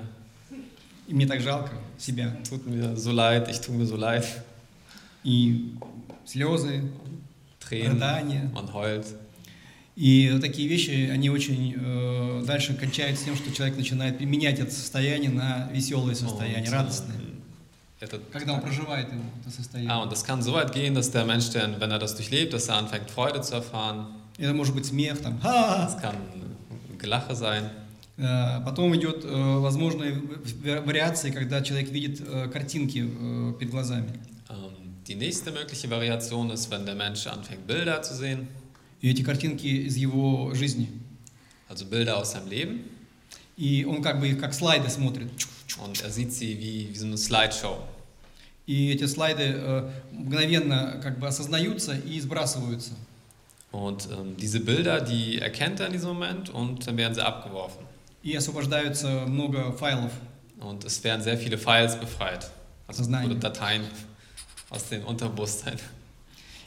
И 1.09 1.15
мне 1.15 1.27
так 1.27 1.41
жалко 1.41 1.73
себя. 1.99 2.37
Tut 2.49 2.67
mir 2.67 2.97
so 2.97 3.11
leid, 3.11 3.49
ich 3.49 3.61
tue 3.61 3.75
mir 3.75 3.87
so 3.87 3.97
leid. 3.97 4.25
И 5.25 5.75
слезы, 6.27 6.83
Tränen, 7.61 7.93
рыдания. 7.95 8.51
man 8.55 8.73
heult. 8.73 9.07
И 9.95 10.39
такие 10.41 10.69
вещи, 10.69 11.11
они 11.13 11.29
очень 11.29 11.75
э, 11.79 12.43
дальше 12.47 12.75
кончаются 12.75 13.27
тем, 13.27 13.37
что 13.37 13.53
человек 13.55 13.77
начинает 13.77 14.21
менять 14.21 14.59
это 14.59 14.71
состояние 14.71 15.31
на 15.31 15.69
веселое 15.71 16.15
состояние, 16.15 16.71
Und, 16.71 16.73
радостное. 16.73 17.17
это- 18.01 18.19
Когда 18.33 18.55
он 18.55 18.63
проживает 18.63 19.13
его, 19.13 19.23
это 19.43 19.51
состояние. 19.55 19.91
Ah, 19.93 20.03
und 20.03 20.11
das 20.11 20.25
kann 20.25 20.41
so 20.43 20.55
weit 20.55 20.73
gehen, 20.73 20.95
dass 20.95 21.11
der 21.11 21.27
Mensch, 21.27 21.51
dann, 21.51 21.79
wenn 21.79 21.91
er 21.91 21.99
das 21.99 22.17
durchlebt, 22.17 22.55
dass 22.55 22.69
er 22.69 22.77
anfängt, 22.77 23.11
Freude 23.11 23.43
zu 23.43 23.55
erfahren. 23.55 24.07
Это 24.39 24.55
может 24.55 24.75
быть 24.75 24.87
смех, 24.87 25.21
там, 25.21 25.39
ха 25.41 25.87
Das 25.87 26.01
kann 26.01 26.17
Gelache 26.99 27.35
sein. 27.35 27.69
Э, 28.17 28.61
Потом 28.65 28.95
идет 28.97 29.25
э, 29.25 29.29
возможные 29.59 30.23
вариации, 30.87 31.31
когда 31.31 31.61
человек 31.61 31.91
видит 31.91 32.23
э, 32.27 32.49
картинки 32.49 33.05
э, 33.07 33.53
перед 33.59 33.71
глазами. 33.71 34.09
Ähm, 34.49 34.73
Die 35.07 35.17
nächste 35.17 35.51
mögliche 35.51 35.91
Variation 35.91 36.51
ist, 36.51 36.71
wenn 36.71 36.87
der 36.87 36.95
Mensch 36.95 37.27
anfängt, 37.27 37.67
Bilder 37.67 38.01
zu 38.03 38.15
sehen, 38.15 38.49
И 39.02 39.10
эти 39.10 39.22
картинки 39.22 39.68
из 39.68 39.96
его 39.96 40.54
жизни. 40.54 40.90
also 41.70 41.86
Bilder 41.86 42.18
aus 42.18 42.32
seinem 42.32 42.48
Leben. 42.50 42.84
И 43.58 43.86
он 43.86 44.02
как 44.02 44.20
бы 44.20 44.30
их 44.30 44.40
как 44.40 44.54
слайды 44.54 44.90
смотрит. 44.90 45.30
Und 45.84 46.02
er 46.02 46.12
sieht 46.12 46.32
sie 46.32 46.58
wie, 46.60 46.90
wie 46.90 46.96
so 46.96 47.06
eine 47.06 47.18
Slideshow. 47.18 47.80
И 48.66 48.92
эти 48.92 49.06
слайды 49.06 49.44
э, 49.56 49.90
мгновенно 50.12 51.00
как 51.02 51.20
бы 51.20 51.28
осознаются 51.28 51.96
и 51.96 52.20
сбрасываются. 52.20 52.92
Und 53.72 54.08
ähm, 54.12 54.36
diese 54.38 54.60
Bilder, 54.60 55.02
die 55.02 55.40
erkennt 55.40 55.80
er 55.80 55.88
in 55.88 55.94
diesem 55.94 56.10
Moment 56.10 56.50
und 56.50 56.86
dann 56.88 56.98
werden 56.98 57.14
sie 57.14 57.22
abgeworfen. 57.26 57.86
И 58.24 58.36
освобождаются 58.36 59.26
много 59.26 59.72
файлов. 59.74 60.12
Und 60.60 60.84
es 60.86 61.04
werden 61.04 61.22
sehr 61.22 61.38
viele 61.38 61.58
Files 61.58 61.96
befreit. 61.96 62.52
Also 62.88 63.04
Сознание. 63.04 63.32
oder 63.32 63.40
Dateien 63.40 63.84
aus 64.70 64.90
dem 64.90 65.04
Unterbewusstsein. 65.06 65.78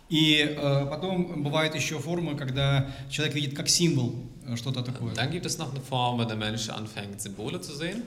И 0.09 0.37
э, 0.39 0.85
потом 0.89 1.41
бывает 1.41 1.73
еще 1.75 1.99
форма, 1.99 2.35
когда 2.35 2.87
человек 3.09 3.35
видит 3.35 3.55
как 3.55 3.67
символ 3.69 4.15
э, 4.45 4.55
что-то 4.55 4.83
такое. 4.83 5.15
Dann 5.15 5.31
gibt 5.31 5.45
es 5.45 5.57
noch 5.57 5.71
eine 5.71 5.81
Form, 5.81 6.19
wenn 6.19 6.27
der 6.27 6.37
Mensch 6.37 6.69
anfängt, 6.69 7.21
Symbole 7.21 7.59
zu 7.59 7.75
sehen. 7.75 8.03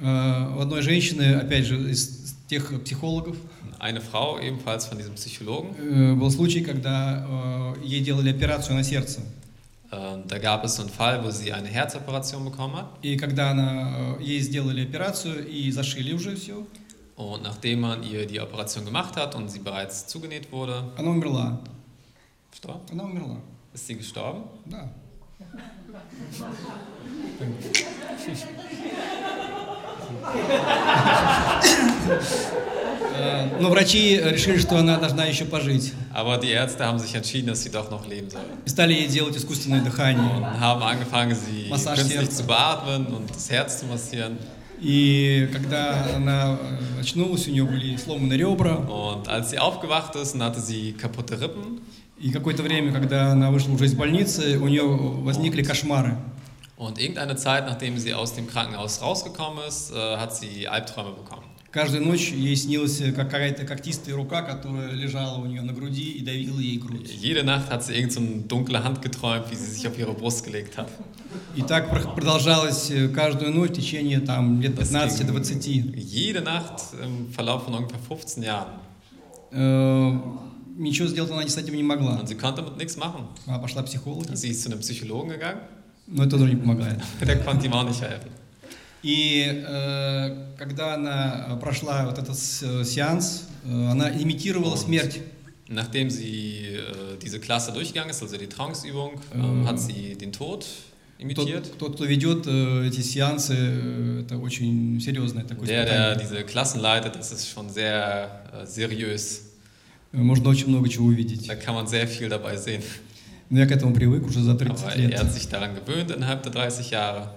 Э, 0.00 0.56
у 0.56 0.60
одной 0.60 0.82
женщины, 0.82 1.36
опять 1.36 1.64
же, 1.64 1.90
из 1.90 2.34
тех 2.48 2.82
психологов, 2.82 3.36
Eine 3.80 4.00
Frau, 4.00 4.40
ebenfalls 4.40 4.86
von 4.86 4.98
diesem 4.98 5.14
Psychologen, 5.14 5.74
э, 5.78 6.14
был 6.14 6.30
случай, 6.32 6.62
когда 6.62 7.24
э, 7.78 7.84
ей 7.84 8.00
делали 8.00 8.30
операцию 8.30 8.76
на 8.76 8.82
сердце. 8.82 9.20
da 9.90 10.38
gab 10.38 10.66
es 10.66 10.76
so 10.76 10.82
einen 10.82 10.90
Fall, 10.90 11.24
wo 11.24 11.30
sie 11.30 11.50
eine 11.50 11.68
Herzoperation 11.68 12.44
bekommen 12.44 12.76
hat. 12.76 12.98
И 13.00 13.16
когда 13.16 13.52
она, 13.52 14.18
ей 14.20 14.40
сделали 14.40 14.82
операцию 14.82 15.48
и 15.48 15.70
зашили 15.70 16.12
уже 16.12 16.36
все, 16.36 16.66
Und 17.17 17.43
nachdem 17.43 17.81
man 17.81 18.01
ihr 18.03 18.25
die 18.25 18.39
Operation 18.39 18.85
gemacht 18.85 19.15
hat 19.17 19.35
und 19.35 19.47
sie 19.49 19.59
bereits 19.59 20.07
zugenäht 20.07 20.51
wurde, 20.51 20.83
она 20.97 21.09
умерла. 21.11 21.59
gestorben, 22.51 22.81
Она 22.91 23.03
умерла, 23.03 23.37
ist 23.73 23.85
sie 23.87 23.95
gestorben. 23.95 24.43
да. 24.65 24.89
Э, 33.15 33.59
Но 33.59 33.69
врачи 33.69 34.19
решили, 34.19 34.57
что 34.59 34.77
она 34.77 34.97
должна 34.97 35.25
еще 35.25 35.45
пожить. 35.45 35.93
Aber 36.13 36.37
die 36.37 36.49
Ärzte 36.49 36.85
haben 36.85 36.99
sich 36.99 37.13
entschieden, 37.15 37.47
dass 37.47 37.61
sie 37.63 37.69
doch 37.69 37.89
noch 37.91 38.07
leben 38.07 38.29
soll. 38.29 38.41
И 38.65 38.69
stали 38.69 38.93
ей 38.93 39.07
делать 39.07 39.35
искусственное 39.35 39.81
дыхание. 39.81 40.29
Und 40.37 40.59
haben 40.59 40.81
angefangen, 40.81 41.35
sie 41.35 41.67
Massage 41.69 42.01
künstlich 42.01 42.21
Herz. 42.21 42.37
zu 42.37 42.43
beatmen 42.45 43.07
und 43.07 43.29
das 43.29 43.49
Herz 43.49 43.79
zu 43.79 43.85
massieren. 43.85 44.37
И 44.79 45.49
когда 45.53 46.15
она 46.15 46.57
э, 46.59 46.99
очнулась, 47.01 47.47
у 47.47 47.51
нее 47.51 47.63
были 47.63 47.95
сломаны 47.95 48.33
ребра. 48.33 48.75
Und 48.75 49.27
als 49.27 49.51
sie 49.51 49.59
aufgewacht 49.59 50.15
ist, 50.15 50.33
dann 50.33 50.43
hatte 50.43 50.59
sie 50.59 50.93
kaputte 50.93 51.39
Rippen. 51.39 51.81
И 52.19 52.31
какое-то 52.31 52.63
время, 52.63 52.91
когда 52.91 53.31
она 53.31 53.51
вышла 53.51 53.73
уже 53.73 53.85
из 53.85 53.93
больницы, 53.93 54.57
у 54.59 54.67
нее 54.67 54.83
возникли 54.83 55.63
кошмары. 55.63 56.17
Und 56.77 56.99
irgendeine 56.99 57.35
Zeit, 57.35 57.65
nachdem 57.65 57.97
sie 57.97 58.13
aus 58.13 58.33
dem 58.33 58.47
Krankenhaus 58.47 59.01
rausgekommen 59.01 59.63
ist, 59.67 59.91
äh, 59.93 60.17
hat 60.17 60.35
sie 60.35 60.67
Albträume 60.67 61.11
bekommen. 61.11 61.46
Каждую 61.70 62.02
ночь 62.06 62.30
ей 62.32 62.56
снилась 62.56 63.02
какая-то 63.14 63.64
когтистая 63.66 64.14
рука, 64.16 64.40
которая 64.40 64.92
лежала 64.92 65.38
у 65.38 65.44
нее 65.46 65.60
на 65.60 65.74
груди 65.74 66.12
и 66.12 66.22
давила 66.24 66.58
ей 66.60 66.78
грудь. 66.78 67.10
Jede 67.22 67.42
Nacht 67.44 67.68
hat 67.70 67.84
sie 67.84 67.94
irgend 67.94 68.12
so 68.12 68.20
eine 68.20 68.38
dunkle 68.48 68.82
Hand 68.82 69.02
geträumt, 69.02 69.50
wie 69.50 69.54
sie 69.54 69.66
sich 69.66 69.86
auf 69.86 69.98
ihre 69.98 70.14
Brust 70.14 70.44
gelegt 70.44 70.78
hat. 70.78 70.88
И 71.54 71.60
так 71.62 71.90
про- 71.90 72.14
продолжалось 72.14 72.90
э, 72.90 73.08
каждую 73.08 73.52
ночь 73.52 73.70
в 73.70 73.74
течение 73.74 74.20
там, 74.20 74.62
лет 74.62 74.78
Das 74.78 74.88
ging 74.90 75.28
15-20. 75.30 75.94
Jede 75.98 76.40
Nacht 76.40 76.80
im 77.04 77.30
Verlauf 77.32 77.64
von 77.64 77.74
ungefähr 77.74 78.00
15 78.00 78.42
Jahren. 78.42 78.72
Э, 79.52 80.18
Ничего 80.78 81.08
сделать 81.08 81.30
она 81.32 81.46
с 81.46 81.56
этим 81.58 81.74
не 81.74 81.82
могла. 81.82 82.18
Und 82.20 82.28
sie 82.28 82.36
konnte 82.36 82.62
nichts 82.78 82.96
machen. 82.96 83.26
Она 83.46 83.58
пошла 83.58 83.82
к 83.82 83.86
психологу, 83.86 84.22
Sie 84.34 84.48
ist 84.50 84.62
zu 84.62 84.70
einem 84.70 84.78
Psychologen 84.80 85.28
gegangen, 85.28 85.58
но 86.06 86.22
это 86.24 86.38
тоже 86.38 86.50
не 86.54 86.56
помогает. 86.56 87.02
der 87.20 87.36
konnte 87.44 87.66
ihm 87.66 87.72
auch 87.74 87.84
nicht 87.86 88.00
helfen. 88.00 88.30
И 89.02 89.44
э, 89.66 90.36
когда 90.58 90.94
она 90.94 91.56
прошла 91.60 92.04
вот 92.06 92.18
этот 92.18 92.36
э, 92.36 92.84
сеанс, 92.84 93.48
э, 93.64 93.90
она 93.90 94.10
имитировала 94.10 94.74
Und 94.74 94.78
смерть. 94.78 95.20
Nachdem 95.68 96.08
sie 96.10 96.76
äh, 96.78 97.18
diese 97.22 97.38
Klasse 97.38 97.72
durchgegangen 97.72 98.10
ist, 98.10 98.22
also 98.22 98.36
die 98.38 98.46
Trance-Übung, 98.48 99.20
ähm, 99.34 99.62
Äh. 99.64 99.66
hat 99.68 99.78
sie 99.78 100.14
den 100.16 100.32
Tod 100.32 100.60
Тот, 100.60 100.66
imitiert. 101.18 101.70
тот, 101.78 101.94
кто 101.96 102.04
ведет 102.06 102.46
э, 102.46 102.86
эти 102.88 103.00
сеансы, 103.02 103.54
э, 103.54 104.22
это 104.24 104.38
очень 104.38 104.98
серьезное 105.00 105.44
такое 105.44 105.66
Der, 105.68 105.84
der 105.84 106.16
diese 106.16 106.42
Klassen 106.44 106.80
leitet, 106.80 107.16
das 107.16 107.32
ist 107.32 107.48
schon 107.48 107.68
sehr 107.70 108.42
äh, 108.52 108.66
seriös. 108.66 109.42
Э, 110.12 110.16
Можно 110.16 110.48
очень 110.48 110.68
много 110.68 110.88
чего 110.88 111.06
увидеть. 111.06 111.46
Da 111.46 111.54
kann 111.54 111.74
man 111.74 111.86
sehr 111.86 112.08
viel 112.08 112.28
dabei 112.30 112.56
sehen. 112.56 112.82
Но 113.50 113.58
я 113.60 113.66
к 113.66 113.70
этому 113.72 113.94
привык 113.94 114.26
уже 114.26 114.42
за 114.42 114.54
30 114.54 114.84
Aber 114.84 114.96
лет. 114.96 115.12
er 115.12 115.20
hat 115.20 115.32
sich 115.32 115.48
daran 115.48 115.74
gewöhnt 115.74 116.10
innerhalb 116.10 116.42
der 116.42 116.52
30 116.52 116.90
Jahre. 116.90 117.28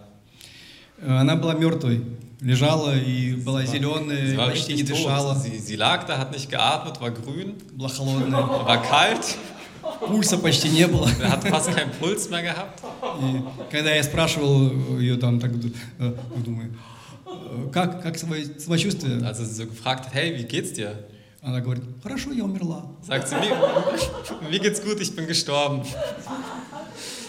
Э, 1.01 1.17
Она 1.17 1.35
была 1.35 1.53
мертвой, 1.53 2.03
лежала 2.41 2.95
и 2.95 3.33
была 3.35 3.65
зеленая, 3.65 4.37
почти 4.37 4.73
не 4.73 4.83
дышала. 4.83 5.35
Sie, 5.35 5.57
sie 5.59 5.75
lag 5.75 6.05
da, 6.05 6.17
hat 6.17 6.31
nicht 6.31 6.49
geatmet, 6.49 7.01
war 7.01 7.11
grün, 7.11 7.55
была 7.73 7.89
холодная, 7.89 8.41
war 8.41 8.81
kalt, 8.83 9.35
пульса 10.07 10.37
почти 10.37 10.69
не 10.69 10.87
было. 10.87 11.07
hat 11.07 11.43
fast 11.43 11.73
keinen 11.75 11.91
Puls 11.99 12.29
mehr 12.29 12.43
gehabt. 12.43 12.81
И 13.21 13.41
когда 13.71 13.93
я 13.93 14.03
спрашивал 14.03 14.97
ее 14.99 15.17
там, 15.17 15.39
так 15.39 15.51
э, 15.99 16.13
думаю, 16.45 16.71
«Э, 17.25 17.69
как, 17.71 18.01
как 18.03 18.17
свое 18.17 18.45
самочувствие, 18.59 19.25
Als 19.25 19.39
er 19.39 19.45
sie 19.45 19.55
so 19.55 19.65
gefragt 19.65 20.13
hey, 20.13 20.37
wie 20.37 20.45
geht's 20.45 20.73
dir? 20.73 20.95
она 21.43 21.59
говорит, 21.59 21.83
хорошо, 22.03 22.31
я 22.31 22.43
умерла. 22.43 22.85
Sagt 23.03 23.27
sie, 23.27 23.35
mir, 23.35 23.55
mir 24.51 24.59
geht's 24.59 24.83
gut, 24.83 24.99
ich 25.01 25.15
bin 25.15 25.25
gestorben. 25.25 25.81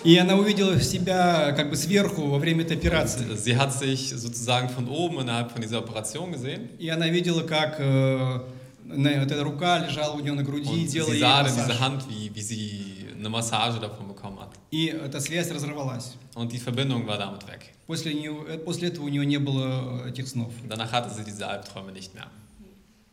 И 0.04 0.16
она 0.16 0.34
увидела 0.34 0.80
себя 0.80 1.52
как 1.52 1.70
бы 1.70 1.76
сверху 1.76 2.26
во 2.26 2.38
время 2.38 2.64
этой 2.64 2.76
операции. 2.76 3.36
Sie 3.36 3.56
hat 3.56 3.72
sich 3.72 4.10
sozusagen 4.10 4.68
von 4.68 4.88
oben 4.88 5.20
innerhalb 5.20 5.52
von 5.52 5.62
dieser 5.62 5.78
Operation 5.78 6.32
gesehen. 6.32 6.70
И 6.78 6.88
она 6.88 7.08
видела, 7.08 7.42
как 7.42 7.76
э, 7.78 8.40
вот 8.84 9.06
эта 9.06 9.44
рука 9.44 9.78
lежала 9.78 10.14
у 10.14 10.20
нее 10.20 10.32
на 10.32 10.42
груди, 10.42 10.68
Und 10.68 10.86
делала 10.88 11.10
sie 11.12 11.18
ей 11.18 11.22
sah 11.22 11.42
массаж. 11.42 11.66
diese 11.66 11.80
Hand, 11.80 12.04
wie, 12.08 12.34
wie 12.34 12.40
sie 12.42 13.06
eine 13.16 13.28
Massage 13.28 13.78
davon 13.78 14.08
bekommen 14.08 14.40
hat. 14.40 14.50
И 14.72 14.86
эта 14.86 15.20
связь 15.20 15.50
разорвалась. 15.52 16.14
Und 16.34 16.50
die 16.50 16.58
Verbindung 16.58 17.06
war 17.06 17.18
damit 17.18 17.46
weg. 17.46 17.60
После, 17.86 18.12
нее, 18.14 18.34
э, 18.48 18.58
после 18.58 18.88
этого 18.88 19.04
у 19.04 19.08
нее 19.08 19.24
не 19.24 19.38
было 19.38 20.08
этих 20.08 20.26
снов. 20.26 20.52
Danach 20.68 20.90
hatte 20.92 21.10
sie 21.14 21.22
diese 21.24 21.46
Albträume 21.46 21.92
nicht 21.92 22.12
mehr. 22.14 22.26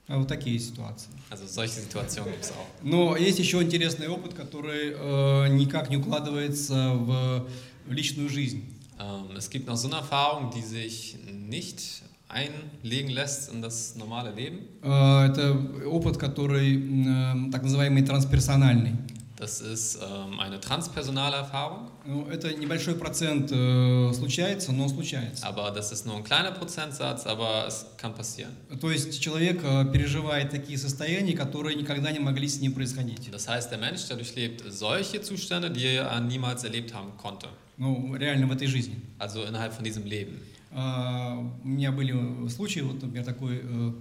А 0.09 0.17
вот 0.17 0.27
такие 0.27 0.57
ситуации. 0.59 1.09
Also 1.29 1.45
solche 1.47 1.81
Situationen 1.81 2.31
gibt 2.31 2.43
es 2.43 2.51
auch. 2.51 2.65
Но 2.81 3.15
есть 3.15 3.37
еще 3.37 3.61
интересный 3.61 4.07
опыт, 4.07 4.33
который 4.33 4.93
э, 4.95 5.47
никак 5.49 5.91
не 5.91 5.97
укладывается 5.97 6.93
в 6.95 7.47
личную 7.87 8.27
жизнь. 8.27 8.63
Ähm, 8.99 9.37
es 9.37 9.51
gibt 9.51 9.67
noch 9.67 9.77
so 9.77 9.87
eine 9.87 9.97
Erfahrung, 9.97 10.49
die 10.49 10.63
sich 10.63 11.15
nicht 11.31 12.01
einlegen 12.27 13.11
lässt 13.11 13.53
in 13.53 13.61
das 13.61 13.95
normale 13.95 14.31
Leben. 14.31 14.61
Э, 14.81 15.27
это 15.27 15.55
опыт, 15.85 16.17
который 16.17 16.75
э, 16.75 17.51
так 17.51 17.61
называемый 17.61 18.03
трансперсональный. 18.03 18.95
Das 19.38 19.60
ist 19.60 19.98
ähm, 20.00 20.38
eine 20.38 20.60
transpersonale 20.60 21.36
Erfahrung, 21.36 21.90
Ну, 22.06 22.26
это 22.28 22.54
небольшой 22.54 22.94
процент 22.94 23.50
э, 23.52 24.12
случается, 24.14 24.70
но 24.72 24.88
случается. 24.88 25.44
aber 25.44 25.72
das 25.72 25.90
ist 25.90 26.06
nur 26.06 26.16
ein 26.16 26.22
kleiner 26.22 26.52
Prozentsatz, 26.52 27.26
aber 27.26 27.66
es 27.66 27.84
kann 27.96 28.14
passieren. 28.14 28.52
То 28.80 28.90
есть 28.92 29.20
человек 29.20 29.60
э, 29.64 29.84
переживает 29.92 30.50
такие 30.50 30.78
состояния, 30.78 31.34
которые 31.34 31.74
никогда 31.76 32.12
не 32.12 32.20
могли 32.20 32.46
с 32.46 32.60
ним 32.60 32.74
происходить. 32.74 33.28
Das 33.32 33.48
heißt, 33.48 33.70
der 33.72 33.78
Mensch, 33.78 34.06
der 34.06 34.16
durchlebt 34.16 34.62
solche 34.70 35.20
Zustände, 35.20 35.68
die 35.70 35.96
er 35.96 36.20
niemals 36.20 36.62
erlebt 36.62 36.94
haben 36.94 37.10
konnte. 37.18 37.48
Ну, 37.76 38.14
реально 38.14 38.46
в 38.46 38.52
этой 38.52 38.68
жизни. 38.68 39.00
Also 39.18 39.42
innerhalb 39.44 39.72
von 39.74 39.82
diesem 39.84 40.04
Leben. 40.06 40.40
А, 40.72 41.36
У 41.64 41.68
меня 41.68 41.90
были 41.92 42.14
случаи, 42.48 42.80
вот, 42.80 43.02
например, 43.02 43.24
такой, 43.24 43.62
э, 43.64 43.92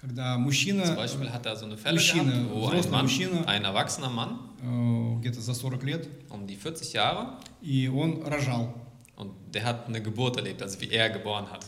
когда 0.00 0.34
Zum 0.34 0.44
мужчина 0.44 0.94
Beispiel 0.94 1.30
hat 1.32 1.46
er 1.46 1.56
so 1.56 1.64
eine 1.66 1.76
Fälle 1.76 1.94
Мужчина, 1.96 2.32
gehabt, 2.32 2.50
wo 2.54 2.66
ein 2.66 2.72
взрослый 2.72 2.90
Mann, 2.92 3.02
мужчина. 3.06 3.44
ein 3.48 3.64
erwachsener 3.64 4.10
Mann, 4.10 4.38
э, 4.62 5.20
где-то 5.20 5.40
за 5.40 5.54
40 5.54 5.82
лет, 5.84 6.08
um 6.30 6.46
die 6.46 6.56
40 6.56 6.92
Jahre, 6.92 7.38
и 7.62 7.88
он 7.88 8.22
рожал. 8.22 8.74
und 9.16 9.32
der 9.54 9.64
hat 9.64 9.88
eine 9.88 10.02
Geburt 10.02 10.36
erlebt, 10.36 10.60
also 10.62 10.78
wie 10.80 10.90
er 10.90 11.08
geboren 11.10 11.46
hat. 11.50 11.64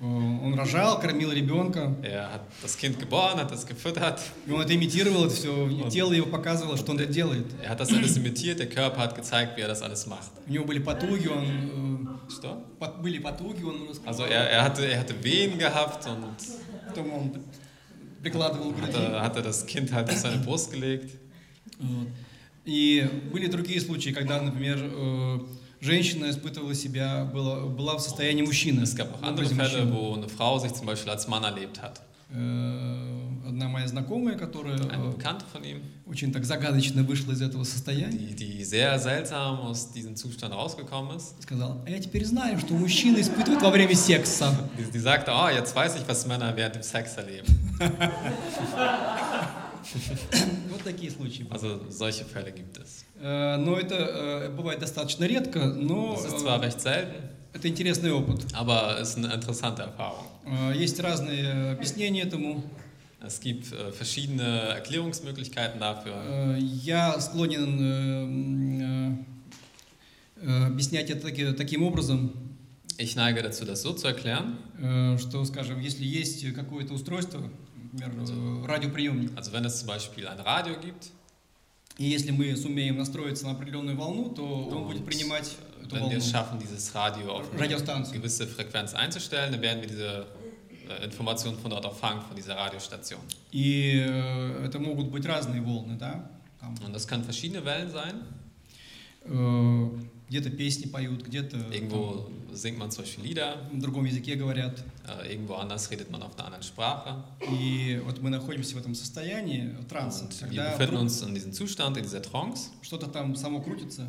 Э, 0.00 0.04
Он 0.04 0.54
рожал, 0.54 1.00
кормил 1.00 1.30
ребенка, 1.32 1.94
Er 2.02 2.30
hat 2.34 2.42
das 2.62 2.76
Kind 2.76 2.98
geboren, 2.98 3.38
hat 3.38 3.50
es 3.52 3.64
gefüttert, 3.66 4.20
и 4.46 4.50
он 4.52 4.60
это 4.60 4.74
имитировал, 4.74 5.24
это 5.24 5.34
все, 5.34 5.50
Он- 5.64 5.88
тело 5.88 6.12
его 6.12 6.26
показывало, 6.26 6.76
что 6.76 6.92
он 6.92 6.98
это 6.98 7.10
делает. 7.12 7.46
er 7.62 7.70
hat 7.70 7.80
das 7.80 7.90
alles 7.92 8.16
imitiert, 8.18 8.58
der 8.58 8.68
Körper 8.68 8.98
hat 8.98 9.14
gezeigt, 9.14 9.56
wie 9.56 9.62
er 9.62 9.68
das 9.68 9.80
alles 9.80 10.06
macht. 10.06 10.30
У 10.46 10.52
него 10.52 10.64
были 10.66 10.80
потуги, 10.80 11.28
он, 11.28 12.18
Что? 12.28 12.48
э, 12.48 12.78
пот- 12.78 13.00
были 13.00 13.18
потуги, 13.18 13.62
он 13.64 13.88
раскрывал, 13.88 14.08
Also 14.08 14.24
er, 14.24 14.50
er, 14.50 14.62
hatte, 14.64 14.84
er 14.86 14.98
hatte 15.00 15.14
Wehen 15.24 15.56
gehabt 15.58 16.06
und 16.06 16.36
потом 16.88 17.12
он 17.12 17.32
прикладывал 18.27 18.71
груди. 18.71 18.91
hatte, 18.91 19.21
hatte 19.21 19.41
das 19.41 19.65
Kind 19.65 19.91
halt 19.93 20.09
auf 20.09 20.17
seine 20.17 20.37
Brust 20.37 20.71
gelegt. 20.71 21.11
Вот. 21.79 22.07
И 22.65 23.07
были 23.31 23.47
другие 23.47 23.79
случаи, 23.79 24.09
когда, 24.09 24.41
например, 24.41 24.77
э, 24.81 25.39
женщина 25.79 26.29
испытывала 26.29 26.75
себя, 26.75 27.23
была, 27.33 27.65
была 27.65 27.95
в 27.95 28.01
состоянии 28.01 28.41
мужчины. 28.43 28.81
Es 28.81 28.95
gab 28.95 29.13
auch 29.13 29.21
в 29.21 29.25
andere 29.25 29.45
Fälle, 29.45 29.91
wo 29.91 30.15
eine 30.15 30.27
Frau 30.27 30.59
sich 30.59 30.73
zum 30.73 30.85
Beispiel 30.85 31.11
als 31.11 31.27
Mann 31.27 31.43
erlebt 31.43 31.81
hat. 31.81 32.01
Э, 32.33 33.26
Одна 33.47 33.69
моя 33.69 33.87
знакомая, 33.87 34.37
которая 34.37 34.77
э, 34.77 35.79
очень 36.05 36.33
так 36.33 36.43
загадочно 36.43 37.01
вышла 37.03 37.31
из 37.31 37.41
этого 37.41 37.63
состояния, 37.63 38.17
die, 38.17 38.35
die 38.35 38.61
sehr 38.65 38.99
seltsam 38.99 39.61
aus 39.61 39.93
diesem 39.93 40.17
Zustand 40.17 40.53
rausgekommen 40.53 41.15
ist. 41.15 41.41
сказала, 41.41 41.81
а 41.85 41.89
я 41.89 41.97
теперь 41.99 42.25
знаю, 42.25 42.59
что 42.59 42.73
мужчины 42.73 43.21
испытывают 43.21 43.61
во 43.61 43.69
время 43.69 43.95
секса. 43.95 44.53
Die, 44.77 44.91
die 44.91 44.99
sagte, 44.99 45.31
oh, 45.33 45.47
jetzt 45.47 45.73
weiß 45.73 45.95
ich, 45.95 46.05
was 46.09 46.27
Männer 46.27 46.53
während 46.57 46.75
dem 46.75 46.83
Sex 46.83 47.15
erleben. 47.15 47.47
Вот 50.69 50.83
такие 50.83 51.09
случаи. 51.09 51.47
Also 51.49 51.89
solche 51.89 52.25
Fälle 52.25 52.51
gibt 52.51 52.77
es. 52.77 53.05
Э, 53.21 53.55
Но 53.55 53.77
это 53.77 53.95
э, 53.95 54.49
бывает 54.49 54.79
достаточно 54.79 55.23
редко, 55.23 55.67
но 55.67 56.15
Das 56.15 56.25
ist 56.25 56.39
zwar 56.39 56.61
recht 56.61 56.81
selten, 56.81 57.13
это 57.53 57.69
интересный 57.69 58.11
опыт. 58.11 58.45
aber 58.53 58.99
es 58.99 59.11
ist 59.11 59.17
eine 59.17 59.33
interessante 59.33 59.83
Erfahrung. 59.83 60.25
Есть 60.73 60.99
разные 60.99 61.71
объяснения 61.71 62.23
этому. 62.23 62.63
Es 63.26 63.38
gibt 63.40 63.72
äh, 63.72 63.92
verschiedene 63.92 64.42
Erklärungsmöglichkeiten 64.74 65.78
dafür. 65.80 66.12
Э, 66.14 66.58
Я 66.58 67.20
склонен 67.20 67.78
э, 67.80 69.16
э, 70.42 70.66
объяснять 70.66 71.10
это 71.10 71.22
таки- 71.22 71.52
таким 71.52 71.82
образом, 71.84 72.32
Ich 72.98 73.16
neige 73.16 73.42
dazu, 73.42 73.64
das 73.64 73.82
so 73.82 73.92
zu 73.94 74.06
erklären. 74.08 74.58
э, 74.78 75.18
что, 75.18 75.44
скажем, 75.44 75.80
если 75.80 76.04
есть 76.04 76.52
какое-то 76.54 76.92
устройство, 76.94 77.42
например, 77.92 78.12
э, 78.28 78.66
радиоприемник, 78.66 79.30
Also 79.36 79.52
wenn 79.52 79.64
es 79.64 79.78
zum 79.80 79.88
Beispiel 79.88 80.26
ein 80.28 80.40
Radio 80.40 80.74
gibt, 80.80 81.10
и 81.98 82.04
если 82.06 82.30
мы 82.32 82.54
сумеем 82.56 82.96
настроиться 82.98 83.44
на 83.46 83.52
определенную 83.52 83.96
волну, 83.96 84.30
то 84.34 84.42
он 84.44 84.78
Und 84.78 84.86
будет 84.88 85.04
принимать 85.06 85.50
эту 85.82 85.94
wenn 85.94 86.00
волну, 86.02 86.10
wir 86.10 86.18
es 86.18 86.30
schaffen, 86.30 86.58
dieses 86.58 86.94
Radio 86.94 87.30
auf 87.32 87.50
eine 87.52 87.60
радиостанцию. 87.60 88.18
gewisse 88.20 88.46
Frequenz 88.46 88.94
einzustellen, 88.94 89.52
dann 89.52 89.62
werden 89.62 89.80
wir 89.82 89.88
diese 89.88 90.08
äh, 90.08 90.24
Informationen 91.02 91.58
von 91.58 91.70
dort 91.70 91.86
auch 91.86 91.94
fangen, 91.96 92.20
von 92.22 92.36
dieser 92.36 92.56
Radiostation. 92.56 93.20
И 93.52 94.04
э, 94.06 94.64
это 94.66 94.78
могут 94.78 95.10
быть 95.10 95.24
разные 95.26 95.60
волны, 95.62 95.96
да? 95.98 96.28
Там, 96.60 96.74
Und 96.84 96.92
das 96.94 97.06
können 97.06 97.24
verschiedene 97.24 97.64
Wellen 97.64 97.90
sein. 97.90 98.22
э, 99.24 99.88
где-то 100.28 100.50
песни 100.50 100.86
поют, 100.86 101.24
где-то 101.24 101.56
Irgendwo 101.70 102.30
singt 102.52 102.78
man 102.78 102.90
zum 102.90 103.04
Beispiel 103.04 103.24
Lieder, 103.24 103.54
там, 103.68 103.76
на 103.76 103.80
другом 103.82 104.04
языке 104.04 104.34
говорят. 104.34 104.82
äh, 105.06 105.32
irgendwo 105.32 105.54
anders 105.54 105.90
redet 105.90 106.10
man 106.10 106.22
auf 106.22 106.36
einer 106.36 106.46
anderen 106.46 106.62
Sprache. 106.62 107.22
И 107.52 108.00
вот 108.04 108.20
мы 108.20 108.30
находимся 108.30 108.74
в 108.74 108.78
этом 108.78 108.94
состоянии 108.94 109.70
транса, 109.88 110.24
Und 110.24 110.32
wir 110.40 110.46
когда 110.48 110.70
befinden 110.76 110.88
вдруг 110.88 111.00
uns 111.02 111.22
in 111.22 111.34
diesem 111.34 111.52
Zustand, 111.52 111.96
in 111.96 112.02
dieser 112.04 112.22
Trance, 112.22 112.70
что-то 112.82 113.06
там 113.08 113.34
само 113.36 113.60
крутится 113.60 114.06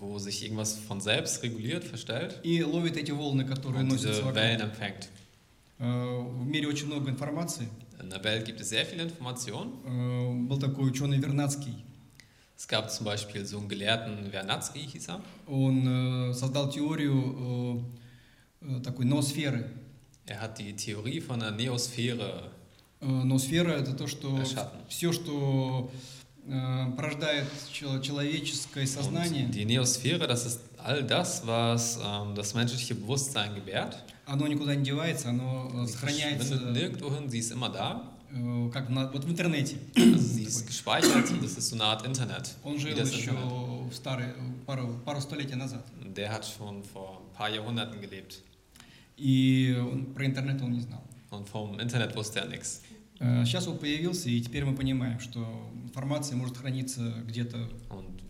wo 0.00 0.18
sich 0.18 0.44
irgendwas 0.44 0.76
von 0.86 1.00
selbst 1.00 1.42
reguliert, 1.42 1.82
verstellt 1.82 2.38
и 2.44 2.62
ловит 2.62 2.96
эти 2.96 3.10
волны, 3.10 3.44
которые 3.44 3.80
und 3.82 3.88
носятся 3.88 4.08
diese 4.08 4.24
вокруг. 4.24 4.34
Wellen 4.36 4.60
empfängt. 4.60 5.08
Э, 5.83 6.21
В 6.21 6.45
мире 6.47 6.67
очень 6.67 6.87
много 6.87 7.09
информации. 7.09 7.67
In 8.01 8.09
der 8.09 8.23
Welt 8.23 8.45
gibt 8.45 8.59
es 8.61 8.69
sehr 8.69 8.85
viele 8.85 9.03
Informationen. 9.03 9.71
Э, 9.85 10.47
Был 10.47 10.57
такой 10.59 10.87
ученый 10.89 11.17
Вернадский. 11.19 11.75
Es 12.57 12.67
gab 12.67 12.89
zum 12.89 13.05
Beispiel 13.05 13.45
so 13.45 13.57
einen 13.57 13.67
Gelehrten, 13.67 14.31
Vernadsky 14.31 14.79
hieß 14.79 15.09
er. 15.09 15.21
Он 15.47 16.29
э, 16.29 16.33
создал 16.33 16.69
теорию 16.69 17.83
э, 18.61 18.77
э, 18.77 18.79
такой 18.81 19.05
ноосферы. 19.05 19.69
Er 20.25 20.39
hat 20.41 20.57
die 20.57 20.73
Theorie 20.73 21.19
von 21.19 21.39
der 21.39 21.51
Neosphäre 21.51 22.49
Э, 23.01 23.05
Ноосфера– 23.05 23.71
это 23.81 23.91
то, 23.93 24.07
что 24.07 24.39
все, 24.87 25.11
что 25.11 25.91
э, 26.47 26.91
порождает 26.95 27.45
чел- 27.73 27.99
человеческое 28.01 28.87
сознание, 28.87 29.45
Und 29.47 29.51
die 29.55 29.65
Neosphäre, 29.65 30.25
das 30.25 30.45
ist 30.45 30.61
all 30.77 31.03
das, 31.03 31.45
was 31.45 31.99
ähm, 32.01 32.33
das 32.33 32.53
menschliche 32.53 32.95
Bewusstsein 32.95 33.55
gewährt. 33.55 34.01
Оно 34.25 34.47
никуда 34.47 34.75
не 34.75 34.83
девается, 34.83 35.29
оно 35.29 35.69
э, 35.73 35.87
сохраняется 35.87 36.55
э, 38.31 38.69
как 38.71 38.89
на- 38.89 39.11
вот 39.11 39.25
в 39.25 39.29
интернете. 39.29 39.77
Internet. 42.05 42.49
Он 42.63 42.79
жил 42.79 42.91
еще 43.13 43.31
в 43.89 43.93
старый, 43.93 44.27
пару, 44.65 44.99
пару 45.05 45.21
столетий 45.21 45.55
назад. 45.55 45.85
Der 46.15 46.31
hat 46.31 46.45
schon 46.45 46.83
vor 46.83 47.19
ein 47.21 47.33
paar 47.37 47.49
Jahrhunderten 47.49 47.99
gelebt. 48.01 48.41
И 49.17 49.75
он- 49.79 50.13
про 50.13 50.25
интернет 50.25 50.61
он 50.61 50.71
не 50.73 50.81
знал. 50.81 51.03
Und 51.31 51.47
vom 51.49 51.79
Internet 51.79 52.15
wusste 52.15 52.39
er 52.39 52.47
nichts. 52.47 52.81
Сейчас 53.45 53.67
он 53.67 53.77
появился, 53.77 54.29
и 54.29 54.41
теперь 54.41 54.65
мы 54.65 54.75
понимаем, 54.75 55.19
что 55.19 55.45
информация 55.83 56.35
может 56.35 56.57
храниться 56.57 57.13
где-то 57.27 57.69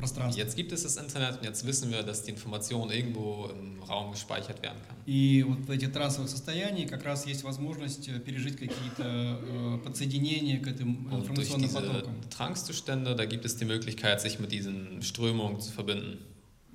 пространстве. 0.02 0.42
jetzt 0.42 0.56
gibt 0.56 0.72
es 0.72 0.82
das 0.82 0.96
Internet 0.96 1.38
und 1.38 1.44
jetzt 1.44 1.66
wissen 1.66 1.90
wir, 1.90 2.02
dass 2.02 2.22
die 2.22 2.30
Information 2.30 2.90
irgendwo 2.90 3.46
im 3.46 3.82
Raum 3.82 4.12
gespeichert 4.12 4.62
werden 4.62 4.78
kann. 4.86 4.96
И 5.06 5.42
вот 5.42 5.66
в 5.66 5.70
этих 5.70 5.92
трансовых 5.92 6.28
состояниях 6.28 6.90
как 6.90 7.04
раз 7.04 7.26
есть 7.26 7.42
возможность 7.44 8.08
э, 8.08 8.18
пережить 8.20 8.56
какие-то 8.56 9.40
э, 9.42 9.78
подсоединения 9.84 10.60
к 10.60 10.66
этим 10.68 11.06
Und 11.06 11.26
durch 11.28 11.50
информационным 11.50 11.68
diese 11.68 11.80
потокам. 11.80 12.14
Trance-Zustände, 12.30 13.14
da 13.16 13.24
gibt 13.24 13.44
es 13.44 13.56
die 13.56 13.64
Möglichkeit, 13.64 14.20
sich 14.20 14.38
mit 14.38 14.52
diesen 14.52 15.02
Strömungen 15.02 15.60
zu 15.60 15.72
verbinden. 15.72 16.18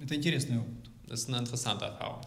Это 0.01 0.15
интересный 0.15 0.59
опыт. 0.59 0.89
Das 1.07 1.21
ist 1.21 1.29
eine 1.29 1.37
interessante 1.37 1.85
Erfahrung. 1.85 2.21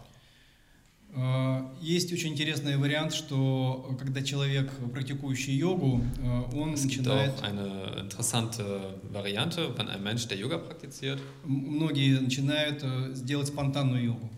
Э, 1.14 1.62
Есть 1.80 2.12
очень 2.12 2.30
интересный 2.32 2.76
вариант, 2.76 3.12
что 3.12 3.86
э, 3.90 3.96
когда 3.96 4.22
человек, 4.22 4.72
практикующий 4.92 5.54
йогу, 5.54 6.00
э, 6.18 6.42
он 6.54 6.74
Es 6.74 6.84
начинает, 6.84 7.32
eine 7.42 8.00
interessante 8.00 8.94
Variante, 9.12 9.76
wenn 9.76 9.88
ein 9.88 10.02
Mensch, 10.02 10.26
der 10.28 10.38
Yoga 10.38 10.58
praktiziert, 10.58 11.20
многие 11.44 12.18
начинают 12.20 12.82
э, 12.82 13.12
делать 13.24 13.48
спонтанную 13.48 14.04
йогу. 14.04 14.30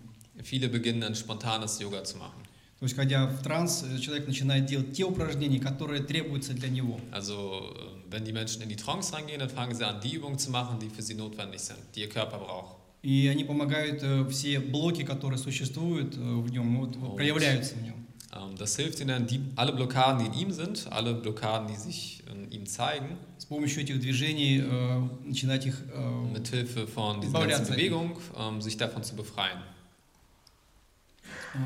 viele 0.42 0.68
beginnen 0.68 1.02
ein 1.04 1.14
spontanes 1.14 1.78
Yoga 1.80 2.02
zu 2.04 2.18
machen. 2.18 2.40
То 2.80 2.86
есть, 2.86 2.96
ходя 2.96 3.26
в 3.26 3.40
транс, 3.42 3.84
э, 3.84 3.98
человек 4.00 4.26
начинает 4.26 4.66
делать 4.66 4.92
те 4.92 5.04
упражнения, 5.04 5.60
которые 5.60 6.02
требуются 6.02 6.54
для 6.54 6.68
него. 6.68 6.98
Also 7.12 7.72
äh, 7.72 8.10
wenn 8.10 8.24
die 8.24 8.32
Menschen 8.32 8.62
in 8.62 8.68
die 8.68 8.76
Trance 8.76 9.12
reingehen, 9.14 9.38
dann 9.38 9.48
fangen 9.48 9.74
sie 9.74 9.86
an, 9.86 10.00
die 10.00 10.14
Übungen 10.14 10.38
zu 10.38 10.50
machen, 10.50 10.78
die 10.80 10.88
für 10.88 11.02
sie 11.02 11.14
notwendig 11.14 11.60
sind, 11.60 11.78
die 11.94 12.00
ihr 12.00 12.08
Körper 12.08 12.38
braucht. 12.38 12.76
И 13.04 13.28
они 13.28 13.44
помогают, 13.44 14.02
э, 14.02 14.26
все 14.30 14.60
блоки, 14.60 15.04
которые 15.04 15.38
существуют 15.38 16.16
э, 16.16 16.20
в 16.20 16.50
нем, 16.50 16.80
вот, 16.80 17.16
проявляются 17.16 17.74
в 17.74 17.82
нем. 17.82 17.94
Das 18.58 18.76
hilft 18.76 18.98
ihnen, 19.00 19.26
die, 19.26 19.40
alle 19.56 19.72
Blockaden, 19.72 20.18
die 20.18 20.26
in 20.26 20.48
ihm 20.48 20.52
sind, 20.52 20.88
alle 20.90 21.14
Blockaden, 21.14 21.68
die 21.68 21.76
sich 21.76 22.22
in 22.32 22.50
ihm 22.50 22.66
zeigen, 22.66 23.18
С 23.38 23.44
помощью 23.44 23.82
этих 23.82 24.00
движений 24.00 24.62
э, 24.64 25.08
начинать 25.24 25.66
их... 25.66 25.82
mit 26.32 26.48
Hilfe 26.48 26.86
von 26.86 27.20
dieser 27.20 27.46
ganzen. 27.46 27.74
Bewegung, 27.74 28.16
ähm, 28.38 28.62
sich 28.62 28.78
davon 28.78 29.02
zu 29.02 29.14
befreien. 29.14 29.60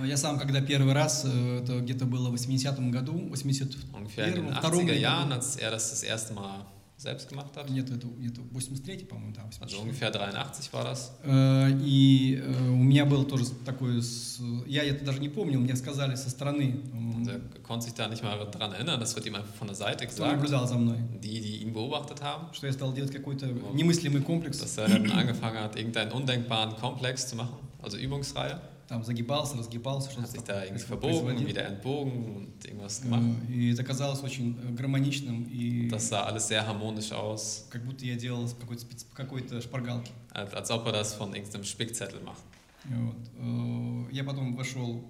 Я 0.05 0.16
сам, 0.16 0.39
когда 0.39 0.61
первый 0.61 0.93
раз, 0.93 1.24
это 1.24 1.80
где-то 1.80 2.05
было 2.05 2.28
в 2.30 2.34
80-м 2.34 2.91
году, 2.91 3.30
80 3.32 3.76
Ungefähr 3.93 4.26
in 4.26 4.34
den 4.34 4.45
Первым, 4.45 4.55
втором 4.57 4.80
80er 4.80 4.86
году. 4.86 5.01
Jahren, 5.01 5.32
als 5.32 5.57
er 5.57 5.70
das 5.70 5.91
das 5.91 6.03
erste 6.03 6.34
Mal 6.34 6.66
selbst 6.98 7.28
gemacht 7.28 7.56
hat. 7.58 7.70
Нет, 7.70 7.89
это 7.89 8.08
где-то 8.08 8.41
83 8.54 9.08
по-моему, 9.10 9.34
да, 9.36 9.41
84. 9.50 9.62
Also 9.64 9.82
ungefähr 9.82 10.10
83 10.12 10.72
war 10.72 10.84
das. 10.86 11.12
Э, 11.24 11.70
И 11.84 12.36
э, 12.41 12.70
у 12.70 12.76
меня 12.78 13.06
был 13.06 13.26
тоже 13.26 13.46
такой, 13.66 14.02
с- 14.02 14.39
я 14.68 14.84
это 14.84 15.04
даже 15.04 15.20
не 15.20 15.28
помнил, 15.30 15.60
мне 15.60 15.76
сказали 15.76 16.16
со 16.16 16.30
стороны, 16.30 16.80
м, 16.94 17.14
Und 17.24 17.28
er 17.30 17.39
konnte 17.64 17.86
sich 17.86 17.94
da 17.94 18.08
nicht 18.08 18.22
mal 18.24 18.38
daran 18.52 18.74
erinnern, 18.74 19.00
das 19.00 19.16
wird 19.16 19.26
ihm 19.26 19.36
einfach 19.36 19.54
von 19.56 19.68
der 19.68 19.76
Seite 19.76 20.06
кто 20.08 20.16
gesagt. 20.24 20.36
наблюдал 20.36 20.68
за 20.68 20.76
мной, 20.78 20.98
Die, 21.22 21.41
die 21.41 21.58
ihn 21.64 21.74
beobachtet 21.74 22.22
haben, 22.22 22.54
что 22.54 22.68
я 22.68 22.74
стал 22.74 22.94
делать 22.94 23.12
какой-то 23.12 23.48
Oh. 23.48 23.74
немыслимый 23.74 24.22
комплекс, 24.22 24.60
dass 24.60 24.78
er 24.78 24.88
dann 24.88 25.10
angefangen 25.12 25.60
hat, 25.60 25.76
irgendeinen 25.76 26.12
undenkbaren 26.12 26.76
Komplex 26.76 27.28
zu 27.28 27.36
machen, 27.36 27.56
also 27.82 27.98
Übungsreihe. 27.98 28.60
там 28.88 29.04
загибался, 29.04 29.58
разгибался, 29.58 30.10
Hat 30.10 30.14
что-то 30.14 30.28
sich 30.28 30.41
da 30.41 30.54
такое 30.54 30.66
irgendwie 30.66 30.86
производил. 30.86 31.24
verbogen, 31.24 31.48
wieder 31.48 31.66
entbogen 31.66 32.36
und 32.36 32.66
irgendwas 32.66 33.02
gemacht. 33.02 33.24
Э, 33.50 33.54
И 33.54 33.72
это 33.74 33.84
казалось 33.84 34.22
очень 34.24 34.58
э, 34.62 34.72
гармоничным, 34.74 35.46
и 35.46 35.89
Das 35.89 36.10
sah 36.10 36.24
alles 36.26 36.48
sehr 36.48 36.66
harmonisch 36.68 37.12
aus, 37.12 37.66
как 37.70 37.84
будто 37.86 38.06
я 38.06 38.16
делал 38.16 38.48
с 38.48 38.54
какой-то, 38.54 38.82
спец- 38.84 39.06
какой-то 39.14 39.62
шпаргалки. 39.62 40.12
als, 40.32 40.54
als 40.54 40.70
ob 40.72 40.86
er 40.88 40.91
das 40.94 41.14
von 41.16 41.34
irgendeinem 41.34 41.64
Spickzettel 41.64 42.20
macht. 42.22 42.44
Вот. 42.86 43.16
Э, 43.39 44.12
Я 44.12 44.24
потом 44.24 44.56
вошел 44.56 45.02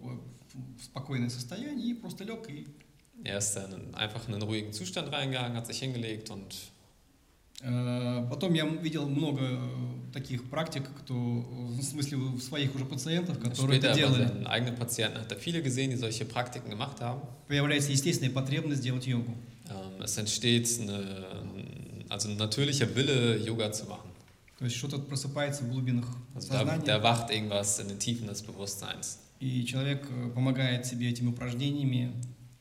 в 0.78 0.84
спокойное 0.84 1.30
состояние 1.30 1.92
и 1.92 1.94
просто 1.96 2.24
лег 2.24 2.48
и 2.50 2.68
Er 3.24 3.38
ist 3.40 3.54
dann 3.56 3.96
einfach 3.96 4.28
in 4.28 4.34
einen 4.36 4.44
ruhigen 4.44 4.72
Zustand 4.74 5.12
reingegangen, 5.12 5.56
hat 5.58 5.66
sich 5.68 5.80
hingelegt 5.80 6.30
und 6.30 6.54
Э, 6.54 6.77
Потом 7.61 8.55
я 8.55 8.65
видел 8.67 9.09
много 9.09 9.41
э, 9.43 9.59
таких 10.13 10.49
практик, 10.49 10.85
кто, 11.01 11.15
э, 11.15 11.81
в 11.81 11.83
смысле, 11.83 12.17
у 12.19 12.39
своих 12.39 12.73
уже 12.75 12.85
пациентов, 12.85 13.39
которые 13.41 13.81
später 13.81 13.91
это 13.91 13.95
делали. 13.99 14.45
eigenen 14.47 14.77
Patienten 14.77 15.19
hat 15.21 15.33
er 15.33 15.39
viele 15.39 15.61
gesehen, 15.63 15.91
die 15.91 15.97
solche 15.97 16.25
Praktiken 16.25 16.71
gemacht 16.71 17.01
haben. 17.01 17.21
Появляется 17.49 17.91
естественная 17.91 18.33
потребность 18.33 18.83
делать 18.83 19.07
йогу. 19.07 19.35
Ähm, 19.69 20.03
Es 20.03 20.17
entsteht 20.17 20.69
eine, 20.81 22.05
also 22.09 22.29
ein 22.29 22.37
natürlicher 22.37 22.95
Wille, 22.95 23.37
Yoga 23.39 23.73
zu 23.73 23.87
machen. 23.87 24.09
То 24.59 24.65
есть 24.65 24.77
что-то 24.77 24.99
просыпается 24.99 25.65
в 25.65 25.71
глубинах 25.71 26.07
Also 26.37 26.51
da, 26.53 26.59
сознания, 26.61 26.85
da 26.87 27.03
wacht 27.03 27.31
irgendwas 27.31 27.81
in 27.81 27.89
den 27.89 27.99
Tiefen 27.99 28.29
des 28.29 28.43
Bewusstseins. 28.43 29.19
и 29.41 29.65
человек 29.65 30.07
э, 30.11 30.31
помогает 30.31 30.87
себе 30.87 31.09
этими 31.11 31.29
упражнениями. 31.31 32.13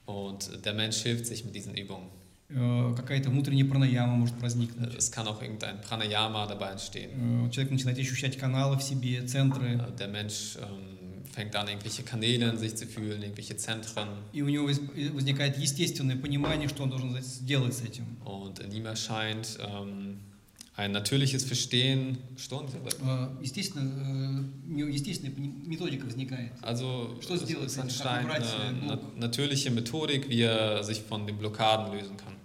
Und 0.08 0.50
der 0.66 0.74
Mensch 0.74 0.98
hilft 1.04 1.26
sich 1.28 1.43
mit 1.45 1.54
diesen 1.56 1.76
Übungen. 1.76 2.08
Э, 2.50 2.93
Какая-то 2.95 3.30
внутренняя 3.30 3.66
пранаяма 3.66 4.16
может 4.16 4.39
возникнуть. 4.41 4.95
Es 4.95 5.12
kann 5.12 5.28
auch 5.28 5.41
irgendein 5.41 5.82
Pranayama 5.82 6.45
dabei 6.48 6.72
entstehen. 6.72 7.45
Э, 7.48 7.50
Человек 7.52 7.72
начинает 7.72 8.00
ощущать 8.00 8.38
каналы 8.38 8.78
в 8.78 8.82
себе, 8.84 9.22
центры, 9.26 9.74
Äh, 9.76 9.98
Der 9.98 10.08
Mensch 10.08 10.56
ähm, 10.58 11.24
fängt 11.34 11.56
an, 11.58 11.68
irgendwelche 11.68 12.04
Kanäle 12.04 12.50
in 12.50 12.58
sich 12.58 12.76
zu 12.76 12.86
fühlen, 12.88 13.22
irgendwelche 13.22 13.58
Zentren. 13.58 14.08
и 14.32 14.41
у 14.41 14.48
него 14.50 14.66
возникает 15.14 15.58
естественное 15.58 16.16
понимание, 16.16 16.70
что 16.70 16.84
он 16.84 16.89
должен 16.89 17.22
сделать 17.22 17.74
с 17.74 17.82
этим. 17.82 18.06
Und 18.24 18.60
in 18.60 18.72
ihm 18.72 18.86
erscheint 18.86 19.58
ähm, 19.60 20.20
ein 20.78 20.91
natürliches 20.93 21.43
Verstehen. 21.43 22.18
Stunde. 22.38 22.72
Э, 23.04 23.28
Естественно, 23.41 23.84
э, 23.84 24.72
у 24.72 24.74
него 24.74 24.88
естественная 24.88 25.34
методика 25.66 26.06
возникает. 26.06 26.54
Also 26.62 27.18
Что 27.22 27.36
сделать 27.36 27.68
es 27.68 27.78
entsteht 27.78 28.08
eine 28.08 28.93
äh, 28.93 28.98
natürliche 29.20 29.70
Methodik, 29.70 30.30
wie 30.30 30.43
er 30.43 30.82
sich 30.86 31.02
von 31.02 31.28
den 31.28 31.38
Blockaden 31.38 31.91
lösen 31.93 32.16
kann. 32.16 32.37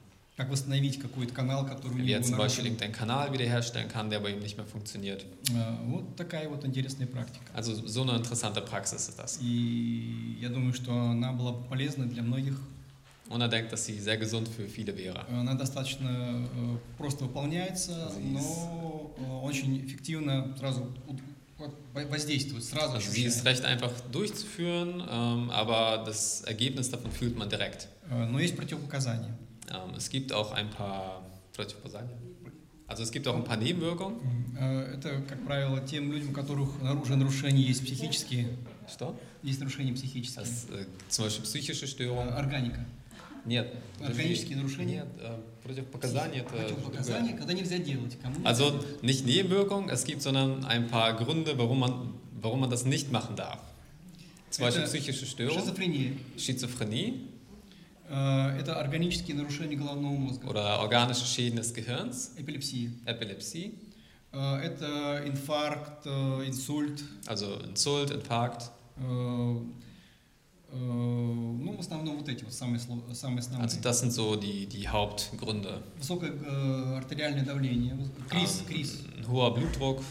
Как 0.43 0.51
восстановить 0.51 0.99
какой-то 0.99 1.32
канал, 1.32 1.64
который 1.64 2.01
er 2.01 2.18
него 2.18 2.22
zum 2.24 2.36
Beispiel 2.36 2.64
irgendeinen 2.64 2.93
Kanal 2.93 3.32
wiederherstellen 3.32 3.88
kann, 3.88 4.11
der 4.11 4.18
bei 4.18 4.30
ihm 4.30 4.40
nicht 4.40 4.57
mehr 4.57 4.66
funktioniert. 4.66 5.24
Э, 5.55 5.76
Вот 5.86 6.16
такая 6.16 6.49
вот 6.49 6.64
интересная 6.64 7.07
практика. 7.07 7.45
Also 7.55 7.74
so 7.86 8.03
eine 8.03 8.16
interessante 8.16 8.61
Praxis 8.61 9.09
ist 9.09 9.20
das. 9.20 9.38
И 9.40 10.36
я 10.40 10.49
думаю, 10.49 10.74
что 10.74 10.90
она 10.93 11.32
была 11.32 11.53
бы 11.53 11.64
полезна 11.68 12.07
для 12.07 12.24
многих. 12.24 12.59
Und 13.28 13.40
er 13.40 13.47
denkt, 13.49 13.70
dass 13.72 13.86
sie 13.86 14.01
sehr 14.01 14.16
gesund 14.18 14.49
für 14.49 14.66
viele 14.66 14.97
wäre. 14.99 15.24
Она 15.30 15.55
достаточно 15.55 16.09
э, 16.11 16.76
просто 16.99 17.26
выполняется, 17.26 18.11
но 18.20 19.14
э, 19.16 19.47
очень 19.47 19.86
эффективно 19.86 20.57
сразу 20.59 20.88
воздействует, 21.95 22.64
сразу 22.64 22.95
Also 22.97 23.12
sie 23.12 23.22
ist 23.26 23.45
recht 23.45 23.64
einfach 23.64 23.93
durchzuführen, 24.11 25.05
ähm, 25.09 25.51
aber 25.51 26.03
das 26.05 26.40
Ergebnis 26.40 26.90
davon 26.90 27.12
fühlt 27.12 27.38
man 27.38 27.49
direkt. 27.49 27.86
Э, 28.11 28.26
Но 28.26 28.40
есть 28.40 28.57
противопоказания. 28.57 29.38
Ähm, 29.72 29.94
es 29.96 30.10
gibt 30.10 30.32
auch 30.32 30.52
ein 30.52 30.68
paar 30.70 31.22
Also 32.86 33.02
es 33.02 33.10
gibt 33.10 33.26
auch 33.26 33.36
ein 33.36 33.44
paar 33.44 33.56
Nebenwirkungen. 33.56 34.20
Э, 34.58 34.94
Это, 34.94 35.22
как 35.22 35.44
правило, 35.46 35.80
тем 35.80 36.12
людям, 36.12 36.30
у 36.30 36.32
которых 36.32 36.68
уже 37.02 37.16
нарушения 37.16 37.62
есть 37.62 37.84
психические, 37.84 38.48
Что? 38.86 39.18
есть 39.42 39.60
нарушения 39.60 39.92
психические. 39.92 40.44
Das, 40.44 40.66
äh, 40.70 40.86
zum 41.08 41.24
Beispiel 41.24 41.44
psychische 41.44 41.84
Э, 41.86 41.88
Störungen, 41.88 42.28
Органика. 42.34 42.84
Нет. 43.44 43.72
Органические 44.00 44.56
нарушения? 44.56 45.04
Нет, 45.04 45.08
äh, 45.20 45.66
Противопоказания 45.66 46.42
это 46.42 46.50
Противопоказания, 46.50 47.36
когда 47.36 47.52
нельзя 47.52 47.78
делать. 47.78 48.16
Кому 48.22 48.36
Also 48.44 48.84
nicht 49.02 49.26
Nebenwirkungen, 49.26 49.88
es 49.88 50.04
gibt, 50.04 50.22
sondern 50.22 50.64
ein 50.64 50.88
paar 50.88 51.14
Gründe, 51.14 51.56
warum 51.58 51.80
man, 51.80 52.14
warum 52.40 52.60
man 52.60 52.70
das 52.70 52.84
nicht 52.84 53.10
machen 53.10 53.36
darf. 53.36 53.60
Zum 54.50 54.64
Beispiel 54.64 54.84
psychische 54.84 55.26
Störung, 55.26 55.58
Шизофрения. 55.58 56.12
Schizophrenie 56.36 57.08
Э, 57.08 57.32
Это 58.14 58.78
органические 58.78 59.36
нарушения 59.36 59.76
головного 59.76 60.12
мозга. 60.12 60.46
oder 60.46 60.80
organische 60.80 61.24
Schäden 61.24 61.56
des 61.56 61.72
Gehirns, 61.74 62.32
Эпилепсия. 62.36 62.90
Epilepsie, 63.06 63.74
Э, 64.34 64.56
Это 64.62 65.22
инфаркт, 65.26 66.06
э, 66.06 66.44
инсульт. 66.46 67.02
also 67.26 67.58
Insult, 67.66 68.10
Infarkt. 68.10 68.70
э, 68.96 69.56
э, 70.72 70.76
Ну, 70.76 71.76
в 71.76 71.80
основном 71.80 72.16
вот 72.18 72.28
эти 72.28 72.44
вот 72.44 72.52
самые, 72.54 72.80
самые 72.80 73.40
основные. 73.40 73.66
Also 73.66 73.80
das 73.82 74.00
sind 74.00 74.10
so 74.12 74.36
die, 74.36 74.66
die 74.66 74.88
Hauptgründe. 74.88 75.82
Высокое 75.98 76.32
э, 76.32 76.96
артериальное 76.96 77.44
давление, 77.44 77.96
криз. 78.28 78.62
Ein 79.18 79.28
hoher 79.28 79.54
Blutdruck, 79.54 80.02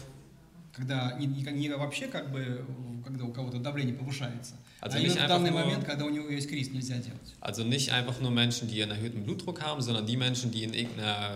Когда 0.73 1.17
не, 1.17 1.25
не- 1.25 1.41
не 1.53 1.69
вообще 1.69 2.07
как 2.07 2.31
бы, 2.31 2.39
э, 2.39 2.63
когда 3.03 3.23
у 3.25 3.31
кого-то 3.33 3.57
давление 3.57 3.95
повышается, 3.95 4.53
Also 4.79 4.97
а 4.97 4.99
nicht 4.99 5.05
именно 5.05 5.15
в 5.15 5.17
einfach 5.23 5.27
данный 5.29 5.49
nur- 5.49 5.53
момент, 5.65 5.83
когда 5.85 6.05
у 6.05 6.09
него 6.09 6.29
есть 6.29 6.47
криз, 6.47 6.69
нельзя 6.71 6.97
делать. 6.97 7.33
also 7.41 7.63
nicht 7.63 7.91
einfach 7.91 8.19
nur 8.21 8.29
Menschen, 8.29 8.67
die 8.67 8.83
einen 8.83 8.91
erhöhten 8.91 9.23
Blutdruck 9.23 9.61
haben, 9.63 9.81
sondern 9.81 10.05
die 10.05 10.17
Menschen, 10.17 10.51
die 10.51 10.63
in 10.63 10.73
irgendeiner 10.75 11.31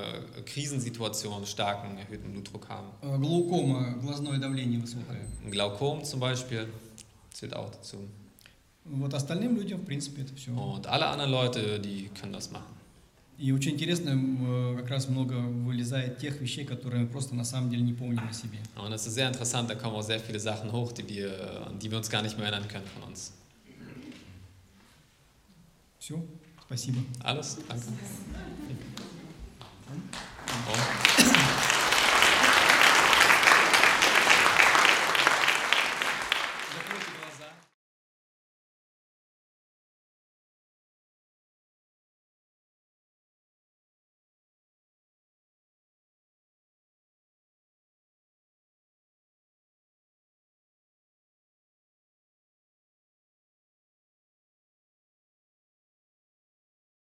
Krisensituation 0.45 1.45
starken 1.47 1.97
erhöhten 1.97 2.31
Blutdruck 2.33 2.69
haben. 2.69 2.87
Э, 3.01 3.17
Глаукома, 3.17 3.95
глазное 3.99 4.37
давление 4.37 4.79
высокое. 4.79 5.21
Ein 5.43 5.49
Glaukom 5.51 6.03
zum 6.03 6.19
Beispiel 6.19 6.67
zählt 7.33 7.55
auch 7.55 7.71
dazu. 7.71 7.97
Вот 8.85 9.13
остальным 9.13 9.55
людям, 9.55 9.81
в 9.81 9.85
принципе, 9.85 10.21
это 10.23 10.35
все. 10.35 10.51
Und 10.51 10.85
alle 10.87 11.07
anderen 11.07 11.31
Leute, 11.31 11.79
die 11.79 12.09
können 12.19 12.33
das 12.33 12.51
machen. 12.51 12.73
И 13.38 13.52
очень 13.52 13.72
интересно, 13.72 14.18
как 14.78 14.88
раз 14.88 15.08
много 15.08 15.34
вылезает 15.34 16.18
тех 16.18 16.40
вещей, 16.40 16.64
которые 16.64 17.02
мы 17.02 17.08
просто 17.08 17.34
на 17.34 17.44
самом 17.44 17.68
деле 17.68 17.82
не 17.82 17.92
помним 17.92 18.26
о 18.26 18.32
себе. 18.32 18.58
Und 18.76 18.92
es 18.92 19.06
ist 19.06 19.14
sehr 19.14 19.28
interessant, 19.28 19.68
da 19.68 19.74
kommen 19.74 19.94
auch 19.94 20.02
sehr 20.02 20.20
viele 20.20 20.40
Sachen 20.40 20.72
hoch, 20.72 20.92
die 20.92 21.06
wir, 21.06 21.66
an 21.66 21.78
die 21.78 21.90
wir 21.90 21.98
uns 21.98 22.08
gar 22.08 22.22
nicht 22.22 22.38
mehr 22.38 22.48
erinnern 22.48 22.66
können 22.66 22.86
von 22.86 23.10
uns. 23.10 23.32
Все, 25.98 26.24
спасибо. 26.64 27.00
Alles, 27.22 27.58
danke. 27.68 27.84
Oh. 30.68 31.75